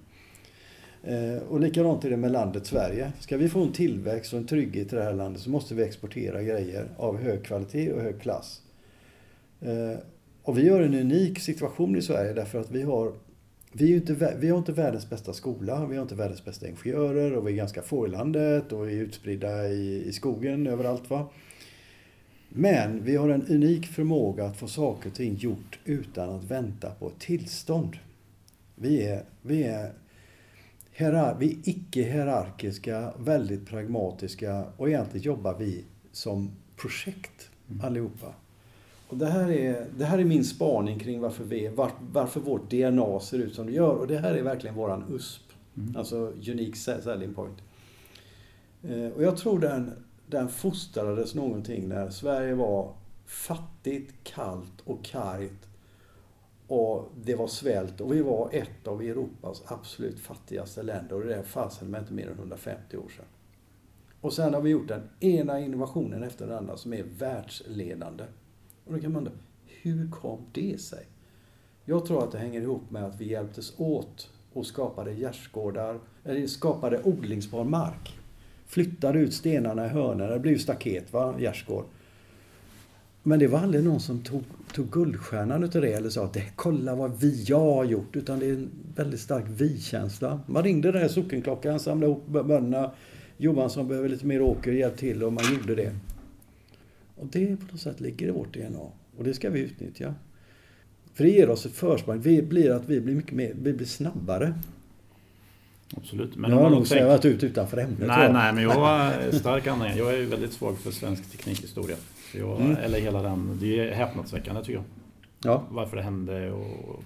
Eh, 1.07 1.43
och 1.49 1.61
likadant 1.61 2.05
är 2.05 2.11
det 2.11 2.17
med 2.17 2.33
landet 2.33 2.67
Sverige. 2.67 3.13
Ska 3.21 3.37
vi 3.37 3.49
få 3.49 3.63
en 3.63 3.73
tillväxt 3.73 4.33
och 4.33 4.39
en 4.39 4.47
trygghet 4.47 4.93
i 4.93 4.97
det 4.97 5.03
här 5.03 5.13
landet 5.13 5.43
så 5.43 5.51
måste 5.51 5.75
vi 5.75 5.83
exportera 5.83 6.43
grejer 6.43 6.89
av 6.97 7.19
hög 7.19 7.45
kvalitet 7.45 7.93
och 7.93 8.03
hög 8.03 8.21
klass. 8.21 8.63
Eh, 9.61 9.99
och 10.43 10.59
vi 10.59 10.69
har 10.69 10.81
en 10.81 10.95
unik 10.95 11.39
situation 11.39 11.97
i 11.97 12.03
Sverige 12.03 12.33
därför 12.33 12.61
att 12.61 12.71
vi 12.71 12.83
har 12.83 13.13
vi, 13.73 13.93
är 13.93 13.97
inte, 13.97 14.37
vi 14.41 14.49
har 14.49 14.59
inte 14.59 14.73
världens 14.73 15.11
bästa 15.11 15.33
skola, 15.33 15.87
vi 15.87 15.97
har 15.97 16.03
inte 16.03 16.15
världens 16.15 16.45
bästa 16.45 16.69
ingenjörer 16.69 17.37
och 17.37 17.49
vi 17.49 17.53
är 17.53 17.57
ganska 17.57 17.83
få 17.83 18.07
i 18.07 18.11
landet 18.11 18.73
och 18.73 18.89
vi 18.89 18.99
är 18.99 19.03
utspridda 19.03 19.69
i, 19.69 20.05
i 20.09 20.13
skogen 20.13 20.67
överallt. 20.67 21.11
Va? 21.11 21.29
Men 22.49 23.05
vi 23.05 23.17
har 23.17 23.29
en 23.29 23.47
unik 23.47 23.87
förmåga 23.87 24.45
att 24.45 24.57
få 24.57 24.69
saker 24.69 25.11
och 25.11 25.17
ting 25.17 25.35
gjort 25.35 25.79
utan 25.85 26.31
att 26.31 26.45
vänta 26.45 26.91
på 26.91 27.09
ett 27.09 27.19
tillstånd. 27.19 27.97
Vi 28.75 29.03
är, 29.03 29.23
vi 29.43 29.63
är, 29.63 29.93
hierar, 30.97 31.37
vi 31.39 31.59
icke-hierarkiska, 31.65 33.13
väldigt 33.19 33.67
pragmatiska 33.67 34.65
och 34.77 34.89
egentligen 34.89 35.25
jobbar 35.25 35.55
vi 35.59 35.85
som 36.13 36.51
projekt 36.77 37.51
mm. 37.71 37.85
allihopa. 37.85 38.35
Och 39.09 39.17
det, 39.17 39.27
här 39.27 39.51
är, 39.51 39.87
det 39.99 40.05
här 40.05 40.19
är 40.19 40.25
min 40.25 40.45
spaning 40.45 40.99
kring 40.99 41.21
varför, 41.21 41.45
vi, 41.45 41.69
var, 41.69 41.91
varför 42.13 42.41
vårt 42.41 42.71
DNA 42.71 43.21
ser 43.21 43.39
ut 43.39 43.55
som 43.55 43.67
det 43.67 43.73
gör. 43.73 43.95
Och 43.95 44.07
det 44.07 44.19
här 44.19 44.35
är 44.35 44.43
verkligen 44.43 44.77
våran 44.77 45.05
USP. 45.11 45.43
Mm. 45.77 45.97
Alltså 45.97 46.17
Unique 46.51 46.77
Selling 46.77 47.35
Point. 47.35 47.59
Eh, 48.83 49.09
och 49.17 49.23
jag 49.23 49.37
tror 49.37 49.59
den, 49.59 49.93
den 50.27 50.49
fostrades 50.49 51.35
någonting 51.35 51.89
när 51.89 52.11
Sverige 52.11 52.55
var 52.55 52.93
fattigt, 53.27 54.15
kallt 54.25 54.81
och 54.85 55.05
kargt. 55.05 55.66
Och 56.69 57.13
det 57.25 57.35
var 57.35 57.47
svält 57.47 58.01
och 58.01 58.13
vi 58.13 58.23
var 58.23 58.49
ett 58.53 58.87
av 58.87 59.03
Europas 59.03 59.63
absolut 59.67 60.21
fattigaste 60.21 60.83
länder 60.83 61.17
och 61.17 61.23
det 61.23 61.29
där 61.29 61.43
fasen 61.43 61.91
med 61.91 62.01
inte 62.01 62.13
mer 62.13 62.27
än 62.27 62.39
150 62.39 62.97
år 62.97 63.09
sedan. 63.09 63.25
Och 64.21 64.33
sen 64.33 64.55
har 64.55 64.61
vi 64.61 64.71
gjort 64.71 64.89
den 64.89 65.03
ena 65.21 65.61
innovationen 65.61 66.23
efter 66.23 66.47
den 66.47 66.59
andra 66.59 66.77
som 66.77 66.93
är 66.93 67.03
världsledande. 67.19 68.25
Och 68.85 68.93
då 68.93 69.01
kan 69.01 69.13
man 69.13 69.27
undra, 69.27 69.33
hur 69.83 70.11
kom 70.11 70.41
det 70.53 70.81
sig? 70.81 71.07
Jag 71.85 72.07
tror 72.07 72.25
att 72.25 72.33
det 72.33 72.39
hänger 72.39 72.61
ihop 72.61 72.91
med 72.91 73.05
att 73.05 73.21
vi 73.21 73.31
hjälptes 73.31 73.75
åt 73.77 74.31
och 74.53 74.67
skapade 74.67 75.15
gärdsgårdar, 75.15 76.01
eller 76.25 76.47
skapade 76.47 77.03
odlingsbar 77.03 77.65
mark. 77.65 78.19
Flyttade 78.67 79.19
ut 79.19 79.35
stenarna 79.35 79.87
i 79.87 79.89
hörnen, 79.89 80.31
det 80.31 80.39
blev 80.39 80.59
staket, 80.59 81.13
va? 81.13 81.35
gärdsgård. 81.39 81.85
Men 83.27 83.39
det 83.39 83.47
var 83.47 83.59
aldrig 83.59 83.85
någon 83.85 84.01
som 84.01 84.23
tog, 84.23 84.43
tog 84.73 84.91
guldstjärnan 84.91 85.65
utav 85.65 85.83
det 85.83 85.93
eller 85.93 86.11
sa 86.11 86.25
att 86.25 86.37
kolla 86.57 86.95
vad 86.95 87.21
vi 87.21 87.45
jag 87.47 87.61
har 87.61 87.85
gjort. 87.85 88.17
Utan 88.17 88.39
det 88.39 88.47
är 88.47 88.53
en 88.53 88.71
väldigt 88.97 89.21
stark 89.21 89.45
vi-känsla. 89.49 90.41
Man 90.47 90.63
ringde 90.63 90.93
den 90.93 91.03
här 91.03 91.09
sockenklockan, 91.09 91.81
samlade 91.81 92.13
ihop 92.13 92.27
bönderna. 92.27 92.91
Johansson 93.37 93.89
behöver 93.89 94.09
lite 94.09 94.27
mer 94.27 94.43
åker, 94.43 94.73
hjälp 94.73 94.97
till 94.97 95.23
och 95.23 95.33
man 95.33 95.45
gjorde 95.55 95.75
det. 95.75 95.95
Och 97.17 97.27
det 97.27 97.57
på 97.57 97.73
något 97.73 97.81
sätt 97.81 98.01
ligger 98.01 98.29
i 98.29 98.31
vårt 98.31 98.55
DNA. 98.55 98.79
Och 99.17 99.25
det 99.25 99.35
ska 99.35 99.51
vi 99.51 99.61
utnyttja. 99.61 100.15
För 101.15 101.25
det 101.25 101.31
ger 101.31 101.51
oss 101.51 101.67
ett 101.67 101.73
försprång. 101.73 102.21
Det 102.23 102.43
blir 102.43 102.71
att 102.71 102.89
vi 102.89 103.01
blir 103.01 103.15
mycket 103.15 103.33
mer, 103.33 103.53
vi 103.63 103.73
blir 103.73 103.87
snabbare. 103.87 104.55
Absolut. 105.97 106.37
Men 106.37 106.51
jag 106.51 106.59
har 106.59 106.71
nog 106.71 106.87
svävat 106.87 107.25
ut 107.25 107.43
utanför 107.43 107.77
ämnet. 107.77 108.09
Nej, 108.09 108.33
nej, 108.33 108.53
men 108.53 108.63
jag 108.63 108.89
är 109.15 109.33
stark 109.33 109.67
anhängare. 109.67 109.99
Jag 109.99 110.15
är 110.15 110.27
väldigt 110.27 110.53
svag 110.53 110.79
för 110.79 110.91
svensk 110.91 111.31
teknikhistoria. 111.31 111.97
Jag, 112.35 112.61
mm. 112.61 112.77
Eller 112.77 113.01
hela 113.01 113.23
den. 113.23 113.59
Det 113.61 113.79
är 113.79 113.95
häpnadsväckande 113.95 114.61
tycker 114.61 114.75
jag. 114.75 114.85
Ja. 115.43 115.63
Varför 115.71 115.97
det 115.97 116.03
hände 116.03 116.53
och 116.53 117.03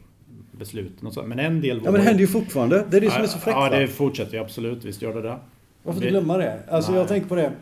besluten 0.53 1.07
och 1.07 1.15
så. 1.15 1.23
Men 1.23 1.39
en 1.39 1.61
del 1.61 1.81
var... 1.81 1.87
Ja, 1.87 1.91
men 1.91 2.01
det 2.01 2.07
händer 2.07 2.21
ju 2.21 2.27
fortfarande. 2.27 2.85
Det 2.91 2.97
är 2.97 3.01
det 3.01 3.11
som 3.11 3.23
är 3.23 3.27
så 3.27 3.39
fräckt. 3.39 3.57
Ja, 3.57 3.71
det 3.71 3.89
fortsätter 3.89 4.35
ju 4.35 4.41
absolut. 4.41 4.85
Visst 4.85 5.03
gör 5.03 5.15
det 5.15 5.23
det. 5.23 5.39
Varför 5.83 6.01
det... 6.01 6.09
glömma 6.09 6.37
det? 6.37 6.63
Alltså, 6.71 6.91
nej. 6.91 7.01
jag 7.01 7.09
tänker 7.09 7.29
på 7.29 7.35
det. 7.35 7.53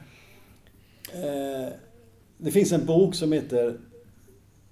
Eh, 1.12 1.72
det 2.38 2.50
finns 2.50 2.72
en 2.72 2.86
bok 2.86 3.14
som 3.14 3.32
heter 3.32 3.76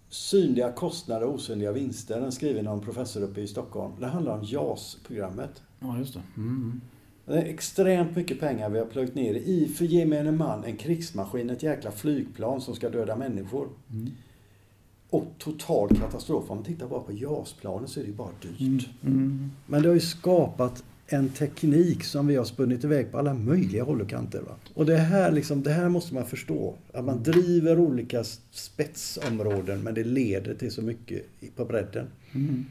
Synliga 0.09 0.73
kostnader 0.73 1.27
och 1.27 1.35
osynliga 1.35 1.73
vinster. 1.73 2.21
Den 2.21 2.33
skriven 2.33 2.67
av 2.67 2.79
en 2.79 2.85
professor 2.85 3.23
uppe 3.23 3.41
i 3.41 3.47
Stockholm. 3.47 3.93
Det 4.01 4.07
handlar 4.07 4.39
om 4.39 4.45
JAS-programmet. 4.45 5.63
Ja, 5.81 5.99
just 5.99 6.15
det. 6.15 6.23
Mm. 6.37 6.81
Det 7.27 7.33
är 7.33 7.45
extremt 7.45 8.17
mycket 8.17 8.41
pengar 8.41 8.71
vi 8.71 8.79
har 8.79 8.87
plöjt 8.87 9.15
ner 9.15 9.35
i 9.35 9.69
för 9.77 9.85
gemene 9.85 10.33
man 10.33 10.65
en 10.65 10.77
krigsmaskin, 10.77 11.51
ett 11.51 11.63
jäkla 11.63 11.91
flygplan 11.91 12.61
som 12.61 12.75
ska 12.75 12.89
döda 12.89 13.17
människor. 13.17 13.69
Mm. 13.91 14.11
Och 15.11 15.27
total 15.39 15.89
katastrof. 15.89 16.51
Om 16.51 16.57
man 16.57 16.65
tittar 16.65 16.89
bara 16.89 17.01
på 17.01 17.13
JAS-planen 17.13 17.89
så 17.89 18.01
är 18.01 18.05
det 18.05 18.11
ju 18.11 18.17
bara 18.17 18.31
dyrt. 18.43 18.61
Mm. 18.61 18.79
mm. 19.03 19.51
Men 19.67 19.83
det 19.83 19.89
har 19.89 19.95
ju 19.95 20.01
skapat 20.01 20.85
en 21.07 21.29
teknik 21.29 22.05
som 22.05 22.27
vi 22.27 22.37
har 22.37 22.45
spunnit 22.45 22.85
iväg 22.85 23.13
på 23.13 23.19
alla 23.19 23.35
möjliga 23.35 23.85
håll 23.85 24.01
och 24.01 24.09
kanter. 24.09 24.41
Va? 24.41 24.55
Och 24.75 24.87
det 24.87 24.97
här, 24.97 25.33
liksom, 25.33 25.63
det 25.63 25.71
här 25.71 25.89
måste 25.89 26.15
man 26.15 26.27
förstå. 26.27 26.75
Att 26.93 27.05
man 27.05 27.23
driver 27.23 27.79
olika 27.79 28.25
spetsområden 28.51 29.83
men 29.83 29.95
det 29.95 30.05
leder 30.05 30.55
till 30.55 30.71
så 30.71 30.83
mycket 30.83 31.23
på 31.57 31.65
bredden. 31.65 32.07
Mm. 32.33 32.67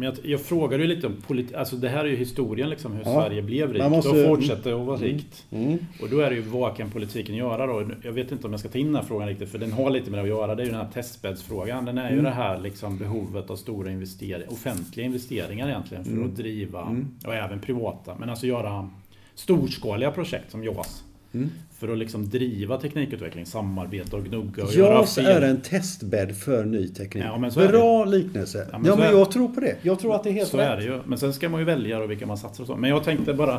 Men 0.00 0.08
jag, 0.08 0.30
jag 0.30 0.40
frågade 0.40 0.82
ju 0.82 0.88
lite 0.88 1.06
om 1.06 1.16
politik, 1.26 1.54
alltså 1.54 1.76
det 1.76 1.88
här 1.88 2.04
är 2.04 2.08
ju 2.08 2.16
historien 2.16 2.70
liksom 2.70 2.92
hur 2.92 3.02
ja, 3.04 3.12
Sverige 3.14 3.42
blev 3.42 3.72
rikt 3.72 3.90
måste, 3.90 4.10
och 4.10 4.36
fortsätter 4.36 4.80
att 4.80 4.86
vara 4.86 4.96
mm, 4.96 5.08
rikt. 5.08 5.46
Mm. 5.50 5.78
Och 6.02 6.08
då 6.10 6.20
är 6.20 6.30
det 6.30 6.36
ju 6.36 6.42
vad 6.42 6.76
kan 6.76 6.90
politiken 6.90 7.34
göra 7.34 7.66
då? 7.66 7.90
Jag 8.02 8.12
vet 8.12 8.32
inte 8.32 8.46
om 8.46 8.52
jag 8.52 8.60
ska 8.60 8.68
ta 8.68 8.78
in 8.78 8.86
den 8.86 8.96
här 8.96 9.02
frågan 9.02 9.28
riktigt 9.28 9.48
för 9.48 9.58
den 9.58 9.72
har 9.72 9.90
lite 9.90 10.10
med 10.10 10.18
det 10.18 10.22
att 10.22 10.28
göra. 10.28 10.54
Det 10.54 10.62
är 10.62 10.64
ju 10.64 10.72
den 10.72 10.80
här 10.80 10.90
testbäddsfrågan. 10.92 11.84
Den 11.84 11.98
är 11.98 12.06
mm. 12.06 12.16
ju 12.16 12.22
det 12.22 12.30
här 12.30 12.60
liksom 12.60 12.98
behovet 12.98 13.50
av 13.50 13.56
stora 13.56 13.90
investeringar, 13.90 14.52
offentliga 14.52 15.06
investeringar 15.06 15.68
egentligen 15.68 16.04
för 16.04 16.12
mm. 16.12 16.24
att 16.24 16.36
driva, 16.36 16.82
mm. 16.82 17.08
och 17.26 17.34
även 17.34 17.60
privata, 17.60 18.14
men 18.18 18.30
alltså 18.30 18.46
göra 18.46 18.90
storskaliga 19.34 20.10
projekt 20.10 20.50
som 20.50 20.64
JAS. 20.64 21.04
Mm. 21.32 21.50
För 21.78 21.88
att 21.88 21.98
liksom 21.98 22.28
driva 22.28 22.80
teknikutveckling, 22.80 23.46
samarbeta 23.46 24.16
och 24.16 24.24
gnugga 24.24 24.62
och 24.64 24.74
JAS 24.74 24.76
göra 24.76 25.06
fel. 25.06 25.42
är 25.42 25.48
en 25.48 25.60
testbädd 25.60 26.36
för 26.36 26.64
ny 26.64 26.88
teknik. 26.88 27.24
Ja, 27.24 27.50
Bra 27.68 28.04
liknelse. 28.04 28.66
Ja, 28.72 28.78
men, 28.78 28.86
ja, 28.86 28.96
men 28.96 29.18
jag 29.18 29.30
tror 29.30 29.48
på 29.48 29.60
det. 29.60 29.76
Jag 29.82 29.98
tror 29.98 30.14
att 30.14 30.24
det 30.24 30.30
är 30.30 30.32
helt 30.34 30.48
så 30.48 30.56
rätt. 30.56 30.66
Är 30.66 30.76
det 30.76 30.84
ju. 30.84 31.00
Men 31.06 31.18
sen 31.18 31.32
ska 31.32 31.48
man 31.48 31.60
ju 31.60 31.66
välja 31.66 32.06
vilka 32.06 32.26
man 32.26 32.38
satsar 32.38 32.64
så. 32.64 32.76
Men 32.76 32.90
jag 32.90 33.04
tänkte 33.04 33.34
bara, 33.34 33.54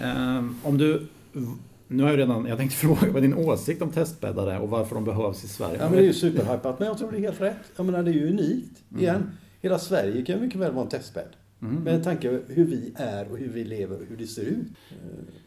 eh, 0.00 0.44
om 0.62 0.78
du 0.78 1.06
nu 1.88 2.02
har 2.02 2.10
jag 2.10 2.18
redan, 2.18 2.46
jag 2.46 2.58
tänkte 2.58 2.76
fråga 2.86 3.12
vad 3.12 3.22
din 3.22 3.34
åsikt 3.34 3.82
om 3.82 3.90
testbäddar 3.90 4.50
är 4.50 4.60
och 4.60 4.70
varför 4.70 4.94
de 4.94 5.04
behövs 5.04 5.44
i 5.44 5.48
Sverige. 5.48 5.76
Ja 5.80 5.84
men 5.84 5.92
det 5.92 6.02
är 6.02 6.06
ju 6.06 6.12
superhypat, 6.12 6.78
men 6.78 6.88
jag 6.88 6.98
tror 6.98 7.12
det 7.12 7.18
är 7.18 7.20
helt 7.20 7.40
rätt. 7.40 7.72
Jag 7.76 7.86
menar 7.86 8.02
det 8.02 8.10
är 8.10 8.14
ju 8.14 8.30
unikt. 8.30 8.82
Mm. 8.90 9.02
Igen, 9.02 9.30
hela 9.62 9.78
Sverige 9.78 10.24
kan 10.24 10.40
mycket 10.40 10.60
väl 10.60 10.72
vara 10.72 10.84
en 10.84 10.90
testbädd. 10.90 11.28
Mm. 11.62 11.82
Med 11.82 12.04
tanke 12.04 12.40
hur 12.48 12.64
vi 12.64 12.92
är 12.96 13.32
och 13.32 13.38
hur 13.38 13.48
vi 13.48 13.64
lever 13.64 13.96
och 13.96 14.06
hur 14.08 14.16
det 14.16 14.26
ser 14.26 14.42
ut. 14.42 14.66
Eh, 14.90 14.96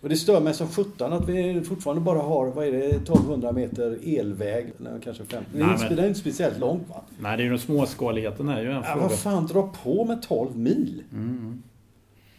och 0.01 0.09
det 0.09 0.15
stör 0.15 0.41
mig 0.41 0.53
som 0.53 0.67
sjutton 0.67 1.13
att 1.13 1.29
vi 1.29 1.61
fortfarande 1.61 2.01
bara 2.01 2.19
har, 2.19 2.47
vad 2.47 2.67
är 2.67 2.71
det, 2.71 2.85
1200 2.85 3.51
meter 3.51 3.99
elväg. 4.19 4.73
Eller 4.79 4.99
kanske 4.99 5.23
50. 5.25 5.49
Nej, 5.53 5.77
det, 5.89 6.01
är 6.01 6.07
inte, 6.07 6.19
speciellt 6.19 6.59
långt 6.59 6.89
va? 6.89 7.03
Nej, 7.19 7.37
det 7.37 7.43
är 7.43 7.45
ju 7.45 7.49
den 7.49 7.59
småskaligheten 7.59 8.49
är 8.49 8.61
ju 8.61 8.67
en 8.67 8.75
ja, 8.75 8.83
fråga. 8.83 9.01
Vad 9.01 9.19
fan, 9.19 9.47
dra 9.47 9.73
på 9.83 10.05
med 10.05 10.21
12 10.21 10.57
mil. 10.57 11.03
Mm. 11.11 11.63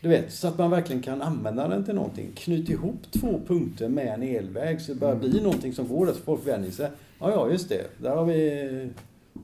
Du 0.01 0.09
vet, 0.09 0.33
så 0.33 0.49
att 0.49 0.59
man 0.59 0.71
verkligen 0.71 1.03
kan 1.03 1.23
använda 1.23 1.69
den 1.69 1.85
till 1.85 1.95
någonting. 1.95 2.33
Knyt 2.35 2.69
ihop 2.69 3.03
två 3.11 3.41
punkter 3.47 3.89
med 3.89 4.07
en 4.07 4.23
elväg 4.23 4.81
så 4.81 4.93
det 4.93 5.01
börjar 5.01 5.17
bli 5.17 5.41
någonting 5.41 5.73
som 5.73 5.89
går 5.89 6.07
där 6.07 6.13
så 6.13 6.21
folk 6.21 6.47
vänjer 6.47 6.71
sig. 6.71 6.91
Ja, 7.19 7.31
ja, 7.31 7.51
just 7.51 7.69
det. 7.69 7.87
Där 7.99 8.17
har 8.17 8.25
vi... 8.25 8.61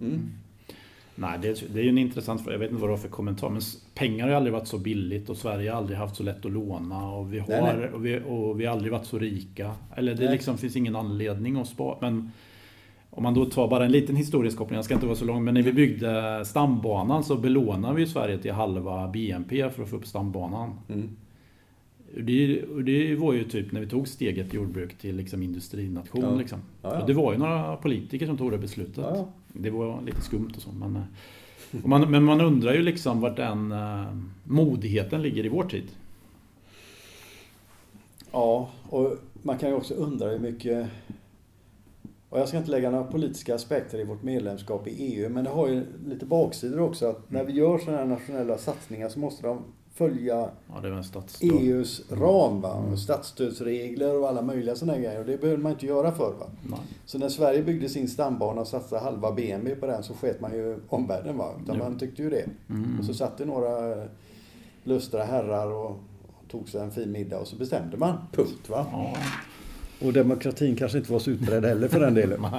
Mm. 0.00 0.30
Nej, 1.14 1.38
det 1.42 1.48
är, 1.48 1.68
det 1.74 1.80
är 1.80 1.84
ju 1.84 1.88
en 1.88 1.98
intressant 1.98 2.42
fråga. 2.42 2.54
Jag 2.54 2.60
vet 2.60 2.70
inte 2.70 2.80
vad 2.80 2.90
du 2.90 2.92
har 2.92 2.98
för 2.98 3.08
kommentar. 3.08 3.50
Men 3.50 3.60
pengar 3.94 4.28
har 4.28 4.34
aldrig 4.34 4.52
varit 4.52 4.68
så 4.68 4.78
billigt 4.78 5.30
och 5.30 5.36
Sverige 5.36 5.70
har 5.70 5.78
aldrig 5.78 5.98
haft 5.98 6.16
så 6.16 6.22
lätt 6.22 6.46
att 6.46 6.52
låna. 6.52 7.10
Och 7.10 7.34
vi 7.34 7.38
har, 7.38 7.48
nej, 7.48 7.76
nej. 7.76 7.88
Och 7.88 8.06
vi, 8.06 8.20
och 8.26 8.60
vi 8.60 8.66
har 8.66 8.72
aldrig 8.72 8.92
varit 8.92 9.06
så 9.06 9.18
rika. 9.18 9.70
Eller 9.96 10.14
det 10.14 10.30
liksom 10.30 10.58
finns 10.58 10.76
ingen 10.76 10.96
anledning 10.96 11.56
att 11.56 11.68
spara. 11.68 11.98
Men 12.00 12.30
om 13.10 13.22
man 13.22 13.34
då 13.34 13.44
tar 13.44 13.68
bara 13.68 13.84
en 13.84 13.92
liten 13.92 14.16
historisk 14.16 14.58
koppling, 14.58 14.76
jag 14.76 14.84
ska 14.84 14.94
inte 14.94 15.06
vara 15.06 15.16
så 15.16 15.24
lång, 15.24 15.44
men 15.44 15.54
när 15.54 15.62
vi 15.62 15.72
byggde 15.72 16.44
stambanan 16.44 17.24
så 17.24 17.36
belånade 17.36 17.94
vi 17.94 18.06
Sverige 18.06 18.38
till 18.38 18.52
halva 18.52 19.08
BNP 19.08 19.70
för 19.70 19.82
att 19.82 19.88
få 19.88 19.96
upp 19.96 20.06
stambanan. 20.06 20.70
Mm. 20.88 21.16
Det, 22.16 22.64
det 22.84 23.14
var 23.14 23.32
ju 23.32 23.44
typ 23.44 23.72
när 23.72 23.80
vi 23.80 23.86
tog 23.86 24.08
steget 24.08 24.54
jordbruk 24.54 24.98
till 24.98 25.16
liksom 25.16 25.42
industrination. 25.42 26.22
Ja. 26.22 26.34
Liksom. 26.34 26.58
Ja, 26.82 26.98
ja. 27.00 27.06
det 27.06 27.12
var 27.12 27.32
ju 27.32 27.38
några 27.38 27.76
politiker 27.76 28.26
som 28.26 28.36
tog 28.36 28.50
det 28.50 28.58
beslutet. 28.58 29.04
Det 29.56 29.70
var 29.70 30.02
lite 30.02 30.20
skumt 30.20 30.52
och 30.56 30.62
så. 30.62 30.72
Men, 30.72 30.96
eh, 30.96 31.82
och 31.82 31.88
man, 31.88 32.10
men 32.10 32.24
man 32.24 32.40
undrar 32.40 32.74
ju 32.74 32.82
liksom 32.82 33.20
vart 33.20 33.36
den 33.36 33.72
uh, 33.72 34.16
modigheten 34.44 35.22
ligger 35.22 35.44
i 35.44 35.48
vår 35.48 35.64
tid. 35.64 35.84
Ja, 38.32 38.70
och 38.88 39.16
man 39.42 39.58
kan 39.58 39.68
ju 39.68 39.74
också 39.74 39.94
undra 39.94 40.28
hur 40.28 40.38
mycket... 40.38 40.88
Och 42.28 42.40
jag 42.40 42.48
ska 42.48 42.58
inte 42.58 42.70
lägga 42.70 42.90
några 42.90 43.04
politiska 43.04 43.54
aspekter 43.54 43.98
i 43.98 44.04
vårt 44.04 44.22
medlemskap 44.22 44.88
i 44.88 44.90
EU, 44.90 45.28
men 45.28 45.44
det 45.44 45.50
har 45.50 45.68
ju 45.68 45.84
lite 46.06 46.26
baksidor 46.26 46.80
också. 46.80 47.06
Att 47.06 47.30
när 47.30 47.44
vi 47.44 47.52
gör 47.52 47.78
sådana 47.78 47.98
här 47.98 48.04
nationella 48.04 48.58
satsningar 48.58 49.08
så 49.08 49.18
måste 49.18 49.46
de 49.46 49.62
följa 49.94 50.50
Ja, 50.74 50.80
det 50.82 50.90
var 50.90 50.96
en 50.96 51.04
stats... 51.04 51.42
EUs 51.42 52.02
ram. 52.10 52.60
Va? 52.60 52.72
Och 52.92 52.98
statsstödsregler 52.98 54.20
och 54.20 54.28
alla 54.28 54.42
möjliga 54.42 54.74
sådana 54.74 54.98
grejer. 54.98 55.20
Och 55.20 55.26
det 55.26 55.40
behövde 55.40 55.62
man 55.62 55.72
inte 55.72 55.86
göra 55.86 56.12
förr. 56.12 56.34
Va? 56.40 56.46
Nej. 56.62 56.78
Så 57.04 57.18
när 57.18 57.28
Sverige 57.28 57.62
byggde 57.62 57.88
sin 57.88 58.08
stambana 58.08 58.60
och 58.60 58.66
satsade 58.66 59.02
halva 59.02 59.32
BNP 59.32 59.74
på 59.74 59.86
den 59.86 60.02
så 60.02 60.14
sket 60.14 60.40
man 60.40 60.52
ju 60.52 60.78
omvärlden. 60.88 61.38
Va? 61.38 61.50
Utan 61.64 61.78
man 61.78 61.98
tyckte 61.98 62.22
ju 62.22 62.30
det. 62.30 62.44
Mm. 62.70 62.98
Och 62.98 63.04
så 63.04 63.14
satt 63.14 63.38
det 63.38 63.44
några 63.44 64.04
lustra 64.84 65.24
herrar 65.24 65.72
och, 65.72 65.90
och 65.90 66.48
tog 66.50 66.68
sig 66.68 66.80
en 66.80 66.90
fin 66.90 67.12
middag 67.12 67.38
och 67.38 67.46
så 67.46 67.56
bestämde 67.56 67.96
man. 67.96 68.16
Punkt. 68.32 68.68
Va? 68.68 68.86
Ja. 68.92 69.16
Och 70.06 70.12
demokratin 70.12 70.76
kanske 70.76 70.98
inte 70.98 71.12
var 71.12 71.18
så 71.18 71.30
utbredd 71.30 71.64
heller 71.64 71.88
för 71.88 72.00
den 72.00 72.14
delen. 72.14 72.46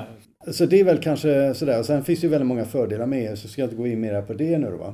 Så 0.52 0.66
det 0.66 0.80
är 0.80 0.84
väl 0.84 1.02
kanske 1.02 1.54
sådär. 1.54 1.84
Sen 1.84 2.04
finns 2.04 2.20
det 2.20 2.28
ju 2.28 2.32
väldigt 2.32 2.48
många 2.48 2.66
fördelar 2.66 3.06
med 3.06 3.30
EU 3.30 3.36
så 3.36 3.48
ska 3.48 3.62
jag 3.62 3.68
inte 3.68 3.78
gå 3.78 3.88
in 3.88 4.02
mer 4.02 4.22
på 4.22 4.34
det 4.34 4.58
nu 4.58 4.72
va. 4.72 4.94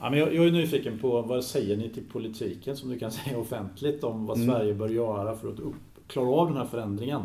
Ja, 0.00 0.10
men 0.10 0.18
jag, 0.18 0.34
jag 0.34 0.46
är 0.46 0.50
nyfiken 0.50 0.98
på 0.98 1.22
vad 1.22 1.44
säger 1.44 1.76
ni 1.76 1.88
till 1.88 2.04
politiken 2.12 2.76
som 2.76 2.90
du 2.90 2.98
kan 2.98 3.10
säga 3.10 3.38
offentligt 3.38 4.04
om 4.04 4.26
vad 4.26 4.36
Mm. 4.36 4.50
Sverige 4.50 4.74
bör 4.74 4.88
göra 4.88 5.36
för 5.36 5.48
att 5.48 5.60
upp, 5.60 5.74
klara 6.06 6.28
av 6.28 6.48
den 6.48 6.56
här 6.56 6.64
förändringen? 6.64 7.22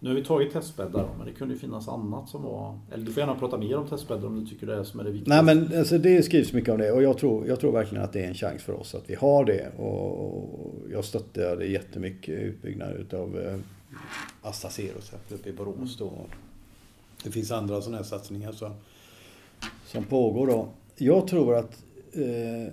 Nu 0.00 0.10
har 0.10 0.16
vi 0.16 0.24
tagit 0.24 0.52
testbäddar 0.52 1.08
men 1.16 1.26
det 1.26 1.32
kunde 1.32 1.54
ju 1.54 1.60
finnas 1.60 1.88
annat 1.88 2.28
som 2.28 2.42
var... 2.42 2.78
Eller 2.92 3.04
du 3.04 3.12
får 3.12 3.20
gärna 3.20 3.34
prata 3.34 3.58
mer 3.58 3.76
om 3.76 3.86
testbäddar 3.86 4.26
om 4.26 4.40
du 4.40 4.46
tycker 4.46 4.66
det 4.66 4.74
är 4.74 4.84
som 4.84 5.00
är 5.00 5.04
det 5.04 5.10
viktiga. 5.10 5.42
Nej 5.42 5.54
men 5.54 5.78
alltså, 5.78 5.98
det 5.98 6.22
skrivs 6.22 6.52
mycket 6.52 6.70
om 6.70 6.78
det 6.78 6.92
och 6.92 7.02
jag 7.02 7.18
tror, 7.18 7.46
jag 7.46 7.60
tror 7.60 7.72
verkligen 7.72 8.04
att 8.04 8.12
det 8.12 8.24
är 8.24 8.28
en 8.28 8.34
chans 8.34 8.62
för 8.62 8.72
oss 8.72 8.94
att 8.94 9.10
vi 9.10 9.14
har 9.14 9.44
det. 9.44 9.72
Och 9.78 10.74
jag 10.92 11.04
stöttar 11.04 11.56
det 11.56 11.66
jättemycket 11.66 12.38
utbyggnad 12.38 12.96
utav 12.96 13.38
eh, 13.38 13.56
Astra 14.42 14.70
Zeros 14.70 15.12
här 15.12 15.36
uppe 15.36 15.48
i 15.48 15.52
Borås 15.52 15.96
då. 15.98 16.12
Det 17.24 17.30
finns 17.30 17.50
andra 17.50 17.80
sådana 17.80 17.96
här 17.96 18.04
satsningar 18.04 18.52
som, 18.52 18.72
som 19.86 20.04
pågår 20.04 20.46
då. 20.46 20.68
Jag 20.96 21.28
tror 21.28 21.54
att 21.54 21.85
eh, 22.12 22.72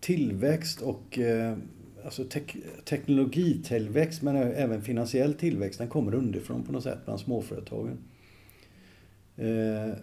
tillväxt 0.00 0.80
och 0.80 1.18
eh, 1.18 1.56
alltså 2.04 2.24
tek, 2.24 2.56
teknologitillväxt 2.84 4.22
men 4.22 4.36
även 4.36 4.82
finansiell 4.82 5.34
tillväxt 5.34 5.78
den 5.78 5.88
kommer 5.88 6.14
underifrån 6.14 6.62
på 6.62 6.72
något 6.72 6.82
sätt 6.82 6.98
bland 7.04 7.20
småföretagen. 7.20 7.98
Eh, 9.36 9.94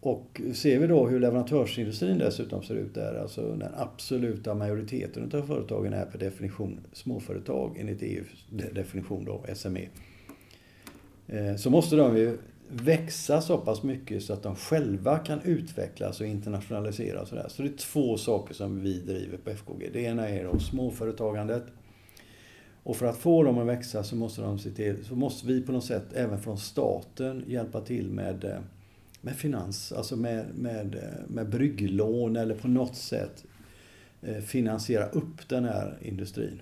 och 0.00 0.40
ser 0.54 0.78
vi 0.78 0.86
då 0.86 1.06
hur 1.06 1.20
leverantörsindustrin 1.20 2.18
dessutom 2.18 2.62
ser 2.62 2.74
ut 2.74 2.94
där, 2.94 3.14
alltså 3.14 3.54
den 3.54 3.74
absoluta 3.76 4.54
majoriteten 4.54 5.30
av 5.34 5.46
företagen 5.46 5.92
är 5.92 6.04
per 6.04 6.18
definition 6.18 6.80
småföretag 6.92 7.76
enligt 7.78 8.02
EUs 8.02 8.46
definition 8.72 9.24
då, 9.24 9.44
SME. 9.54 9.88
Eh, 11.26 11.56
Så 11.56 11.70
måste 11.70 11.96
de 11.96 12.16
ju 12.16 12.38
växa 12.70 13.40
så 13.40 13.58
pass 13.58 13.82
mycket 13.82 14.22
så 14.22 14.32
att 14.32 14.42
de 14.42 14.56
själva 14.56 15.18
kan 15.18 15.40
utvecklas 15.42 16.20
och 16.20 16.26
internationaliseras. 16.26 17.32
och. 17.32 17.50
Så 17.50 17.62
det 17.62 17.68
är 17.68 17.76
två 17.76 18.16
saker 18.16 18.54
som 18.54 18.80
vi 18.80 19.00
driver 19.00 19.38
på 19.38 19.50
FKG. 19.50 19.90
Det 19.92 20.00
ena 20.00 20.28
är 20.28 20.44
då 20.44 20.58
småföretagandet. 20.58 21.64
Och 22.82 22.96
för 22.96 23.06
att 23.06 23.16
få 23.16 23.42
dem 23.42 23.58
att 23.58 23.66
växa 23.66 24.04
så 24.04 24.16
måste, 24.16 24.42
de 24.42 24.58
se 24.58 24.70
till, 24.70 25.04
så 25.04 25.16
måste 25.16 25.46
vi 25.46 25.62
på 25.62 25.72
något 25.72 25.84
sätt 25.84 26.12
även 26.14 26.42
från 26.42 26.58
staten 26.58 27.44
hjälpa 27.46 27.80
till 27.80 28.10
med, 28.10 28.44
eh, 28.44 28.58
med 29.20 29.34
finans, 29.36 29.92
alltså 29.92 30.16
med, 30.16 30.46
med, 30.54 30.94
eh, 30.94 31.28
med 31.28 31.48
brygglån 31.48 32.36
eller 32.36 32.54
på 32.54 32.68
något 32.68 32.96
sätt 32.96 33.44
eh, 34.22 34.38
finansiera 34.38 35.06
upp 35.06 35.48
den 35.48 35.64
här 35.64 35.98
industrin. 36.02 36.60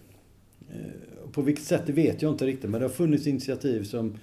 På 1.33 1.43
vilket 1.43 1.65
sätt 1.65 1.83
det 1.87 1.93
vet 1.93 2.23
jag 2.23 2.33
inte 2.33 2.47
riktigt 2.47 2.71
men 2.71 2.81
det 2.81 2.87
har 2.87 2.93
funnits 2.93 3.27
initiativ 3.27 3.85
som 3.85 4.19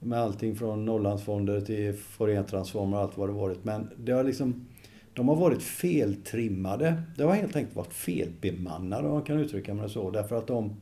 med 0.00 0.18
allting 0.18 0.56
från 0.56 0.84
Norrlandsfonder 0.84 1.60
till 1.60 1.94
Fourier-transformer 1.94 2.96
och 2.96 3.02
allt 3.02 3.18
vad 3.18 3.28
det 3.28 3.32
varit. 3.32 3.64
Men 3.64 3.88
det 3.96 4.12
har 4.12 4.24
liksom, 4.24 4.66
de 5.14 5.28
har 5.28 5.36
varit 5.36 5.62
feltrimmade. 5.62 7.02
Det 7.16 7.22
har 7.22 7.34
helt 7.34 7.56
enkelt 7.56 7.76
varit 7.76 7.92
felbemannade 7.94 9.08
om 9.08 9.14
man 9.14 9.22
kan 9.22 9.38
uttrycka 9.38 9.74
det 9.74 9.88
så. 9.88 10.10
Därför 10.10 10.38
att 10.38 10.46
de, 10.46 10.76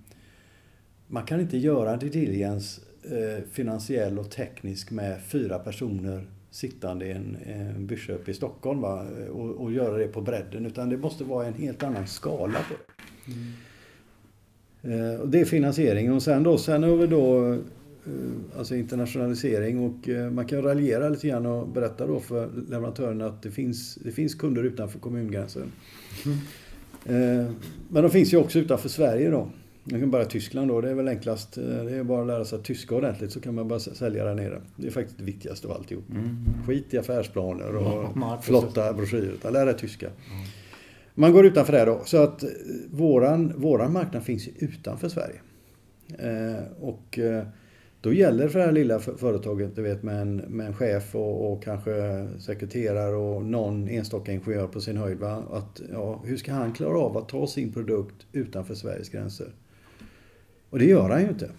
man 1.07 1.22
kan 1.26 1.40
inte 1.40 1.59
göra 1.59 1.92
en 1.92 1.98
diligence 1.98 2.81
eh, 3.05 3.44
finansiell 3.52 4.18
och 4.18 4.31
teknisk 4.31 4.90
med 4.90 5.22
fyra 5.22 5.59
personer 5.59 6.26
sittande 6.50 7.07
i 7.07 7.12
en, 7.12 7.37
en 7.46 7.90
uppe 8.09 8.31
i 8.31 8.35
Stockholm 8.35 8.81
va? 8.81 9.07
Och, 9.33 9.50
och 9.50 9.72
göra 9.72 9.98
det 9.98 10.07
på 10.07 10.20
bredden. 10.20 10.66
Utan 10.66 10.88
det 10.88 10.96
måste 10.96 11.24
vara 11.24 11.46
en 11.46 11.55
helt 11.55 11.83
annan 11.83 12.07
skala 12.07 12.59
på 12.68 12.74
det. 12.74 12.92
Eh, 14.94 15.20
Och 15.20 15.29
det 15.29 15.40
är 15.40 15.44
finansieringen. 15.44 16.12
Och 16.12 16.22
sen 16.22 16.42
då, 16.42 16.59
sen 16.59 16.83
har 16.83 16.96
vi 16.96 17.07
då 17.07 17.59
alltså 18.59 18.77
internationalisering 18.77 19.81
och 19.81 20.09
eh, 20.09 20.31
man 20.31 20.47
kan 20.47 20.62
raljera 20.62 21.09
lite 21.09 21.29
grann 21.29 21.47
och 21.47 21.69
berätta 21.69 22.07
då 22.07 22.21
för 22.21 22.49
leverantörerna 22.71 23.27
att 23.27 23.42
det 23.42 23.51
finns, 23.51 23.95
det 23.95 24.12
finns 24.12 24.35
kunder 24.35 24.62
utanför 24.62 24.99
kommungränsen. 24.99 25.73
Eh, 27.07 27.51
Men 27.88 28.03
de 28.03 28.11
finns 28.11 28.33
ju 28.33 28.37
också 28.37 28.59
utanför 28.59 28.88
Sverige 28.88 29.31
då. 29.31 29.49
Man 29.85 30.01
kan 30.01 30.11
bara 30.11 30.25
Tyskland 30.25 30.69
då, 30.69 30.81
det 30.81 30.90
är 30.90 30.95
väl 30.95 31.09
enklast. 31.09 31.59
Eh, 31.59 31.64
Det 31.64 31.97
är 31.97 32.05
bara 32.05 32.21
att 32.21 32.27
lära 32.27 32.45
sig 32.45 32.62
tyska 32.62 32.95
ordentligt 32.95 33.33
så 33.33 33.40
kan 33.40 33.55
man 33.55 33.69
bara 33.69 33.81
sälja 33.81 34.25
där 34.25 34.35
nere. 34.35 34.61
Det 34.77 34.87
är 34.87 34.90
faktiskt 34.90 35.19
det 35.19 35.25
viktigaste 35.25 35.66
av 35.66 35.73
alltihop. 35.73 36.05
Mm. 36.11 36.37
Skit 36.66 36.95
i 36.95 36.99
affärsplaner 36.99 37.77
och 37.77 38.14
precis. 38.14 38.45
flotta 38.47 38.92
broschyrer. 38.92 39.33
Utan 39.33 39.53
lär 39.53 39.66
dig 39.66 39.77
tyska. 39.77 40.11
Man 41.14 41.33
går 41.33 41.47
utanför 41.47 41.73
det 41.73 41.85
då. 41.85 42.01
Så 42.05 42.16
att 42.23 42.42
eh, 42.42 42.49
våran, 42.90 43.53
våran 43.57 43.92
marknad 43.92 44.23
finns 44.23 44.47
ju 44.49 44.53
utanför 44.59 45.09
Sverige. 45.09 45.40
Eh, 46.19 46.64
och 46.81 47.19
eh, 47.19 47.45
då 48.07 48.12
gäller 48.12 48.45
det 48.45 48.51
för 48.51 48.59
det 48.59 48.64
här 48.64 48.73
lilla 48.73 48.99
för- 48.99 49.16
företaget, 49.16 49.77
du 49.77 49.83
vet 49.83 50.03
med 50.03 50.21
en, 50.23 50.37
med 50.37 50.66
en 50.66 50.75
chef 50.75 51.14
och, 51.14 51.53
och 51.53 51.62
kanske 51.62 52.27
sekreterare 52.38 53.16
och 53.16 53.45
någon 53.45 53.88
enstaka 53.88 54.33
ingenjör 54.33 54.66
på 54.66 54.81
sin 54.81 54.97
höjd. 54.97 55.19
Va? 55.19 55.42
Att, 55.53 55.81
ja, 55.92 56.23
hur 56.25 56.37
ska 56.37 56.53
han 56.53 56.73
klara 56.73 56.99
av 56.99 57.16
att 57.16 57.29
ta 57.29 57.47
sin 57.47 57.73
produkt 57.73 58.27
utanför 58.33 58.75
Sveriges 58.75 59.09
gränser? 59.09 59.47
Och 60.71 60.79
det 60.79 60.85
gör 60.85 61.09
han 61.11 61.23
ju 61.23 61.29
inte. 61.29 61.51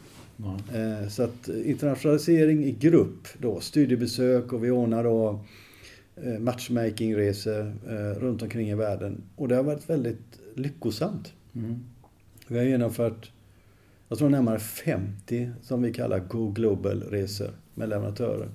Eh, 0.74 1.08
Så 1.10 1.24
att 1.24 1.48
internationalisering 1.48 2.64
i 2.64 2.72
grupp 2.72 3.28
då, 3.40 3.60
studiebesök 3.60 4.54
och 4.54 4.64
vi 4.64 4.72
ordnar 4.72 5.04
då 5.04 5.40
eh, 6.24 6.40
matchmakingresor 6.40 7.74
eh, 7.90 8.20
runt 8.20 8.42
omkring 8.42 8.70
i 8.70 8.76
världen. 8.76 9.22
Och 9.36 9.48
det 9.48 9.56
har 9.56 9.64
varit 9.64 9.90
väldigt 9.90 10.40
lyckosamt. 10.56 11.34
Mm. 11.56 11.80
Vi 12.48 12.58
har 12.58 12.66
genomfört, 12.66 13.32
jag 14.08 14.18
tror 14.18 14.30
närmare 14.30 14.60
50 14.60 15.52
som 15.62 15.82
vi 15.82 15.94
kallar 15.94 16.20
Go 16.20 16.52
Global-resor 16.52 17.50
med 17.74 17.90
leverantörer. 17.90 18.50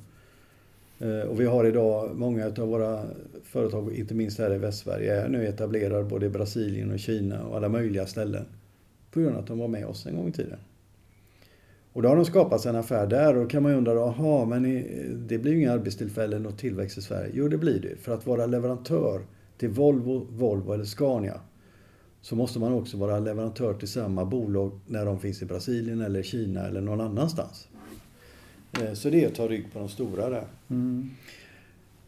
Eh, 0.99 1.29
och 1.29 1.41
vi 1.41 1.45
har 1.45 1.65
idag 1.65 2.11
många 2.17 2.47
av 2.47 2.69
våra 2.69 3.05
företag, 3.45 3.95
inte 3.95 4.15
minst 4.15 4.39
här 4.39 4.55
i 4.55 4.59
Västsverige, 4.59 5.23
är 5.23 5.29
nu 5.29 5.47
etablerade 5.47 6.05
både 6.05 6.27
i 6.27 6.29
Brasilien 6.29 6.91
och 6.91 6.99
Kina 6.99 7.43
och 7.43 7.57
alla 7.57 7.69
möjliga 7.69 8.07
ställen. 8.07 8.45
På 9.11 9.21
grund 9.21 9.35
av 9.35 9.43
att 9.43 9.47
de 9.47 9.59
var 9.59 9.69
med 9.69 9.87
oss 9.87 10.07
en 10.07 10.17
gång 10.17 10.29
i 10.29 10.33
tiden. 10.33 10.59
Och 11.93 12.03
då 12.03 12.09
har 12.09 12.17
de 12.17 12.25
skapat 12.25 12.67
en 12.67 12.77
affär 12.77 13.07
där 13.07 13.37
och 13.37 13.43
då 13.43 13.49
kan 13.49 13.63
man 13.63 13.73
ju 13.73 13.79
undra, 13.79 13.93
jaha, 13.93 14.45
men 14.45 14.63
det 15.29 15.39
blir 15.39 15.53
ju 15.53 15.61
inga 15.61 15.73
arbetstillfällen 15.73 16.47
och 16.47 16.59
tillväxt 16.59 16.99
i 16.99 17.03
Sverige. 17.03 17.31
Jo, 17.35 17.49
det 17.49 17.59
blir 17.59 17.81
det. 17.81 17.97
För 17.97 18.15
att 18.15 18.27
vara 18.27 18.47
leverantör 18.47 19.21
till 19.59 19.69
Volvo, 19.69 20.27
Volvo 20.31 20.73
eller 20.73 20.85
Scania 20.85 21.41
så 22.23 22.37
måste 22.37 22.59
man 22.59 22.73
också 22.73 22.97
vara 22.97 23.19
leverantör 23.19 23.75
till 23.75 23.89
samma 23.89 24.25
bolag 24.25 24.81
när 24.87 25.05
de 25.07 25.21
finns 25.21 25.43
i 25.43 25.45
Brasilien 25.45 26.01
eller 26.01 26.23
Kina 26.23 26.67
eller 26.67 26.81
någon 26.81 27.01
annanstans. 27.01 27.69
Eh, 28.81 28.93
Så 28.93 29.11
det 29.11 29.25
är 29.25 29.29
att 29.29 29.35
ta 29.35 29.49
rygg 29.49 29.73
på 29.73 29.79
de 29.79 29.89
stora 29.89 30.29
där. 30.29 30.45
Mm. 30.71 31.11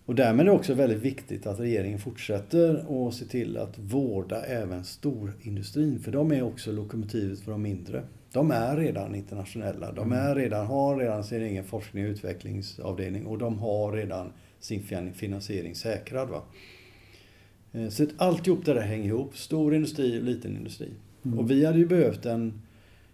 Och 0.07 0.15
därmed 0.15 0.41
är 0.47 0.51
det 0.51 0.57
också 0.57 0.75
väldigt 0.75 0.99
viktigt 1.03 1.47
att 1.47 1.61
regeringen 1.61 1.99
fortsätter 1.99 2.87
och 2.93 3.15
se 3.15 3.25
till 3.25 3.57
att 3.57 3.79
vårda 3.79 4.43
även 4.43 4.85
storindustrin. 4.85 5.99
För 6.01 6.13
de 6.13 6.33
är 6.33 6.43
också 6.43 6.73
lokomotivet 6.73 7.41
för 7.41 7.51
de 7.53 7.63
mindre. 7.63 8.03
De 8.33 8.51
är 8.51 8.77
redan 8.77 9.15
internationella. 9.15 9.93
De 9.93 10.13
är 10.13 10.35
redan, 10.35 10.67
har 10.67 10.97
redan 10.97 11.25
sin 11.25 11.43
egen 11.43 11.65
forskning 11.65 12.05
och 12.05 12.11
utvecklingsavdelning 12.11 13.27
och 13.27 13.39
de 13.39 13.59
har 13.59 13.93
redan 13.93 14.33
sin 14.61 14.83
fin- 14.83 15.15
finansiering 15.15 15.75
säkrad. 15.75 16.29
Va? 16.29 16.43
Eh, 17.75 17.89
Så 17.89 18.03
att 18.03 18.09
alltihop 18.17 18.65
det 18.65 18.75
där 18.75 18.81
hänger 18.81 19.05
ihop. 19.09 19.37
Stor 19.39 19.75
industri 19.75 20.19
och 20.19 20.23
liten 20.25 20.57
industri. 20.57 20.89
Mm. 21.25 21.39
Och 21.39 21.51
vi 21.51 21.65
hade 21.67 21.79
ju 21.79 21.87
behövt 21.87 22.27
en, 22.27 22.53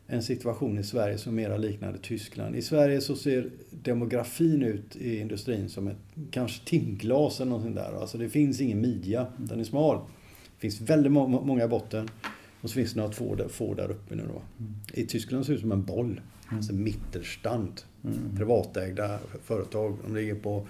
en 0.07 0.23
situation 0.23 0.79
i 0.79 0.85
Sverige 0.85 1.19
som 1.19 1.35
mera 1.35 1.57
liknade 1.57 1.99
Tyskland. 1.99 2.57
I 2.57 2.63
Sverige 2.63 3.01
så 3.01 3.17
ser 3.17 3.51
demografin 3.83 4.63
ut 4.63 4.97
i 4.97 5.19
industrin 5.19 5.69
som 5.69 5.89
ett 5.89 5.97
kanske 6.31 6.65
timglas 6.67 7.41
eller 7.41 7.51
någonting 7.51 7.75
där. 7.75 8.01
Alltså 8.01 8.19
det 8.19 8.29
finns 8.29 8.61
ingen 8.61 8.81
midja, 8.81 9.27
den 9.37 9.61
är 9.61 9.65
smal. 9.65 9.97
Det 10.57 10.61
finns 10.61 10.81
väldigt 10.81 11.13
må- 11.13 11.27
må- 11.29 11.45
många 11.45 11.65
i 11.65 11.69
botten. 11.69 12.09
Och 12.61 12.71
så 12.71 12.75
finns 12.75 12.93
det 12.93 13.01
några 13.01 13.13
få 13.13 13.35
där, 13.35 13.49
få 13.49 13.75
där 13.75 13.91
uppe 13.91 14.15
nu 14.15 14.23
då. 14.35 14.43
I 14.95 15.07
Tyskland 15.07 15.45
ser 15.47 15.53
det 15.53 15.57
ut 15.57 15.61
som 15.61 15.73
en 15.73 15.85
boll. 15.85 16.21
Alltså 16.53 16.73
mittelstand. 16.73 17.81
Mm. 18.05 18.19
Privatägda 18.37 19.19
företag. 19.45 19.97
De 20.07 20.15
ligger 20.17 20.35
på 20.35 20.67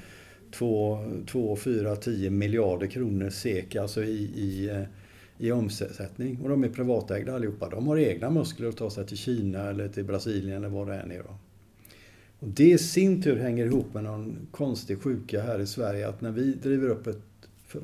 2, 0.52 1.56
4, 1.56 1.96
10 1.96 2.30
miljarder 2.30 2.86
kronor 2.86 3.30
SEK 3.30 3.76
alltså 3.76 4.04
i, 4.04 4.30
i, 4.34 4.68
eh, 4.68 4.82
i 5.38 5.52
omsättning. 5.52 6.38
Och 6.42 6.48
de 6.48 6.64
är 6.64 6.68
privatägda 6.68 7.34
allihopa. 7.34 7.68
De 7.68 7.86
har 7.86 7.98
egna 7.98 8.30
muskler 8.30 8.68
att 8.68 8.76
ta 8.76 8.90
sig 8.90 9.06
till 9.06 9.16
Kina 9.16 9.70
eller 9.70 9.88
till 9.88 10.04
Brasilien 10.04 10.56
eller 10.56 10.68
var 10.68 10.86
det 10.86 10.94
än 10.94 11.10
är. 11.10 11.22
Då. 11.22 11.36
Och 12.40 12.48
det 12.48 12.70
i 12.70 12.78
sin 12.78 13.22
tur 13.22 13.36
hänger 13.36 13.66
ihop 13.66 13.94
med 13.94 14.04
någon 14.04 14.46
konstig 14.50 15.02
sjuka 15.02 15.42
här 15.42 15.58
i 15.58 15.66
Sverige. 15.66 16.08
Att 16.08 16.20
när 16.20 16.30
vi 16.30 16.52
driver 16.52 16.88
upp 16.88 17.06
ett 17.06 17.22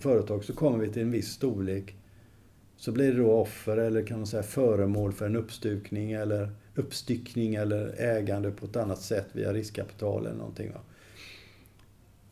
företag 0.00 0.44
så 0.44 0.52
kommer 0.52 0.78
vi 0.78 0.92
till 0.92 1.02
en 1.02 1.10
viss 1.10 1.28
storlek. 1.28 1.94
så 2.76 2.92
blir 2.92 3.12
det 3.12 3.18
då 3.18 3.32
offer 3.32 3.76
eller 3.76 4.06
kan 4.06 4.18
man 4.18 4.26
säga 4.26 4.42
föremål 4.42 5.12
för 5.12 5.26
en 5.26 5.36
uppstukning 5.36 6.12
eller 6.12 6.50
uppstyckning 6.74 7.54
eller 7.54 7.94
ägande 7.98 8.50
på 8.50 8.66
ett 8.66 8.76
annat 8.76 9.00
sätt 9.00 9.26
via 9.32 9.52
riskkapital 9.52 10.26
eller 10.26 10.36
någonting. 10.36 10.72
Va? 10.72 10.80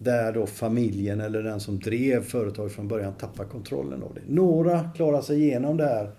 Där 0.04 0.32
då 0.32 0.46
familjen 0.46 1.20
eller 1.20 1.42
den 1.42 1.60
som 1.60 1.78
drev 1.78 2.22
företaget 2.22 2.72
från 2.72 2.88
början 2.88 3.14
tappar 3.14 3.44
kontrollen 3.44 4.02
av 4.02 4.14
det. 4.14 4.20
Några 4.26 4.90
klarar 4.90 5.20
sig 5.20 5.42
igenom 5.42 5.76
det 5.76 5.84
här 5.84 6.10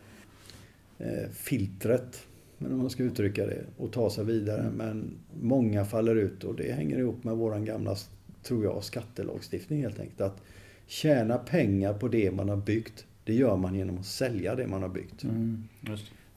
eh, 0.97 1.29
filtret, 1.33 2.27
om 2.59 2.77
man 2.77 2.89
ska 2.89 3.03
uttrycka 3.03 3.45
det, 3.45 3.65
och 3.77 3.91
tar 3.91 4.09
sig 4.09 4.25
vidare. 4.25 4.61
Mm. 4.61 4.73
Men 4.73 5.11
många 5.41 5.85
faller 5.85 6.15
ut 6.15 6.43
och 6.43 6.55
det 6.55 6.71
hänger 6.71 6.99
ihop 6.99 7.23
med 7.23 7.35
våran 7.37 7.65
gamla, 7.65 7.95
tror 8.43 8.63
jag, 8.63 8.83
skattelagstiftning 8.83 9.81
helt 9.81 9.99
enkelt. 9.99 10.21
Att 10.21 10.41
tjäna 10.87 11.37
pengar 11.37 11.93
på 11.93 12.07
det 12.07 12.31
man 12.31 12.49
har 12.49 12.57
byggt, 12.57 13.05
det 13.23 13.33
gör 13.33 13.57
man 13.57 13.75
genom 13.75 13.97
att 13.97 14.05
sälja 14.05 14.55
det 14.55 14.67
man 14.67 14.81
har 14.81 14.89
byggt. 14.89 15.23
Mm, 15.23 15.63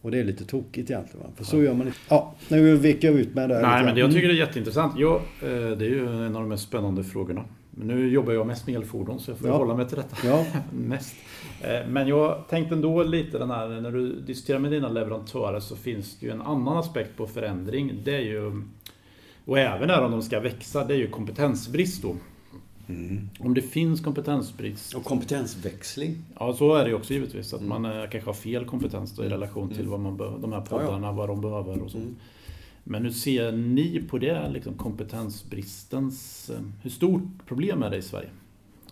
och 0.02 0.10
det 0.10 0.18
är 0.18 0.24
lite 0.24 0.44
tokigt 0.44 0.90
egentligen. 0.90 1.26
Va? 1.26 1.32
För 1.36 1.44
så 1.44 1.62
gör 1.62 1.74
man 1.74 1.86
inte. 1.86 1.98
Ja, 2.08 2.34
nu 2.48 2.76
vek 2.76 3.04
jag 3.04 3.14
ut 3.14 3.34
med 3.34 3.48
det. 3.48 3.62
Nej, 3.62 3.84
men 3.84 3.94
det, 3.94 4.00
jag 4.00 4.12
tycker 4.12 4.28
det 4.28 4.34
är 4.34 4.38
jätteintressant. 4.38 4.94
Ja, 4.96 5.16
eh, 5.42 5.48
det 5.48 5.84
är 5.84 5.90
ju 5.90 6.06
en 6.06 6.36
av 6.36 6.42
de 6.42 6.48
mest 6.48 6.62
spännande 6.62 7.04
frågorna. 7.04 7.44
Men 7.70 7.86
nu 7.86 8.08
jobbar 8.08 8.32
jag 8.32 8.46
mest 8.46 8.66
med 8.66 8.76
elfordon 8.76 9.20
så 9.20 9.30
jag 9.30 9.38
får 9.38 9.48
ja. 9.48 9.56
hålla 9.56 9.74
mig 9.74 9.88
till 9.88 9.96
detta. 9.96 10.16
Ja. 10.26 10.46
mest. 10.72 11.16
Eh, 11.60 11.88
men 11.88 12.08
jag 12.08 12.44
tänkte 12.48 12.74
ändå 12.74 13.02
lite 13.02 13.38
den 13.38 13.50
här, 13.50 13.68
när 13.68 13.90
du 13.90 14.20
diskuterar 14.20 14.58
med 14.58 14.70
dina 14.70 14.88
leverantörer 14.88 15.60
så 15.60 15.76
finns 15.76 16.18
det 16.18 16.26
ju 16.26 16.32
en 16.32 16.42
annan 16.42 16.76
aspekt 16.76 17.16
på 17.16 17.26
förändring. 17.26 18.00
Det 18.04 18.14
är 18.14 18.20
ju, 18.20 18.62
och 19.44 19.58
även 19.58 19.88
där 19.88 20.04
om 20.04 20.10
de 20.10 20.22
ska 20.22 20.40
växa, 20.40 20.84
det 20.84 20.94
är 20.94 20.98
ju 20.98 21.10
kompetensbrist 21.10 22.02
då. 22.02 22.16
Mm. 22.88 23.30
Om 23.38 23.54
det 23.54 23.62
finns 23.62 24.00
kompetensbrist. 24.00 24.94
Och 24.94 25.04
kompetensväxling. 25.04 26.16
Ja, 26.38 26.54
så 26.54 26.74
är 26.74 26.84
det 26.84 26.90
ju 26.90 26.96
också 26.96 27.12
givetvis. 27.12 27.54
Att 27.54 27.60
mm. 27.60 27.82
man 27.82 27.92
eh, 27.92 28.10
kanske 28.10 28.28
har 28.28 28.34
fel 28.34 28.64
kompetens 28.64 29.16
då, 29.16 29.24
i 29.24 29.28
relation 29.28 29.68
till 29.68 29.86
mm. 29.86 29.90
vad 29.90 30.00
man 30.00 30.40
de 30.40 30.52
här 30.52 30.60
poddarna, 30.60 31.06
ja, 31.06 31.06
ja. 31.06 31.12
vad 31.12 31.28
de 31.28 31.40
behöver 31.40 31.82
och 31.82 31.90
så. 31.90 31.98
Mm. 31.98 32.16
Men 32.84 33.02
hur 33.02 33.10
ser 33.10 33.52
ni 33.52 34.02
på 34.08 34.18
det, 34.18 34.50
liksom 34.50 34.74
kompetensbristens... 34.74 36.50
Eh, 36.50 36.60
hur 36.82 36.90
stort 36.90 37.46
problem 37.46 37.82
är 37.82 37.90
det 37.90 37.96
i 37.96 38.02
Sverige? 38.02 38.28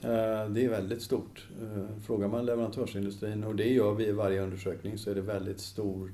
Eh, 0.02 0.50
det 0.50 0.64
är 0.64 0.68
väldigt 0.68 1.02
stort. 1.02 1.48
Frågar 2.06 2.28
man 2.28 2.46
leverantörsindustrin, 2.46 3.44
och 3.44 3.56
det 3.56 3.68
gör 3.68 3.94
vi 3.94 4.06
i 4.06 4.12
varje 4.12 4.42
undersökning, 4.42 4.98
så 4.98 5.10
är 5.10 5.14
det 5.14 5.20
väldigt 5.20 5.60
stor, 5.60 6.12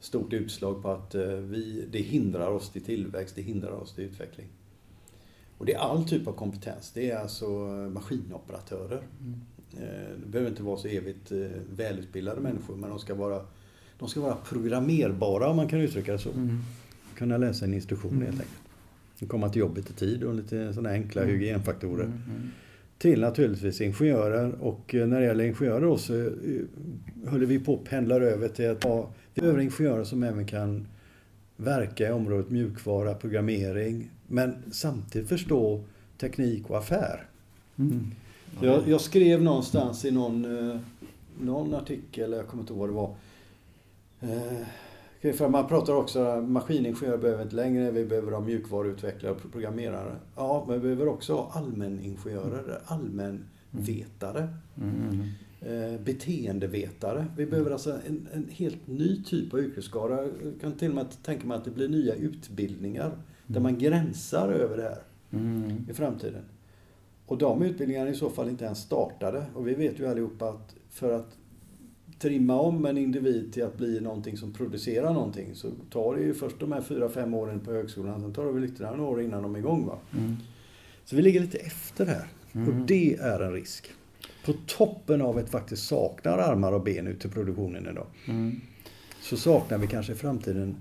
stort 0.00 0.32
utslag 0.32 0.82
på 0.82 0.90
att 0.90 1.14
vi, 1.40 1.84
det 1.90 1.98
hindrar 1.98 2.48
oss 2.48 2.70
till 2.70 2.84
tillväxt, 2.84 3.36
det 3.36 3.42
hindrar 3.42 3.72
oss 3.72 3.94
till 3.94 4.04
utveckling. 4.04 4.46
Och 5.58 5.66
det 5.66 5.74
är 5.74 5.78
all 5.78 6.04
typ 6.04 6.26
av 6.26 6.32
kompetens. 6.32 6.92
Det 6.94 7.10
är 7.10 7.18
alltså 7.18 7.48
maskinoperatörer. 7.92 9.02
Mm. 9.20 9.40
Eh, 9.76 10.10
det 10.24 10.26
behöver 10.26 10.50
inte 10.50 10.62
vara 10.62 10.76
så 10.76 10.88
evigt 10.88 11.32
eh, 11.32 11.38
välutbildade 11.76 12.40
människor 12.40 12.76
men 12.76 12.90
de 12.90 12.98
ska 12.98 13.14
vara, 13.14 13.40
de 13.98 14.08
ska 14.08 14.20
vara 14.20 14.36
programmerbara 14.48 15.48
om 15.48 15.56
man 15.56 15.68
kan 15.68 15.80
uttrycka 15.80 16.12
det 16.12 16.18
så. 16.18 16.30
Mm. 16.30 16.58
Kunna 17.14 17.36
läsa 17.36 17.64
en 17.64 17.74
instruktion 17.74 18.12
mm. 18.12 18.24
helt 18.24 18.40
enkelt. 18.40 19.30
Komma 19.30 19.48
till 19.48 19.60
jobbet 19.60 19.90
i 19.90 19.92
tid 19.92 20.24
och 20.24 20.34
lite 20.34 20.72
sådana 20.74 20.90
enkla 20.90 21.22
mm. 21.22 21.34
hygienfaktorer. 21.34 22.04
Mm. 22.04 22.22
mm. 22.28 22.50
Till 22.98 23.20
naturligtvis 23.20 23.80
ingenjörer 23.80 24.54
och 24.60 24.94
eh, 24.94 25.06
när 25.06 25.20
det 25.20 25.26
gäller 25.26 25.44
ingenjörer 25.44 25.96
så 25.96 26.12
håller 27.30 27.46
vi 27.46 27.58
på 27.58 27.74
att 27.74 27.84
pendla 27.84 28.14
över 28.14 28.48
till 28.48 28.70
att 28.70 28.84
ha 28.84 29.10
vi 29.34 29.40
behöver 29.40 29.60
ingenjörer 29.60 30.04
som 30.04 30.22
även 30.22 30.46
kan 30.46 30.86
verka 31.58 32.08
i 32.08 32.12
området 32.12 32.50
mjukvara, 32.50 33.14
programmering, 33.14 34.10
men 34.26 34.62
samtidigt 34.72 35.28
förstå 35.28 35.84
teknik 36.18 36.70
och 36.70 36.78
affär. 36.78 37.26
Mm. 37.78 38.10
Jag, 38.60 38.88
jag, 38.88 39.00
skrev 39.00 39.42
någonstans 39.42 40.04
i 40.04 40.10
någon, 40.10 40.70
eh, 40.70 40.80
någon 41.40 41.74
artikel, 41.74 42.32
jag 42.32 42.46
kommer 42.46 42.62
inte 42.62 42.72
ihåg 42.72 42.88
vad 42.88 42.88
det 42.88 42.94
var. 42.94 43.14
Eh, 44.20 45.34
för 45.34 45.48
man 45.48 45.66
pratar 45.68 45.92
också 45.92 46.44
maskiningenjörer 46.46 47.18
behöver 47.18 47.42
inte 47.42 47.56
längre, 47.56 47.90
vi 47.90 48.04
behöver 48.04 48.32
ha 48.32 48.40
mjukvaruutvecklare 48.40 49.32
och 49.32 49.52
programmerare. 49.52 50.16
Ja, 50.36 50.64
men 50.68 50.80
vi 50.80 50.82
behöver 50.82 51.08
också 51.08 51.34
ha 51.34 51.50
allmäningenjörer, 51.52 52.80
allmänvetare. 52.84 54.48
Mm. 54.80 55.24
Eh, 55.60 56.00
beteendevetare. 56.00 57.26
Vi 57.36 57.46
behöver 57.46 57.70
alltså 57.70 57.90
en, 58.06 58.28
en, 58.32 58.48
helt 58.50 58.86
ny 58.86 59.22
typ 59.22 59.54
av 59.54 59.60
yrkesskara. 59.60 60.22
Jag 60.22 60.60
kan 60.60 60.72
till 60.72 60.88
och 60.88 60.94
med 60.94 61.06
tänka 61.22 61.46
mig 61.46 61.56
att 61.56 61.64
det 61.64 61.70
blir 61.70 61.88
nya 61.88 62.14
utbildningar 62.14 63.18
där 63.46 63.60
man 63.60 63.78
gränsar 63.78 64.48
över 64.48 64.76
det 64.76 64.82
här 64.82 65.02
mm. 65.30 65.86
i 65.90 65.94
framtiden. 65.94 66.42
Och 67.26 67.38
de 67.38 67.62
utbildningarna 67.62 68.08
är 68.08 68.12
i 68.12 68.16
så 68.16 68.30
fall 68.30 68.48
inte 68.48 68.64
ens 68.64 68.78
startade. 68.78 69.44
Och 69.54 69.68
vi 69.68 69.74
vet 69.74 70.00
ju 70.00 70.06
allihopa 70.06 70.48
att 70.48 70.74
för 70.90 71.12
att 71.12 71.36
trimma 72.18 72.60
om 72.60 72.86
en 72.86 72.98
individ 72.98 73.52
till 73.52 73.64
att 73.64 73.76
bli 73.76 74.00
någonting 74.00 74.36
som 74.36 74.52
producerar 74.52 75.12
någonting 75.14 75.54
så 75.54 75.70
tar 75.90 76.16
det 76.16 76.22
ju 76.22 76.34
först 76.34 76.60
de 76.60 76.72
här 76.72 76.80
fyra, 76.80 77.08
fem 77.08 77.34
åren 77.34 77.60
på 77.60 77.72
högskolan. 77.72 78.20
Sen 78.20 78.32
tar 78.32 78.44
det 78.46 78.52
väl 78.52 78.64
ytterligare 78.64 78.96
några 78.96 79.10
år 79.10 79.22
innan 79.22 79.42
de 79.42 79.54
är 79.54 79.58
igång. 79.58 79.86
Va? 79.86 79.98
Mm. 80.18 80.36
Så 81.04 81.16
vi 81.16 81.22
ligger 81.22 81.40
lite 81.40 81.58
efter 81.58 82.06
här. 82.06 82.26
Mm. 82.52 82.68
Och 82.68 82.86
det 82.86 83.14
är 83.14 83.40
en 83.40 83.52
risk. 83.52 83.92
På 84.48 84.54
toppen 84.66 85.22
av 85.22 85.38
att 85.38 85.50
faktiskt 85.50 85.88
saknar 85.88 86.38
armar 86.38 86.72
och 86.72 86.82
ben 86.82 87.06
ut 87.06 87.20
till 87.20 87.30
produktionen 87.30 87.86
idag. 87.86 88.06
Mm. 88.26 88.60
Så 89.20 89.36
saknar 89.36 89.78
vi 89.78 89.86
kanske 89.86 90.12
i 90.12 90.16
framtiden 90.16 90.76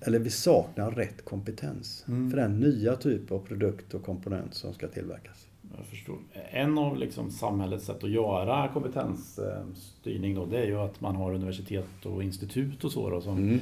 eller 0.00 0.18
vi 0.18 0.30
saknar 0.30 0.90
rätt 0.90 1.24
kompetens 1.24 2.04
mm. 2.08 2.30
för 2.30 2.36
den 2.36 2.60
nya 2.60 2.96
typ 2.96 3.32
av 3.32 3.38
produkt 3.38 3.94
och 3.94 4.04
komponent 4.04 4.54
som 4.54 4.74
ska 4.74 4.88
tillverkas. 4.88 5.46
Jag 5.76 5.86
förstår. 5.86 6.16
En 6.50 6.78
av 6.78 6.96
liksom 6.96 7.30
samhällets 7.30 7.86
sätt 7.86 8.04
att 8.04 8.10
göra 8.10 8.68
kompetensstyrning 8.68 10.34
då, 10.34 10.46
det 10.46 10.58
är 10.58 10.66
ju 10.66 10.78
att 10.78 11.00
man 11.00 11.16
har 11.16 11.34
universitet 11.34 12.06
och 12.06 12.22
institut 12.22 12.84
och 12.84 12.92
så. 12.92 13.10
Då, 13.10 13.20
som, 13.20 13.38
mm. 13.38 13.60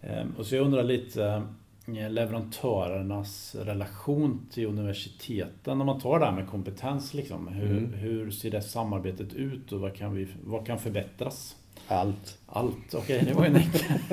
Ehm, 0.00 0.32
och 0.38 0.46
så 0.46 0.56
jag 0.56 0.64
undrar 0.64 0.82
lite 0.82 1.42
leverantörernas 1.86 3.54
relation 3.54 4.46
till 4.52 4.66
universiteten. 4.66 5.80
Om 5.80 5.86
man 5.86 6.00
tar 6.00 6.18
det 6.18 6.24
här 6.24 6.32
med 6.32 6.48
kompetens, 6.48 7.14
liksom, 7.14 7.48
hur, 7.48 7.78
mm. 7.78 7.92
hur 7.92 8.30
ser 8.30 8.50
det 8.50 8.62
samarbetet 8.62 9.34
ut 9.34 9.72
och 9.72 9.80
vad 9.80 9.94
kan, 9.94 10.14
vi, 10.14 10.28
vad 10.44 10.66
kan 10.66 10.78
förbättras? 10.78 11.56
Allt. 11.88 12.38
Allt, 12.46 12.94
okej, 12.94 13.16
okay, 13.16 13.28
det 13.28 13.34
var 13.34 13.46
ju 13.46 13.54
enkelt. 13.54 13.84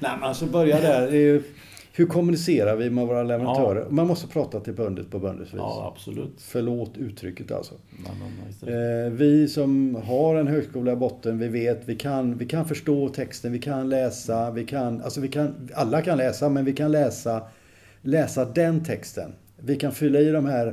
Nej 0.00 0.10
men 0.14 0.22
alltså 0.22 0.46
börja 0.46 0.80
där. 0.80 1.12
Ju, 1.12 1.42
hur 1.94 2.06
kommunicerar 2.06 2.76
vi 2.76 2.90
med 2.90 3.06
våra 3.06 3.22
leverantörer? 3.22 3.80
Ja. 3.80 3.90
Man 3.90 4.06
måste 4.06 4.28
prata 4.28 4.60
till 4.60 4.72
böndet 4.72 5.10
på 5.10 5.18
bönders 5.18 5.48
vis. 5.48 5.54
Ja, 5.56 5.92
absolut. 5.94 6.34
Förlåt 6.38 6.98
uttrycket 6.98 7.52
alltså. 7.52 7.74
Eh, 8.66 9.12
vi 9.12 9.48
som 9.48 9.94
har 10.04 10.36
en 10.36 10.46
högskola 10.46 10.92
i 10.92 10.96
botten, 10.96 11.38
vi 11.38 11.48
vet, 11.48 11.88
vi 11.88 11.96
kan, 11.96 12.38
vi 12.38 12.46
kan 12.46 12.64
förstå 12.64 13.08
texten, 13.08 13.52
vi 13.52 13.58
kan 13.58 13.88
läsa, 13.88 14.50
vi 14.50 14.64
kan, 14.64 15.02
alltså 15.02 15.20
vi 15.20 15.28
kan, 15.28 15.68
alla 15.74 16.02
kan 16.02 16.18
läsa, 16.18 16.48
men 16.48 16.64
vi 16.64 16.72
kan 16.72 16.92
läsa, 16.92 17.42
läsa 18.02 18.44
den 18.44 18.84
texten. 18.84 19.32
Vi 19.56 19.76
kan 19.76 19.92
fylla 19.92 20.18
i 20.18 20.30
de 20.30 20.46
här 20.46 20.66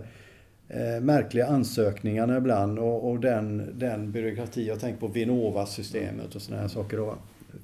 eh, 0.69 1.01
märkliga 1.01 1.47
ansökningarna 1.47 2.37
ibland 2.37 2.79
och, 2.79 3.09
och 3.09 3.19
den, 3.19 3.79
den 3.79 4.11
byråkrati. 4.11 4.67
Jag 4.67 4.79
tänker 4.79 4.99
på 4.99 5.07
Vinnova-systemet 5.07 6.35
och 6.35 6.41
sådana 6.41 6.61
här 6.61 6.69
saker. 6.69 6.97
Då. 6.97 7.15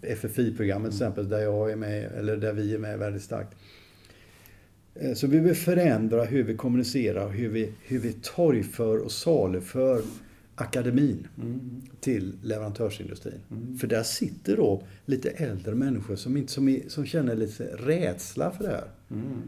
FFI-programmet 0.02 0.92
till 0.92 0.98
exempel, 0.98 1.30
där 1.30 1.40
jag 1.40 1.72
är 1.72 1.76
med, 1.76 2.12
eller 2.18 2.38
där 2.38 2.54
vi 2.54 2.74
är 2.74 2.78
med 2.78 3.00
väldigt 3.00 3.24
starkt. 3.24 3.56
Eh, 4.96 5.14
så 5.14 5.28
vi 5.28 5.40
vill 5.40 5.56
förändra 5.56 6.24
hur 6.24 6.44
vi 6.44 6.56
kommunicerar, 6.56 7.30
hur 7.30 7.50
vi, 7.50 7.72
hur 7.82 8.00
vi 8.00 8.14
torgför 8.14 8.98
och 8.98 9.12
saluför 9.12 10.02
akademin 10.56 11.28
mm. 11.42 11.82
till 12.00 12.34
leverantörsindustrin. 12.44 13.40
Mm. 13.52 13.78
För 13.78 13.88
där 13.88 14.04
sitter 14.04 14.58
då 14.58 14.84
lite 15.06 15.30
äldre 15.30 15.76
människor 15.76 16.16
som, 16.16 16.38
inte, 16.38 16.52
som, 16.52 16.80
som 16.88 17.06
känner 17.06 17.36
lite 17.36 17.64
rädsla 17.64 18.52
för 18.52 18.64
det 18.64 18.70
här. 18.70 18.88
Mm. 19.12 19.42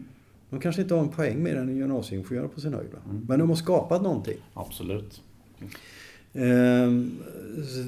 De 0.50 0.60
kanske 0.60 0.82
inte 0.82 0.94
har 0.94 1.02
en 1.02 1.10
poäng 1.10 1.44
mer 1.44 1.56
än 1.56 1.70
en 1.70 1.78
gymnasieingenjör 1.78 2.48
på 2.48 2.62
sin 2.62 2.74
höjd. 2.74 2.90
Mm. 3.06 3.26
Men 3.30 3.40
de 3.40 3.50
har 3.50 3.56
skapat 3.56 4.02
någonting. 4.02 4.38
Absolut. 4.54 5.22
Ehm, 6.38 7.20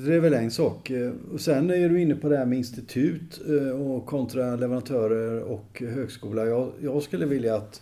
det 0.05 0.15
är 0.15 0.19
väl 0.19 0.33
en 0.33 0.51
sak. 0.51 0.91
Och 1.33 1.41
sen 1.41 1.69
är 1.69 1.89
du 1.89 2.01
inne 2.01 2.15
på 2.15 2.29
det 2.29 2.38
här 2.38 2.45
med 2.45 2.57
institut 2.57 3.41
eh, 3.47 3.69
och 3.69 4.05
kontra 4.05 4.55
leverantörer 4.55 5.41
och 5.43 5.84
högskola. 5.95 6.45
Jag, 6.45 6.71
jag 6.82 7.03
skulle 7.03 7.26
vilja 7.26 7.55
att 7.55 7.82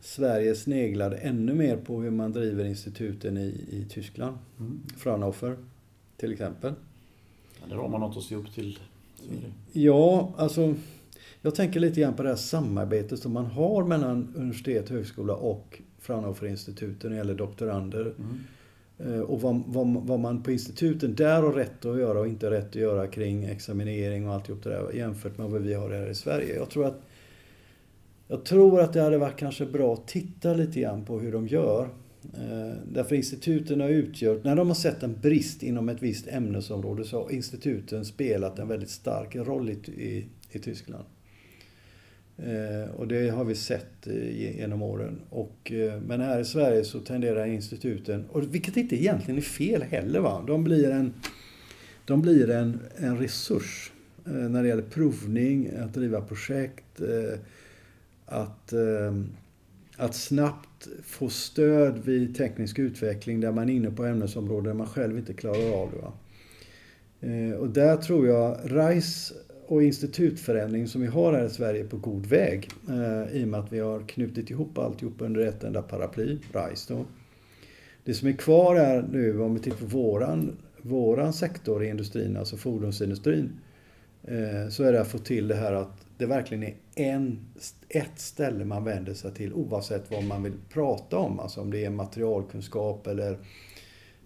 Sverige 0.00 0.54
sneglade 0.54 1.16
ännu 1.16 1.54
mer 1.54 1.76
på 1.76 2.00
hur 2.00 2.10
man 2.10 2.32
driver 2.32 2.64
instituten 2.64 3.36
i, 3.36 3.64
i 3.70 3.86
Tyskland. 3.90 4.38
Mm. 4.58 4.80
Fraunhofer 4.96 5.56
till 6.16 6.32
exempel. 6.32 6.74
Ja, 7.60 7.66
där 7.68 7.76
har 7.76 7.88
man 7.88 8.00
något 8.00 8.16
att 8.16 8.22
se 8.22 8.34
upp 8.34 8.54
till. 8.54 8.78
Ja, 9.72 10.32
alltså 10.36 10.74
jag 11.42 11.54
tänker 11.54 11.80
lite 11.80 12.00
grann 12.00 12.14
på 12.14 12.22
det 12.22 12.28
här 12.28 12.36
samarbetet 12.36 13.18
som 13.18 13.32
man 13.32 13.46
har 13.46 13.84
mellan 13.84 14.34
universitet, 14.36 14.88
högskola 14.88 15.34
och 15.34 15.82
Fraunhofer-instituten 15.98 17.10
när 17.10 17.10
det 17.10 17.16
gäller 17.16 17.34
doktorander. 17.34 18.00
Mm. 18.00 18.38
Eh, 18.98 19.20
och 19.20 19.40
vad, 19.40 19.62
vad, 19.66 19.86
vad, 19.86 20.20
man 20.20 20.42
på 20.42 20.52
instituten 20.52 21.14
där 21.14 21.42
har 21.42 21.52
rätt 21.52 21.84
att 21.84 21.98
göra 21.98 22.20
och 22.20 22.28
inte 22.28 22.50
rätt 22.50 22.68
att 22.68 22.74
göra 22.74 23.06
kring 23.06 23.44
examinering 23.44 24.28
och 24.28 24.34
alltihop 24.34 24.62
det 24.64 24.70
där 24.70 24.92
jämfört 24.92 25.38
med 25.38 25.50
vad 25.50 25.62
vi 25.62 25.74
har 25.74 25.90
här 25.90 26.10
i 26.10 26.14
Sverige. 26.14 26.56
Jag 26.56 26.70
tror 26.70 26.86
att, 26.86 27.00
jag 28.28 28.44
tror 28.44 28.80
att 28.80 28.92
det 28.92 29.00
hade 29.00 29.18
varit 29.18 29.36
kanske 29.36 29.66
bra 29.66 29.94
att 29.94 30.08
titta 30.08 30.54
lite 30.54 30.80
grann 30.80 31.04
på 31.04 31.18
hur 31.18 31.32
de 31.32 31.48
gör. 31.48 31.88
Eh, 32.34 32.76
därför 32.92 33.14
instituten 33.14 33.80
har 33.80 33.88
utgjort, 33.88 34.44
när 34.44 34.56
de 34.56 34.68
har 34.68 34.74
sett 34.74 35.02
en 35.02 35.20
brist 35.20 35.62
inom 35.62 35.88
ett 35.88 36.02
visst 36.02 36.28
ämnesområde 36.28 37.04
så 37.04 37.22
har 37.22 37.30
instituten 37.30 38.04
spelat 38.04 38.58
en 38.58 38.68
väldigt 38.68 38.90
stark 38.90 39.36
roll 39.36 39.70
i, 39.70 39.90
i, 40.02 40.26
i 40.50 40.58
Tyskland. 40.58 41.04
Eh, 42.42 42.90
och 42.90 43.08
det 43.08 43.28
har 43.28 43.44
vi 43.44 43.54
sett 43.54 44.06
eh, 44.06 44.56
genom 44.58 44.82
åren. 44.82 45.20
Och, 45.30 45.72
eh, 45.72 46.00
men 46.00 46.20
här 46.20 46.40
i 46.40 46.44
Sverige 46.44 46.84
så 46.84 47.00
tenderar 47.00 47.46
instituten, 47.46 48.24
och 48.28 48.54
vilket 48.54 48.76
inte 48.76 48.96
egentligen 48.96 49.38
är 49.38 49.42
fel 49.42 49.82
heller, 49.82 50.20
va? 50.20 50.44
de 50.46 50.64
blir 50.64 50.90
en, 50.90 51.14
de 52.04 52.22
blir 52.22 52.50
en, 52.50 52.80
en 52.96 53.18
resurs 53.18 53.92
när 54.24 54.62
det 54.62 54.68
gäller 54.68 54.82
provning, 54.82 55.70
att 55.78 55.94
driva 55.94 56.20
projekt, 56.20 57.00
att 58.26 58.72
att 59.96 60.14
snabbt 60.14 60.88
få 61.04 61.28
stöd 61.28 61.98
vid 62.04 62.36
teknisk 62.36 62.78
utveckling 62.78 63.40
där 63.40 63.52
man 63.52 63.68
är 63.68 63.72
inne 63.74 63.90
på 63.90 64.04
ämnesområden 64.04 64.76
man 64.76 64.86
själv 64.86 65.18
inte 65.18 65.32
klarar 65.32 65.82
av 65.82 65.90
det. 65.90 65.98
Va? 65.98 66.12
Och 67.58 67.68
där 67.68 67.96
tror 67.96 68.26
jag 68.26 68.58
RISE 68.64 69.34
och 69.68 69.82
institutförändring 69.82 70.88
som 70.88 71.00
vi 71.00 71.06
har 71.06 71.32
här 71.32 71.46
i 71.46 71.50
Sverige 71.50 71.84
är 71.84 71.88
på 71.88 71.96
god 71.96 72.26
väg. 72.26 72.68
Eh, 72.88 73.36
I 73.36 73.44
och 73.44 73.48
med 73.48 73.60
att 73.60 73.72
vi 73.72 73.78
har 73.78 74.00
knutit 74.00 74.50
ihop 74.50 74.78
alltihop 74.78 75.14
under 75.18 75.40
ett 75.40 75.64
enda 75.64 75.82
paraply, 75.82 76.38
RISE 76.52 76.94
då. 76.94 77.04
Det 78.04 78.14
som 78.14 78.28
är 78.28 78.32
kvar 78.32 78.76
är 78.76 79.02
nu, 79.02 79.40
om 79.40 79.54
vi 79.54 79.60
tittar 79.60 79.78
på 79.78 79.86
våran, 79.86 80.56
våran 80.82 81.32
sektor 81.32 81.84
i 81.84 81.88
industrin, 81.88 82.36
alltså 82.36 82.56
fordonsindustrin, 82.56 83.60
eh, 84.24 84.68
så 84.70 84.84
är 84.84 84.92
det 84.92 85.00
att 85.00 85.08
få 85.08 85.18
till 85.18 85.48
det 85.48 85.54
här 85.54 85.72
att 85.72 86.06
det 86.18 86.26
verkligen 86.26 86.62
är 86.62 86.74
en, 86.94 87.38
ett 87.88 88.18
ställe 88.20 88.64
man 88.64 88.84
vänder 88.84 89.14
sig 89.14 89.34
till 89.34 89.52
oavsett 89.52 90.10
vad 90.10 90.24
man 90.24 90.42
vill 90.42 90.56
prata 90.72 91.18
om. 91.18 91.40
Alltså 91.40 91.60
om 91.60 91.70
det 91.70 91.84
är 91.84 91.90
materialkunskap 91.90 93.06
eller, 93.06 93.38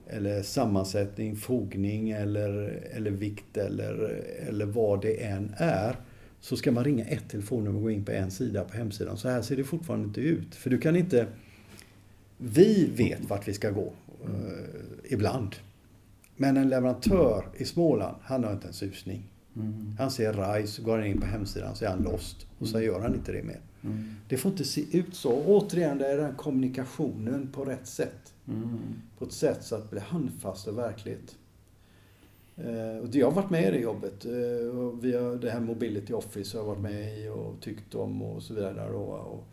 eller 0.06 0.42
sammansättning, 0.42 1.36
fogning 1.36 2.10
eller, 2.10 2.82
eller 2.92 3.10
vikt 3.10 3.56
eller, 3.56 4.22
eller 4.48 4.66
vad 4.66 5.02
det 5.02 5.24
än 5.24 5.54
är. 5.56 5.96
Så 6.40 6.56
ska 6.56 6.72
man 6.72 6.84
ringa 6.84 7.04
ett 7.04 7.28
telefonnummer 7.28 7.76
och 7.76 7.82
gå 7.82 7.90
in 7.90 8.04
på 8.04 8.12
en 8.12 8.30
sida 8.30 8.64
på 8.64 8.76
hemsidan. 8.76 9.16
Så 9.16 9.28
här 9.28 9.42
ser 9.42 9.56
det 9.56 9.64
fortfarande 9.64 10.06
inte 10.06 10.20
ut. 10.20 10.54
För 10.54 10.70
du 10.70 10.78
kan 10.78 10.96
inte... 10.96 11.26
Vi 12.38 12.90
vet 12.96 13.24
vart 13.24 13.48
vi 13.48 13.52
ska 13.52 13.70
gå. 13.70 13.92
Eh, 14.24 15.12
ibland. 15.12 15.56
Men 16.36 16.56
en 16.56 16.68
leverantör 16.68 17.44
i 17.56 17.64
Småland, 17.64 18.16
han 18.22 18.44
har 18.44 18.52
inte 18.52 18.66
en 18.66 18.72
susning. 18.72 19.22
Mm. 19.56 19.94
Han 19.98 20.10
ser 20.10 20.32
RISE, 20.32 20.82
går 20.82 21.04
in 21.04 21.20
på 21.20 21.26
hemsidan 21.26 21.74
så 21.74 21.84
är 21.84 21.88
han 21.88 22.02
lost. 22.02 22.46
Och 22.58 22.68
så 22.68 22.76
mm. 22.76 22.86
gör 22.86 23.00
han 23.00 23.14
inte 23.14 23.32
det 23.32 23.42
mer. 23.42 23.60
Mm. 23.84 24.14
Det 24.28 24.36
får 24.36 24.50
inte 24.50 24.64
se 24.64 24.98
ut 24.98 25.14
så. 25.14 25.32
Återigen, 25.46 25.98
det 25.98 26.06
är 26.06 26.16
den 26.16 26.34
kommunikationen 26.34 27.48
på 27.52 27.64
rätt 27.64 27.86
sätt. 27.86 28.34
Mm. 28.48 28.78
På 29.18 29.24
ett 29.24 29.32
sätt 29.32 29.64
så 29.64 29.74
att 29.74 29.82
det 29.82 29.90
blir 29.90 30.00
handfast 30.00 30.68
och 30.68 30.78
verkligt. 30.78 31.36
Eh, 32.56 32.96
och 33.02 33.14
jag 33.14 33.26
har 33.26 33.42
varit 33.42 33.50
med 33.50 33.68
i 33.68 33.70
det 33.70 33.78
jobbet. 33.78 34.24
Eh, 34.24 34.78
och 34.78 35.04
vi 35.04 35.16
har, 35.16 35.36
det 35.36 35.50
här 35.50 35.60
Mobility 35.60 36.12
Office 36.12 36.58
har 36.58 36.64
jag 36.64 36.68
varit 36.68 36.82
med 36.82 37.18
i 37.18 37.28
och 37.28 37.60
tyckt 37.60 37.94
om 37.94 38.22
och 38.22 38.42
så 38.42 38.54
vidare. 38.54 38.90
Och, 38.90 39.34
och 39.34 39.44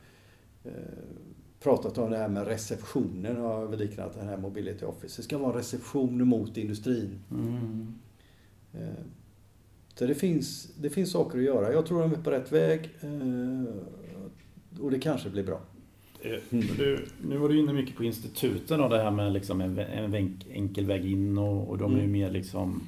eh, 0.64 0.72
pratat 1.60 1.98
om 1.98 2.12
det 2.12 2.18
här 2.18 2.30
med 2.30 2.48
receptionen 2.48 3.38
har 3.38 3.62
jag 3.62 3.80
liknat 3.80 4.14
det 4.14 4.26
här 4.26 4.38
Mobility 4.38 4.86
Office. 4.86 5.22
Det 5.22 5.24
ska 5.24 5.38
vara 5.38 5.58
reception 5.58 6.28
mot 6.28 6.58
industrin. 6.58 7.20
Mm. 7.32 7.96
Så 9.96 10.06
det 10.06 10.16
finns, 10.16 10.70
det 10.78 10.90
finns 10.90 11.12
saker 11.12 11.38
att 11.38 11.44
göra. 11.44 11.74
Jag 11.74 11.86
tror 11.86 12.02
de 12.02 12.12
är 12.12 12.24
på 12.24 12.32
rätt 12.32 12.52
väg. 12.52 12.90
Eh, 13.02 13.10
och 14.82 14.92
det 14.92 15.00
kanske 15.00 15.30
blir 15.30 15.44
bra. 15.44 15.60
Mm. 16.24 16.66
Du, 16.78 17.06
nu 17.22 17.38
var 17.38 17.50
du 17.50 17.60
inne 17.60 17.74
mycket 17.74 17.96
på 17.96 18.04
instituten 18.04 18.82
och 18.82 18.90
det 18.90 19.04
här 19.04 19.12
med 19.12 19.34
liksom 19.34 19.62
en, 19.62 19.80
en 19.80 20.40
enkel 20.54 20.86
väg 20.86 21.12
in 21.12 21.38
och, 21.38 21.70
och 21.70 21.78
de 21.78 21.92
är 21.92 21.98
ju 21.98 22.04
mm. 22.04 22.12
mer 22.12 22.32
liksom 22.32 22.82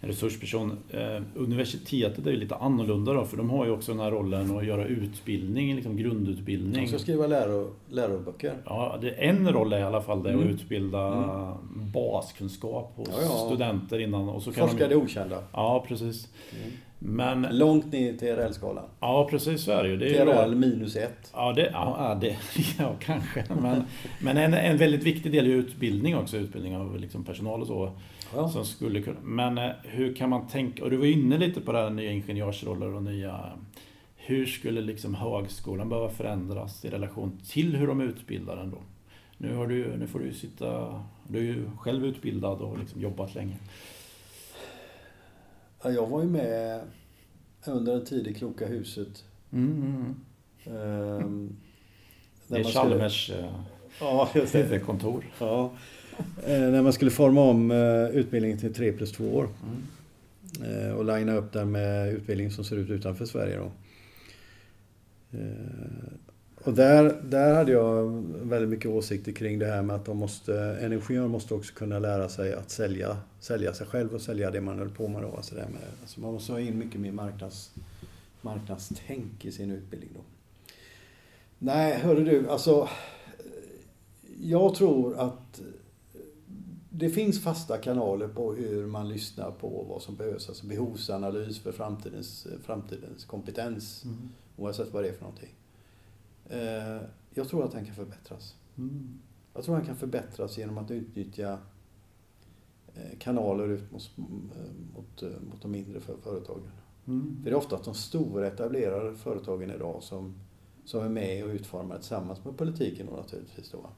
en 0.00 0.08
resursperson. 0.08 0.78
Eh, 0.90 1.22
universitetet 1.34 2.26
är 2.26 2.30
ju 2.30 2.36
lite 2.36 2.54
annorlunda 2.54 3.12
då, 3.12 3.24
för 3.24 3.36
de 3.36 3.50
har 3.50 3.64
ju 3.64 3.70
också 3.70 3.92
den 3.92 4.00
här 4.00 4.10
rollen 4.10 4.56
att 4.56 4.66
göra 4.66 4.84
utbildning, 4.84 5.74
liksom 5.74 5.96
grundutbildning. 5.96 6.82
De 6.82 6.88
ska 6.88 6.98
skriva 6.98 7.26
läro, 7.26 7.74
läroböcker. 7.88 8.54
Ja, 8.64 8.98
det, 9.00 9.10
en 9.10 9.52
roll 9.52 9.72
är 9.72 9.78
i 9.78 9.82
alla 9.82 10.02
fall 10.02 10.22
det, 10.22 10.30
mm. 10.30 10.44
att 10.44 10.50
utbilda 10.50 11.06
mm. 11.06 11.92
baskunskap 11.92 12.92
hos 12.96 13.08
ja, 13.08 13.22
ja. 13.22 13.46
studenter 13.46 13.98
innan. 13.98 14.28
Och 14.28 14.42
så 14.42 14.52
kan 14.52 14.68
Forska 14.68 14.88
de, 14.88 14.94
det 14.94 14.96
okända. 14.96 15.42
Ja, 15.52 15.84
precis. 15.88 16.28
Mm. 16.52 16.72
Men, 16.98 17.46
Långt 17.50 17.92
ner 17.92 18.12
till 18.12 18.18
TRL-skalan. 18.18 18.84
Ja, 19.00 19.28
precis 19.30 19.64
så 19.64 19.72
är 19.72 19.82
det 19.82 19.88
ju. 19.88 19.96
Det 19.96 20.16
är 20.16 20.26
TRL 20.26 20.54
minus 20.54 20.96
ett. 20.96 21.30
Ja, 21.32 21.52
det, 21.52 21.70
ja, 21.72 22.18
det, 22.20 22.36
ja 22.78 22.94
kanske. 23.00 23.44
Men, 23.62 23.84
men 24.20 24.36
en, 24.36 24.54
en 24.54 24.76
väldigt 24.76 25.02
viktig 25.02 25.32
del 25.32 25.46
är 25.46 25.50
utbildning 25.50 26.16
också, 26.16 26.36
utbildning 26.36 26.76
av 26.76 26.98
liksom 26.98 27.24
personal 27.24 27.60
och 27.60 27.66
så. 27.66 27.92
Ja. 28.34 28.48
Som 28.48 28.64
skulle 28.64 29.02
kunna, 29.02 29.20
men 29.22 29.58
eh, 29.58 29.70
hur 29.82 30.14
kan 30.14 30.30
man 30.30 30.48
tänka, 30.48 30.84
och 30.84 30.90
du 30.90 30.96
var 30.96 31.06
inne 31.06 31.38
lite 31.38 31.60
på 31.60 31.72
det 31.72 31.78
här 31.78 31.90
nya 31.90 32.12
ingenjörsroller 32.12 32.94
och 32.94 33.02
nya 33.02 33.52
hur 34.16 34.46
skulle 34.46 34.80
liksom 34.80 35.14
högskolan 35.14 35.88
behöva 35.88 36.08
förändras 36.08 36.84
i 36.84 36.88
relation 36.88 37.40
till 37.48 37.76
hur 37.76 37.86
de 37.86 38.00
utbildar 38.00 38.56
den 38.56 38.70
då? 38.70 38.78
Nu, 39.36 39.54
har 39.54 39.66
du, 39.66 39.96
nu 39.96 40.06
får 40.06 40.18
du 40.18 40.32
sitta, 40.32 41.00
du 41.28 41.38
är 41.38 41.42
ju 41.42 41.70
själv 41.78 42.04
utbildad 42.04 42.60
och 42.60 42.78
liksom 42.78 43.00
jobbat 43.00 43.34
länge. 43.34 43.56
Ja, 45.82 45.90
jag 45.90 46.06
var 46.06 46.22
ju 46.22 46.28
med 46.28 46.80
under 47.66 47.94
en 47.94 48.04
tid 48.04 48.26
i 48.26 48.34
Kloka 48.34 48.66
huset. 48.66 49.24
Mm, 49.52 50.14
mm. 50.66 50.76
Um, 50.76 51.56
det 52.46 52.56
är 52.56 52.64
Chalmers 52.64 53.24
skulle... 53.24 53.48
ja, 54.00 54.28
huvudkontor. 54.52 55.24
Ja, 55.38 55.72
Eh, 56.46 56.60
när 56.60 56.82
man 56.82 56.92
skulle 56.92 57.10
forma 57.10 57.40
om 57.40 57.70
eh, 57.70 58.08
utbildningen 58.08 58.58
till 58.58 58.74
3 58.74 58.92
plus 58.92 59.12
2 59.12 59.24
år. 59.24 59.48
Mm. 59.62 60.86
Eh, 60.86 60.92
och 60.92 61.04
linea 61.04 61.34
upp 61.34 61.52
den 61.52 61.70
med 61.70 62.12
utbildning 62.12 62.50
som 62.50 62.64
ser 62.64 62.76
ut 62.76 62.90
utanför 62.90 63.24
Sverige. 63.24 63.56
Då. 63.56 63.70
Och 66.68 66.74
där, 66.74 67.20
där 67.24 67.54
hade 67.54 67.72
jag 67.72 68.04
väldigt 68.42 68.70
mycket 68.70 68.90
åsikter 68.90 69.32
kring 69.32 69.58
det 69.58 69.66
här 69.66 69.82
med 69.82 69.96
att 69.96 70.04
de 70.04 70.16
måste, 70.16 70.54
en 70.60 70.92
ingenjör 70.92 71.28
måste 71.28 71.54
också 71.54 71.74
kunna 71.74 71.98
lära 71.98 72.28
sig 72.28 72.54
att 72.54 72.70
sälja, 72.70 73.16
sälja 73.40 73.74
sig 73.74 73.86
själv 73.86 74.14
och 74.14 74.20
sälja 74.20 74.50
det 74.50 74.60
man 74.60 74.78
höll 74.78 74.90
på 74.90 75.08
med. 75.08 75.22
Då. 75.22 75.36
Alltså, 75.36 75.54
det 75.54 75.60
med, 75.60 75.82
alltså 76.00 76.20
man 76.20 76.32
måste 76.32 76.52
ha 76.52 76.60
in 76.60 76.78
mycket 76.78 77.00
mer 77.00 77.12
marknads, 77.12 77.70
marknadstänk 78.40 79.44
i 79.44 79.52
sin 79.52 79.70
utbildning. 79.70 80.10
Då. 80.14 80.20
Nej, 81.58 81.98
hörru 81.98 82.24
du, 82.24 82.48
alltså 82.48 82.88
jag 84.40 84.74
tror 84.74 85.18
att 85.18 85.60
det 86.90 87.10
finns 87.10 87.42
fasta 87.42 87.78
kanaler 87.78 88.28
på 88.28 88.52
hur 88.52 88.86
man 88.86 89.08
lyssnar 89.08 89.50
på 89.50 89.86
vad 89.88 90.02
som 90.02 90.16
behövs. 90.16 90.48
Alltså 90.48 90.66
behovsanalys 90.66 91.58
för 91.58 91.72
framtidens, 91.72 92.46
framtidens 92.64 93.24
kompetens. 93.24 94.04
Mm. 94.04 94.28
Oavsett 94.56 94.92
vad 94.92 95.04
det 95.04 95.08
är 95.08 95.12
för 95.12 95.22
någonting. 95.22 95.57
Eh, 96.48 97.02
jag 97.30 97.48
tror 97.48 97.64
att 97.64 97.72
den 97.72 97.84
kan 97.84 97.94
förbättras. 97.94 98.56
Mm. 98.78 99.18
Jag 99.54 99.64
tror 99.64 99.74
att 99.74 99.80
den 99.80 99.86
kan 99.86 99.96
förbättras 99.96 100.58
genom 100.58 100.78
att 100.78 100.90
utnyttja 100.90 101.58
eh, 102.94 103.18
kanaler 103.18 103.68
ut 103.68 103.92
mot, 103.92 104.16
mot, 104.94 105.22
mot 105.22 105.62
de 105.62 105.70
mindre 105.70 106.00
företagen. 106.00 106.70
Mm. 107.06 107.36
För 107.42 107.50
det 107.50 107.54
är 107.54 107.58
ofta 107.58 107.76
att 107.76 107.84
de 107.84 107.94
stora 107.94 108.46
etablerade 108.46 109.14
företagen 109.14 109.70
idag 109.70 110.02
som, 110.02 110.34
som 110.84 111.04
är 111.04 111.08
med 111.08 111.44
och 111.44 111.50
utformar 111.50 111.96
tillsammans 111.96 112.44
med 112.44 112.56
politiken 112.56 113.06
då 113.10 113.16
naturligtvis. 113.16 113.70
Då 113.70 113.90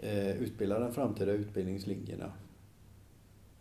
eh, 0.00 0.42
utbilda 0.42 0.78
de 0.78 0.92
framtida 0.92 1.32
utbildningslinjerna. 1.32 2.32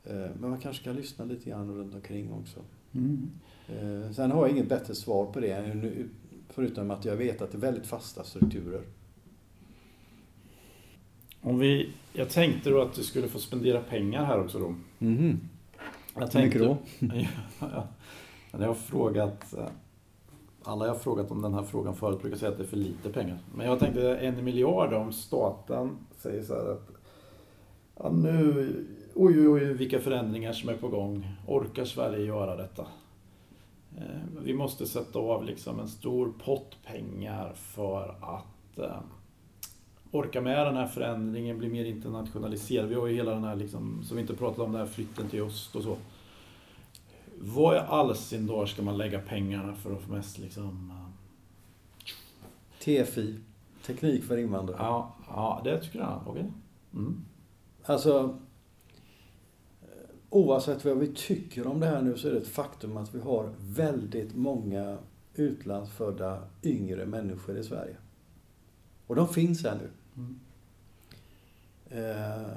Eh, 0.03 0.29
men 0.39 0.49
man 0.49 0.59
kanske 0.59 0.83
kan 0.83 0.95
lyssna 0.95 1.25
lite 1.25 1.49
grann 1.49 1.75
runt 1.75 1.95
omkring 1.95 2.33
också. 2.33 2.59
Mm. 2.91 3.29
Eh, 3.67 4.11
sen 4.11 4.31
har 4.31 4.47
jag 4.47 4.51
inget 4.55 4.69
bättre 4.69 4.95
svar 4.95 5.25
på 5.25 5.39
det 5.39 5.73
förutom 6.49 6.91
att 6.91 7.05
jag 7.05 7.15
vet 7.15 7.41
att 7.41 7.51
det 7.51 7.57
är 7.57 7.61
väldigt 7.61 7.87
fasta 7.87 8.23
strukturer. 8.23 8.81
Om 11.41 11.59
vi, 11.59 11.93
jag 12.13 12.29
tänkte 12.29 12.69
då 12.69 12.81
att 12.81 12.93
du 12.93 13.03
skulle 13.03 13.27
få 13.27 13.39
spendera 13.39 13.81
pengar 13.81 14.25
här 14.25 14.41
också 14.41 14.59
då. 14.59 14.75
Mm. 14.99 15.39
Jag 16.15 16.31
tänkte, 16.31 16.59
Hur 16.59 16.69
mycket 16.69 17.29
då? 17.59 17.77
jag 18.59 18.67
har 18.67 18.73
frågat 18.73 19.53
eh, 19.53 19.67
alla 20.63 20.85
jag 20.85 20.93
har 20.93 20.99
frågat 20.99 21.31
om 21.31 21.41
den 21.41 21.53
här 21.53 21.63
frågan 21.63 21.95
förut 21.95 22.21
brukar 22.21 22.37
säga 22.37 22.51
att 22.51 22.57
det 22.57 22.63
är 22.63 22.67
för 22.67 22.77
lite 22.77 23.09
pengar. 23.09 23.37
Men 23.55 23.65
jag 23.65 23.79
tänkte 23.79 24.17
en 24.17 24.43
miljard 24.43 24.93
om 24.93 25.13
staten 25.13 25.97
säger 26.17 26.43
så 26.43 26.53
här 26.53 26.71
att 26.71 26.89
ja, 27.95 28.09
nu, 28.09 28.73
oj, 29.13 29.39
oj, 29.39 29.49
oj, 29.49 29.73
vilka 29.73 29.99
förändringar 29.99 30.53
som 30.53 30.69
är 30.69 30.77
på 30.77 30.87
gång. 30.87 31.27
Orkar 31.47 31.85
Sverige 31.85 32.25
göra 32.25 32.55
detta? 32.55 32.87
Eh, 33.97 34.43
vi 34.43 34.53
måste 34.53 34.87
sätta 34.87 35.19
av 35.19 35.45
liksom 35.45 35.79
en 35.79 35.87
stor 35.87 36.33
pott 36.43 36.77
pengar 36.85 37.53
för 37.55 38.15
att 38.21 38.79
eh, 38.79 39.01
orka 40.11 40.41
med 40.41 40.65
den 40.65 40.75
här 40.75 40.87
förändringen, 40.87 41.57
bli 41.57 41.69
mer 41.69 41.85
internationaliserad. 41.85 42.89
Vi 42.89 42.95
har 42.95 43.07
ju 43.07 43.15
hela 43.15 43.31
den 43.31 43.43
här, 43.43 43.55
liksom, 43.55 44.03
som 44.03 44.17
vi 44.17 44.21
inte 44.21 44.35
pratat 44.35 44.59
om, 44.59 44.71
den 44.71 44.81
här 44.81 44.87
flytten 44.87 45.29
till 45.29 45.41
öst 45.41 45.75
och 45.75 45.83
så. 45.83 45.97
Vad 47.41 47.75
i 47.75 47.79
all 47.79 48.15
sin 48.15 48.47
dag 48.47 48.69
ska 48.69 48.81
man 48.81 48.97
lägga 48.97 49.19
pengarna 49.19 49.75
för 49.75 49.93
att 49.93 50.01
få 50.01 50.11
mest 50.11 50.37
liksom... 50.37 50.93
TFI. 52.79 53.39
Teknik 53.85 54.23
för 54.23 54.37
invandrare. 54.37 54.77
Ja, 54.79 55.15
ja 55.27 55.61
det 55.63 55.79
tycker 55.79 55.99
jag. 55.99 56.21
Okej. 56.25 56.51
Mm. 56.93 57.25
Alltså, 57.85 58.39
oavsett 60.29 60.85
vad 60.85 60.97
vi 60.97 61.07
tycker 61.07 61.67
om 61.67 61.79
det 61.79 61.85
här 61.85 62.01
nu 62.01 62.17
så 62.17 62.27
är 62.27 62.31
det 62.31 62.37
ett 62.37 62.47
faktum 62.47 62.97
att 62.97 63.15
vi 63.15 63.19
har 63.19 63.53
väldigt 63.59 64.35
många 64.35 64.97
utlandsfödda 65.35 66.43
yngre 66.63 67.05
människor 67.05 67.57
i 67.57 67.63
Sverige. 67.63 67.95
Och 69.07 69.15
de 69.15 69.27
finns 69.27 69.63
här 69.63 69.77
nu. 69.77 69.89
Mm. 70.21 70.39
Eh, 71.89 72.47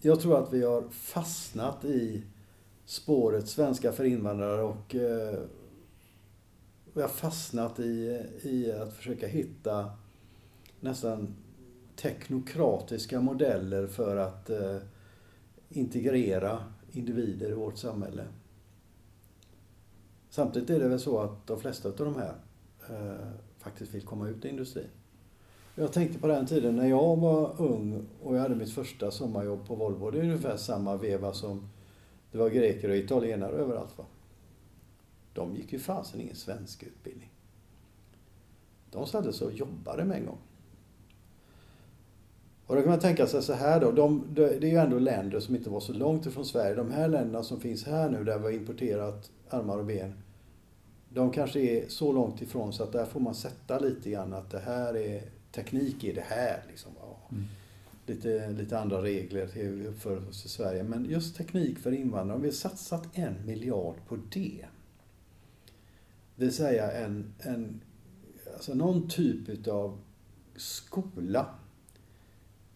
jag 0.00 0.20
tror 0.20 0.42
att 0.42 0.52
vi 0.52 0.64
har 0.64 0.88
fastnat 0.88 1.84
i 1.84 2.22
spåret 2.84 3.48
svenska 3.48 3.92
för 3.92 4.04
invandrare 4.04 4.62
och 4.62 4.94
eh, 4.94 5.38
vi 6.92 7.02
har 7.02 7.08
fastnat 7.08 7.80
i, 7.80 8.22
i 8.42 8.72
att 8.72 8.94
försöka 8.94 9.26
hitta 9.26 9.90
nästan 10.80 11.34
teknokratiska 11.96 13.20
modeller 13.20 13.86
för 13.86 14.16
att 14.16 14.50
eh, 14.50 14.76
integrera 15.68 16.64
individer 16.98 17.50
i 17.50 17.54
vårt 17.54 17.76
samhälle. 17.76 18.24
Samtidigt 20.30 20.70
är 20.70 20.78
det 20.78 20.88
väl 20.88 21.00
så 21.00 21.18
att 21.20 21.46
de 21.46 21.60
flesta 21.60 21.88
av 21.88 21.94
de 21.96 22.16
här 22.16 22.34
eh, 22.90 23.28
faktiskt 23.58 23.94
vill 23.94 24.02
komma 24.02 24.28
ut 24.28 24.44
i 24.44 24.48
industrin. 24.48 24.88
Jag 25.74 25.92
tänkte 25.92 26.18
på 26.18 26.26
den 26.26 26.46
tiden 26.46 26.76
när 26.76 26.86
jag 26.86 27.16
var 27.16 27.62
ung 27.62 28.06
och 28.22 28.36
jag 28.36 28.40
hade 28.40 28.54
mitt 28.54 28.72
första 28.72 29.10
sommarjobb 29.10 29.66
på 29.66 29.74
Volvo. 29.74 30.10
Det 30.10 30.18
är 30.18 30.22
ungefär 30.22 30.56
samma 30.56 30.96
veva 30.96 31.32
som 31.32 31.68
det 32.32 32.38
var 32.38 32.50
greker 32.50 32.88
och 32.88 32.96
italienare 32.96 33.52
överallt. 33.52 33.98
Va? 33.98 34.04
De 35.34 35.56
gick 35.56 35.72
ju 35.72 35.78
fasen 35.78 36.20
ingen 36.20 36.36
svensk 36.36 36.82
utbildning. 36.82 37.32
De 38.90 39.06
satte 39.06 39.22
sig 39.22 39.28
alltså 39.28 39.44
och 39.44 39.52
jobbade 39.52 40.04
med 40.04 40.18
en 40.18 40.26
gång. 40.26 40.38
Och 42.68 42.76
då 42.76 42.82
kan 42.82 42.90
man 42.90 43.00
tänka 43.00 43.26
sig 43.26 43.42
så 43.42 43.52
här 43.52 43.80
då. 43.80 43.92
De, 43.92 44.24
det 44.34 44.44
är 44.44 44.64
ju 44.64 44.76
ändå 44.76 44.98
länder 44.98 45.40
som 45.40 45.56
inte 45.56 45.70
var 45.70 45.80
så 45.80 45.92
långt 45.92 46.26
ifrån 46.26 46.44
Sverige. 46.44 46.74
De 46.74 46.90
här 46.90 47.08
länderna 47.08 47.42
som 47.42 47.60
finns 47.60 47.84
här 47.84 48.10
nu 48.10 48.24
där 48.24 48.38
vi 48.38 48.44
har 48.44 48.50
importerat 48.50 49.30
armar 49.50 49.78
och 49.78 49.84
ben. 49.84 50.14
De 51.08 51.30
kanske 51.30 51.60
är 51.60 51.88
så 51.88 52.12
långt 52.12 52.42
ifrån 52.42 52.72
så 52.72 52.82
att 52.82 52.92
där 52.92 53.04
får 53.04 53.20
man 53.20 53.34
sätta 53.34 53.78
lite 53.78 54.10
grann 54.10 54.32
att 54.32 54.50
det 54.50 54.58
här 54.58 54.96
är 54.96 55.22
teknik 55.52 56.04
i 56.04 56.12
det 56.12 56.24
här. 56.26 56.62
Liksom. 56.68 56.92
Mm. 57.32 57.44
Lite, 58.06 58.50
lite 58.50 58.78
andra 58.78 59.02
regler 59.02 59.46
till 59.46 60.28
oss 60.28 60.44
i 60.44 60.48
Sverige. 60.48 60.82
Men 60.82 61.04
just 61.04 61.36
teknik 61.36 61.78
för 61.78 61.92
invandrare, 61.92 62.36
om 62.36 62.42
vi 62.42 62.48
har 62.48 62.54
satsat 62.54 63.08
en 63.12 63.34
miljard 63.46 63.94
på 64.08 64.16
det. 64.16 64.64
Det 66.36 66.44
vill 66.44 66.54
säga 66.54 66.92
en, 66.92 67.34
en 67.38 67.80
alltså 68.54 68.74
någon 68.74 69.08
typ 69.08 69.68
av 69.68 69.98
skola. 70.56 71.46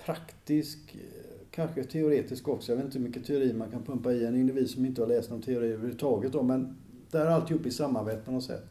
Praktisk, 0.04 0.94
eh, 0.94 1.46
kanske 1.50 1.84
teoretisk 1.84 2.48
också. 2.48 2.72
Jag 2.72 2.76
vet 2.76 2.84
inte 2.84 2.98
hur 2.98 3.06
mycket 3.06 3.26
teori 3.26 3.52
man 3.52 3.70
kan 3.70 3.82
pumpa 3.82 4.12
i 4.12 4.26
en 4.26 4.36
individ 4.36 4.70
som 4.70 4.86
inte 4.86 5.02
har 5.02 5.08
läst 5.08 5.30
någon 5.30 5.42
teori 5.42 5.72
överhuvudtaget. 5.72 6.32
Då, 6.32 6.42
men 6.42 6.76
där 7.10 7.26
är 7.26 7.30
alltihop 7.30 7.66
i 7.66 7.70
samarbete 7.70 8.22
på 8.24 8.32
något 8.32 8.44
sätt. 8.44 8.64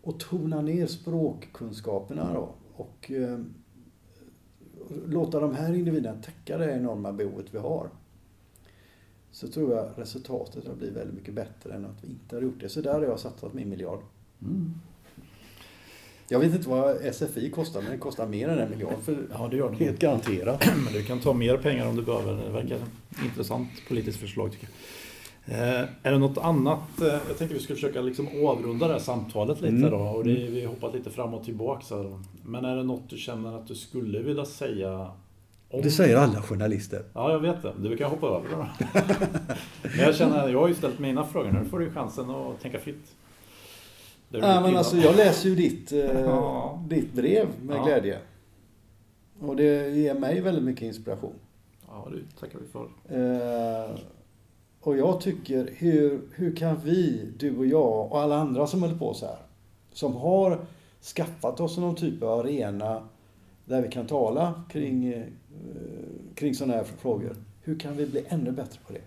Och 0.00 0.20
tona 0.20 0.60
ner 0.60 0.86
språkkunskaperna 0.86 2.34
då. 2.34 2.54
Och 2.76 3.10
eh, 3.10 3.38
låta 5.06 5.40
de 5.40 5.54
här 5.54 5.74
individerna 5.74 6.22
täcka 6.22 6.58
det 6.58 6.72
enorma 6.72 7.12
behovet 7.12 7.46
vi 7.50 7.58
har. 7.58 7.90
Så 9.30 9.48
tror 9.48 9.74
jag 9.74 9.90
resultatet 9.96 10.66
har 10.66 10.74
blivit 10.74 10.96
väldigt 10.96 11.14
mycket 11.14 11.34
bättre 11.34 11.74
än 11.74 11.84
att 11.84 12.04
vi 12.04 12.08
inte 12.08 12.36
har 12.36 12.42
gjort 12.42 12.60
det. 12.60 12.68
Så 12.68 12.80
där 12.80 12.94
har 12.94 13.02
jag 13.02 13.20
satsat 13.20 13.54
min 13.54 13.68
miljard. 13.68 14.00
Mm. 14.42 14.74
Jag 16.30 16.38
vet 16.38 16.54
inte 16.54 16.68
vad 16.68 17.14
SFI 17.14 17.50
kostar, 17.50 17.82
men 17.82 17.90
det 17.90 17.98
kostar 17.98 18.26
mer 18.26 18.48
än 18.48 18.58
en 18.58 18.70
miljard. 18.70 18.92
För 19.04 19.16
Ja, 19.32 19.48
det 19.50 19.56
gör 19.56 19.70
det. 19.70 19.84
helt 19.84 19.98
garanterat. 19.98 20.66
Men 20.84 20.92
du 20.92 21.02
kan 21.02 21.20
ta 21.20 21.32
mer 21.32 21.56
pengar 21.56 21.86
om 21.88 21.96
du 21.96 22.02
behöver. 22.02 22.42
Det 22.44 22.50
verkar 22.50 22.78
intressant 23.24 23.68
politiskt 23.88 24.18
förslag 24.18 24.52
tycker 24.52 24.68
jag. 24.68 24.74
Eh, 25.58 25.88
är 26.02 26.12
det 26.12 26.18
något 26.18 26.38
annat? 26.38 27.00
Eh, 27.00 27.06
jag 27.06 27.38
tänkte 27.38 27.54
vi 27.54 27.60
skulle 27.60 27.74
försöka 27.76 28.00
liksom 28.00 28.28
avrunda 28.46 28.86
det 28.86 28.92
här 28.92 29.00
samtalet 29.00 29.60
lite 29.60 29.74
Mm. 29.76 29.90
då. 29.90 29.96
Och 29.96 30.24
det, 30.24 30.30
vi 30.34 30.60
har 30.64 30.68
hoppat 30.68 30.94
lite 30.94 31.10
fram 31.10 31.34
och 31.34 31.44
tillbaka. 31.44 31.94
Här. 31.96 32.18
Men 32.44 32.64
är 32.64 32.76
det 32.76 32.82
något 32.82 33.10
du 33.10 33.16
känner 33.16 33.56
att 33.56 33.66
du 33.66 33.74
skulle 33.74 34.18
vilja 34.22 34.44
säga? 34.44 35.10
Om... 35.70 35.82
Det 35.82 35.90
säger 35.90 36.16
alla 36.16 36.42
journalister. 36.42 37.02
Ja, 37.14 37.32
jag 37.32 37.40
vet 37.40 37.62
det. 37.62 37.72
Du 37.78 37.96
kan 37.96 38.10
hoppa 38.10 38.26
över 38.26 38.48
det. 38.50 38.66
Men 39.82 39.98
jag 40.06 40.14
känner, 40.14 40.48
jag 40.48 40.60
har 40.60 40.68
ju 40.68 40.74
ställt 40.74 40.98
mina 40.98 41.24
frågor. 41.24 41.50
Nu 41.62 41.68
får 41.70 41.78
du 41.78 41.90
chansen 41.90 42.30
att 42.30 42.60
tänka 42.62 42.78
fritt. 42.78 43.14
Det 44.30 44.38
är 44.38 44.42
Ja, 44.54 44.60
men 44.60 44.76
alltså, 44.76 44.96
jag 44.96 45.16
läser 45.16 45.48
ju 45.48 45.54
ditt, 45.54 45.92
eh, 45.92 45.98
Ja. 46.20 46.82
ditt 46.88 47.12
brev 47.12 47.46
med 47.62 47.76
Ja. 47.76 47.84
glädje. 47.84 48.18
Och 49.40 49.56
det 49.56 49.88
ger 49.90 50.14
mig 50.14 50.40
väldigt 50.40 50.64
mycket 50.64 50.82
inspiration. 50.82 51.34
Ja, 51.88 52.08
det 52.12 52.40
tackar 52.40 52.58
vi 52.58 52.66
för. 52.66 52.88
Eh, 53.08 53.90
och 54.80 54.96
jag 54.96 55.20
tycker, 55.20 55.70
hur, 55.76 56.20
hur 56.34 56.56
kan 56.56 56.76
vi, 56.84 57.28
du 57.38 57.56
och 57.58 57.66
jag 57.66 58.12
och 58.12 58.20
alla 58.20 58.36
andra 58.36 58.66
som 58.66 58.82
håller 58.82 58.98
på 58.98 59.14
så 59.14 59.26
här, 59.26 59.38
som 59.92 60.14
har 60.16 60.58
skaffat 61.16 61.60
oss 61.60 61.78
någon 61.78 61.94
typ 61.96 62.22
av 62.22 62.40
arena 62.40 63.02
där 63.64 63.82
vi 63.82 63.88
kan 63.88 64.06
tala 64.06 64.62
kring, 64.70 65.12
eh, 65.12 65.22
kring 66.34 66.54
sådana 66.54 66.74
här 66.74 66.84
frågor. 66.84 67.36
Hur 67.62 67.78
kan 67.78 67.96
vi 67.96 68.06
bli 68.06 68.24
ännu 68.28 68.50
bättre 68.52 68.80
på 68.86 68.92
det? 68.92 69.00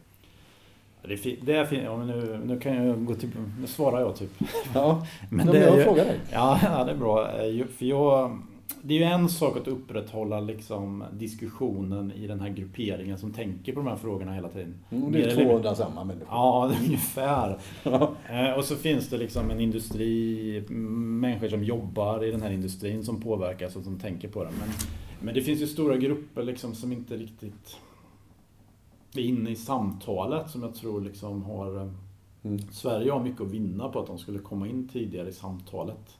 Det 1.07 1.13
är. 1.25 1.35
Det 1.45 1.53
är 1.55 1.65
fint. 1.65 1.83
Ja, 1.83 1.97
men 1.97 2.07
nu, 2.07 2.39
nu 2.45 2.59
kan 2.59 2.85
jag 2.87 3.05
gå 3.05 3.15
till... 3.15 3.29
Nu 3.61 3.67
svarar 3.67 3.99
jag 3.99 4.15
typ. 4.15 4.29
Ja, 4.73 5.05
Men 5.29 5.47
det 5.47 5.59
jag 5.59 5.77
ju- 5.77 5.83
frågar 5.83 6.05
dig. 6.05 6.19
Ja, 6.31 6.59
ja, 6.63 6.83
det 6.83 6.91
är 6.91 6.95
bra. 6.97 7.27
Eh, 7.43 7.65
För 7.77 7.85
jag, 7.85 8.39
det 8.81 8.93
är 8.93 8.97
ju 8.97 9.03
en 9.03 9.29
sak 9.29 9.57
att 9.57 9.67
upprätthålla 9.67 10.39
liksom 10.39 11.03
diskussionen 11.13 12.11
i 12.11 12.27
den 12.27 12.39
här 12.39 12.49
grupperingen 12.49 13.17
som 13.17 13.31
tänker 13.33 13.73
på 13.73 13.79
de 13.79 13.87
här 13.87 13.95
frågorna 13.95 14.33
hela 14.33 14.49
tiden. 14.49 14.73
Mm, 14.89 15.11
det 15.11 15.21
är 15.23 15.27
eller- 15.27 15.43
200 15.45 15.75
samma 15.75 16.03
människor. 16.03 16.27
Ja, 16.31 16.71
ungefär. 16.85 17.57
Eh, 18.29 18.51
Och 18.57 18.65
så 18.65 18.75
finns 18.75 19.09
det 19.09 19.17
liksom 19.17 19.51
en 19.51 19.59
industri, 19.59 20.63
människor 20.69 21.47
som 21.47 21.63
jobbar 21.63 22.23
i 22.23 22.31
den 22.31 22.41
här 22.41 22.51
industrin 22.51 23.03
som 23.03 23.21
påverkas 23.21 23.75
och 23.75 23.83
som 23.83 23.99
tänker 23.99 24.27
på 24.27 24.43
det. 24.43 24.49
Men, 24.59 24.69
men 25.19 25.33
det 25.33 25.41
finns 25.41 25.61
ju 25.61 25.67
stora 25.67 25.97
grupper 25.97 26.43
liksom 26.43 26.75
som 26.75 26.91
inte 26.91 27.17
riktigt 27.17 27.77
är 29.19 29.25
inne 29.25 29.49
i 29.49 29.55
samtalet 29.55 30.49
som 30.49 30.63
jag 30.63 30.75
tror 30.75 31.01
liksom 31.01 31.43
har 31.43 31.77
eh, 31.77 31.91
Mm. 32.43 32.59
Sverige 32.71 33.11
har 33.11 33.19
mycket 33.19 33.41
att 33.41 33.51
vinna 33.51 33.89
på 33.89 33.99
att 33.99 34.07
de 34.07 34.17
skulle 34.17 34.39
komma 34.39 34.67
in 34.67 34.87
tidigare 34.87 35.29
i 35.29 35.33
samtalet. 35.33 36.17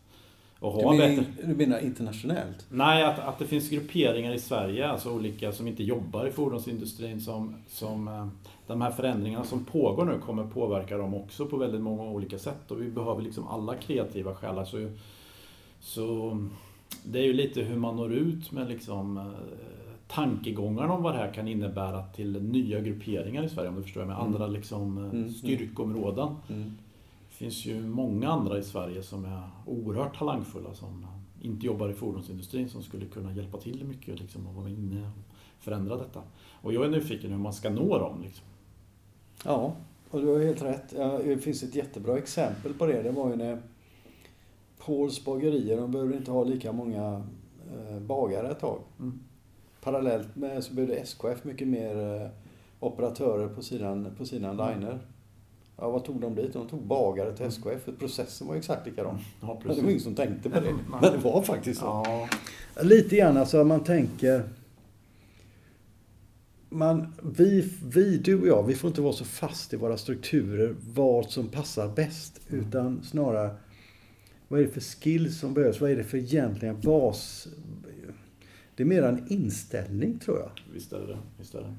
Och 0.60 0.78
Du 0.78 0.84
ha 0.84 0.94
menar, 0.94 1.16
bättre... 1.16 1.48
du 1.48 1.56
menar 1.56 1.80
internationellt? 1.80 2.66
Nej, 2.70 3.04
att, 3.04 3.20
att 3.20 3.40
det 3.40 3.46
finns 3.46 3.70
grupperingar 3.70 4.34
i 4.34 4.40
Sverige, 4.40 4.88
alltså 4.88 5.12
olika 5.12 5.52
som 5.52 5.68
inte 5.68 5.84
jobbar 5.84 6.28
i 6.28 6.32
fordonsindustrin 6.32 7.22
som, 7.22 7.56
som 7.68 8.08
eh, 8.08 8.28
de 8.68 8.82
här 8.82 8.92
förändringarna 8.92 9.46
som 9.46 9.66
pågår 9.66 10.06
nu 10.06 10.20
kommer 10.20 10.44
påverka 10.44 10.98
dem 10.98 11.14
också 11.14 11.46
på 11.46 11.58
väldigt 11.58 11.82
många 11.82 12.04
olika 12.04 12.40
sätt 12.40 12.72
och 12.72 12.82
vi 12.82 12.90
behöver 12.90 13.22
liksom 13.22 13.48
alla 13.48 13.76
kreativa 13.76 14.36
själar. 14.36 14.66
Så, 14.66 14.92
så 15.80 16.38
det 17.04 17.20
är 17.20 17.24
ju 17.24 17.34
lite 17.34 17.62
hur 17.62 17.78
man 17.78 17.96
når 17.96 18.14
ut 18.14 18.52
med 18.52 18.70
liksom 18.70 19.18
eh, 19.18 19.24
tankegångarna 20.12 20.94
om 20.94 21.04
vad 21.04 21.14
det 21.14 21.18
här 21.18 21.34
kan 21.34 21.48
innebära 21.48 22.04
till 22.04 22.44
nya 22.44 22.80
grupperingar 22.80 23.44
i 23.44 23.50
Sverige 23.50 23.70
om 23.70 23.76
du 23.76 23.84
förstår, 23.84 24.06
med 24.06 24.16
Mm. 24.16 24.26
andra 24.28 24.48
liksom 24.48 24.98
eh, 24.98 25.04
Mm. 25.04 25.30
styrkområden. 25.30 26.36
Mm. 26.50 26.72
Det 27.30 27.36
finns 27.36 27.66
ju 27.66 27.82
många 27.88 28.30
andra 28.32 28.58
i 28.58 28.64
Sverige 28.64 29.04
som 29.04 29.26
är 29.26 29.42
oerhört 29.66 30.18
talangfulla 30.20 30.74
som 30.74 31.06
inte 31.42 31.66
jobbar 31.66 31.90
i 31.90 31.94
fordonsindustrin 31.94 32.70
som 32.70 32.84
skulle 32.84 33.06
kunna 33.06 33.34
hjälpa 33.34 33.58
till 33.58 33.84
mycket 33.86 34.20
liksom, 34.20 34.48
och 34.48 34.56
vara 34.56 34.70
inne 34.70 35.02
och 35.02 35.64
förändra 35.64 35.98
detta. 35.98 36.22
Och 36.62 36.74
jag 36.74 36.86
är 36.86 36.90
nyfiken 36.90 37.32
hur 37.32 37.38
man 37.38 37.54
ska 37.54 37.70
nå 37.70 37.98
dem. 38.00 38.22
Liksom. 38.24 38.46
Ja, 39.46 39.74
och 40.10 40.22
du 40.22 40.28
har 40.28 40.40
helt 40.40 40.62
rätt. 40.62 40.90
Det 41.24 41.38
finns 41.38 41.64
ett 41.64 41.76
jättebra 41.76 42.18
exempel 42.18 42.74
på 42.74 42.86
det. 42.86 43.02
Det 43.02 43.12
var 43.12 43.30
ju 43.30 43.36
när 43.36 43.62
Pauls 44.86 45.26
bagerier, 45.26 45.78
de 45.78 45.92
behövde 45.92 46.18
inte 46.18 46.32
ha 46.32 46.44
lika 46.44 46.72
många 46.72 47.24
eh, 47.78 48.00
bagare 48.00 48.52
ett 48.52 48.60
tag. 48.60 48.80
Mm. 49.00 49.20
Parallellt 49.82 50.36
med 50.36 50.64
så 50.64 50.74
behövde 50.74 50.96
SKF 50.96 51.44
mycket 51.44 51.68
mer 51.68 52.22
eh, 52.22 52.30
operatörer 52.80 53.48
på 53.48 53.62
sidan, 53.62 54.16
på 54.18 54.26
sidan 54.26 54.58
liner. 54.58 55.00
Ja, 55.78 55.90
vad 55.90 56.06
tog 56.06 56.22
de 56.22 56.36
dit? 56.36 56.54
De 56.54 56.68
tog 56.68 56.84
bagare 56.84 57.38
till 57.38 57.46
SKF. 57.46 57.84
För 57.86 57.92
processen 57.92 58.48
var 58.48 58.56
exakt 58.56 58.88
likadan. 58.88 59.20
Ja, 59.42 59.62
Men 59.66 59.76
det 59.76 59.82
var 59.82 59.90
ingen 59.90 60.02
som 60.02 60.16
tänkte 60.16 60.50
på 60.50 60.60
det. 60.60 60.74
Men 61.02 61.12
det 61.12 61.18
var 61.18 61.42
faktiskt 61.42 61.80
så. 61.80 61.86
Ja, 61.86 62.30
Lite 62.84 63.16
grann 63.16 63.38
alltså 63.38 63.64
man 63.64 63.84
tänker... 63.84 64.44
Man, 66.70 67.14
vi, 67.24 67.74
vi, 67.84 68.18
du 68.18 68.42
och 68.42 68.48
jag, 68.48 68.64
vi 68.64 68.76
får 68.76 68.88
inte 68.88 69.02
vara 69.02 69.14
så 69.14 69.26
fast 69.26 69.74
i 69.74 69.78
våra 69.78 69.98
strukturer 69.98 70.76
vad 70.94 71.30
som 71.30 71.48
passar 71.48 71.88
bäst. 71.88 72.42
Mm. 72.50 72.66
Utan 72.66 73.04
snarare, 73.04 73.56
vad 74.48 74.60
är 74.60 74.64
det 74.64 74.72
för 74.72 74.82
skills 74.82 75.40
som 75.40 75.54
behövs? 75.54 75.82
Vad 75.82 75.92
är 75.92 75.96
det 75.96 76.04
för 76.04 76.18
egentliga 76.18 76.74
bas... 76.74 77.48
Det 78.82 78.86
är 78.86 79.02
mer 79.02 79.04
en 79.04 79.26
inställning 79.30 80.20
tror 80.20 80.38
jag. 80.40 80.50
visst 80.74 80.94
är 80.94 81.00
det. 81.08 81.18
Visst 81.40 81.56
är 81.56 81.62
det. 81.62 81.74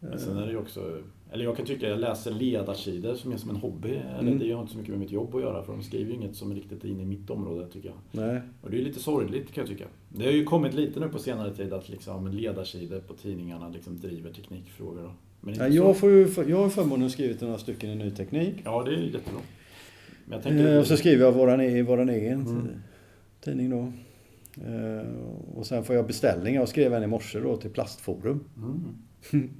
Men 0.00 0.18
sen 0.18 0.36
är 0.36 0.46
det 0.46 0.52
ju 0.52 0.58
också 0.58 0.98
eller 1.32 1.44
jag 1.44 1.56
kan 1.56 1.66
tycka, 1.66 1.88
jag 1.88 1.98
läser 2.00 2.30
ledarsidor 2.30 3.14
som 3.14 3.32
är 3.32 3.36
som 3.36 3.50
en 3.50 3.56
hobby. 3.56 3.88
Eller 3.90 4.20
Mm. 4.32 4.38
det 4.38 4.52
har 4.52 4.60
inte 4.60 4.72
så 4.72 4.78
mycket 4.78 4.90
med 4.92 5.00
mitt 5.00 5.10
jobb 5.10 5.34
att 5.34 5.42
göra 5.42 5.62
för 5.64 5.72
de 5.72 5.82
skriver 5.82 6.10
ju 6.10 6.16
inget 6.16 6.36
som 6.36 6.50
är 6.50 6.54
riktigt 6.54 6.84
in 6.84 7.00
i 7.00 7.04
mitt 7.04 7.30
område 7.30 7.66
tycker 7.72 7.88
jag. 7.88 8.24
Nej. 8.26 8.40
Och 8.62 8.70
det 8.70 8.78
är 8.78 8.82
lite 8.82 9.00
sorgligt 9.00 9.52
kan 9.52 9.62
jag 9.62 9.68
tycka. 9.68 9.84
Det 10.08 10.24
har 10.24 10.32
ju 10.32 10.44
kommit 10.44 10.74
lite 10.74 11.00
nu 11.00 11.08
på 11.08 11.18
senare 11.18 11.54
tid 11.54 11.72
att 11.72 11.88
liksom 11.88 12.28
ledarsidor 12.28 13.00
på 13.00 13.14
tidningarna 13.14 13.68
liksom 13.68 13.96
driver 13.98 14.32
teknikfrågor. 14.32 15.12
Men 15.40 15.54
Ja, 15.54 15.68
så- 15.68 15.74
jag, 15.74 15.96
får 15.96 16.10
ju, 16.10 16.28
jag 16.48 16.56
har 16.56 16.68
förmånen 16.68 17.06
att 17.06 17.12
skrivit 17.12 17.40
några 17.40 17.58
stycken 17.58 17.90
i 17.90 17.94
ny 17.94 18.10
teknik. 18.10 18.54
Ja, 18.64 18.82
det 18.82 18.90
är 18.90 18.98
jättebra. 18.98 19.40
Men 20.24 20.32
jag 20.32 20.42
tänker... 20.42 20.72
Eh, 20.74 20.80
och 20.80 20.86
så 20.86 20.96
skriver 20.96 21.24
jag 21.24 21.32
våran, 21.32 21.60
i 21.60 21.82
våran 21.82 22.08
egen 22.08 22.40
Mm. 22.46 22.68
tidning 23.40 23.70
då. 23.70 23.92
Eh, 24.56 25.08
och 25.58 25.66
sen 25.66 25.84
får 25.84 25.96
jag 25.96 26.06
beställningar. 26.06 26.60
Jag 26.60 26.68
skrev 26.68 26.94
en 26.94 27.02
i 27.02 27.06
morse 27.06 27.40
då 27.40 27.56
till 27.56 27.70
Plastforum. 27.70 28.44
Mm. 28.56 28.84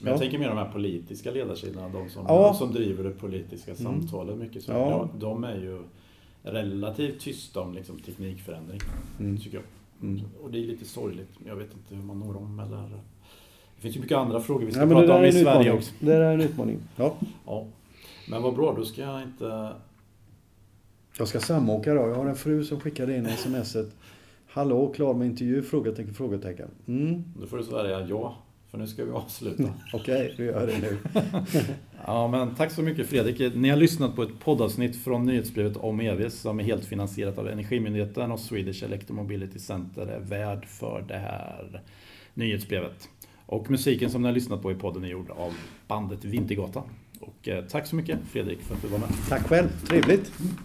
Men 0.00 0.08
jag 0.10 0.14
Ja. 0.14 0.18
tänker 0.18 0.38
mer 0.38 0.48
de 0.48 0.58
här 0.58 0.72
politiska 0.72 1.30
ledarsidorna, 1.30 1.88
de 1.88 2.10
som, 2.10 2.24
Ja. 2.28 2.54
som 2.54 2.72
driver 2.72 3.04
det 3.04 3.10
politiska 3.10 3.74
samtalet 3.74 4.38
mycket. 4.38 4.62
Så, 4.62 4.72
Ja. 4.72 5.08
de 5.18 5.44
är 5.44 5.56
ju 5.56 5.82
relativt 6.42 7.20
tysta 7.20 7.60
om 7.60 7.74
liksom, 7.74 7.98
teknikförändring, 7.98 8.80
Mm. 9.20 9.38
tycker 9.38 9.56
jag. 9.56 9.64
Mm. 10.02 10.20
Och 10.42 10.50
det 10.50 10.58
är 10.58 10.62
lite 10.62 10.84
sorgligt, 10.84 11.28
men 11.38 11.48
jag 11.48 11.56
vet 11.56 11.74
inte 11.74 11.94
hur 11.94 12.02
man 12.02 12.18
når 12.18 12.34
dem 12.34 12.60
eller... 12.60 12.88
Det 13.76 13.82
finns 13.82 13.96
ju 13.96 14.00
mycket 14.00 14.16
andra 14.18 14.40
frågor 14.40 14.66
vi 14.66 14.72
ska 14.72 14.86
prata 14.86 15.16
om 15.18 15.24
i 15.24 15.32
Sverige 15.32 15.40
utmaning. 15.40 15.72
också. 15.72 15.92
Det 16.00 16.06
där 16.06 16.20
är 16.20 16.34
en 16.34 16.40
utmaning. 16.40 16.78
Ja. 16.96 17.16
Ja. 17.46 17.66
Men 18.30 18.42
vad 18.42 18.54
bra, 18.54 18.74
då 18.76 18.84
ska 18.84 19.02
jag 19.02 19.22
inte... 19.22 19.72
Jag 21.18 21.28
ska 21.28 21.40
samåka 21.40 21.94
då. 21.94 22.00
Jag 22.00 22.14
har 22.14 22.26
en 22.26 22.36
fru 22.36 22.64
som 22.64 22.80
skickade 22.80 23.16
in 23.16 23.28
smset. 23.36 23.96
Hallå, 24.46 24.92
klar 24.96 25.14
med 25.14 25.26
intervju? 25.26 25.62
Frågetecken, 25.62 26.14
frågetecken. 26.14 26.68
Mm. 26.88 27.24
Då 27.40 27.46
får 27.46 27.56
du 27.56 27.64
svara 27.64 28.08
ja, 28.08 28.36
för 28.70 28.78
nu 28.78 28.86
ska 28.86 29.04
vi 29.04 29.10
avsluta. 29.10 29.62
Okej, 29.92 30.34
vi 30.38 30.44
gör 30.44 30.66
det 30.66 30.78
nu. 30.78 30.98
Ja, 32.06 32.28
men 32.28 32.54
tack 32.54 32.72
så 32.72 32.82
mycket 32.82 33.06
Fredrik. 33.06 33.54
Ni 33.54 33.68
har 33.68 33.76
lyssnat 33.76 34.16
på 34.16 34.22
ett 34.22 34.40
poddavsnitt 34.40 35.04
från 35.04 35.26
nyhetsbrevet 35.26 35.76
om 35.76 36.00
EVs 36.00 36.34
som 36.34 36.60
är 36.60 36.64
helt 36.64 36.84
finansierat 36.84 37.38
av 37.38 37.48
Energimyndigheten 37.48 38.32
och 38.32 38.40
Swedish 38.40 38.84
Electromobility 38.84 39.58
Center 39.58 40.06
är 40.06 40.20
värd 40.20 40.66
för 40.66 41.04
det 41.08 41.16
här 41.16 41.82
nyhetsbrevet. 42.34 43.08
Och 43.46 43.70
musiken 43.70 44.10
som 44.10 44.22
ni 44.22 44.28
har 44.28 44.34
lyssnat 44.34 44.62
på 44.62 44.72
i 44.72 44.74
podden 44.74 45.04
är 45.04 45.08
gjord 45.08 45.30
av 45.30 45.52
bandet 45.88 46.24
Vintergatan. 46.24 46.84
Och 47.20 47.48
eh, 47.48 47.64
tack 47.64 47.86
så 47.86 47.96
mycket 47.96 48.18
Fredrik 48.32 48.62
för 48.62 48.74
att 48.74 48.82
du 48.82 48.88
var 48.88 48.98
med. 48.98 49.08
Tack 49.28 49.46
själv, 49.46 49.68
trevligt. 49.86 50.32
Mm. 50.40 50.56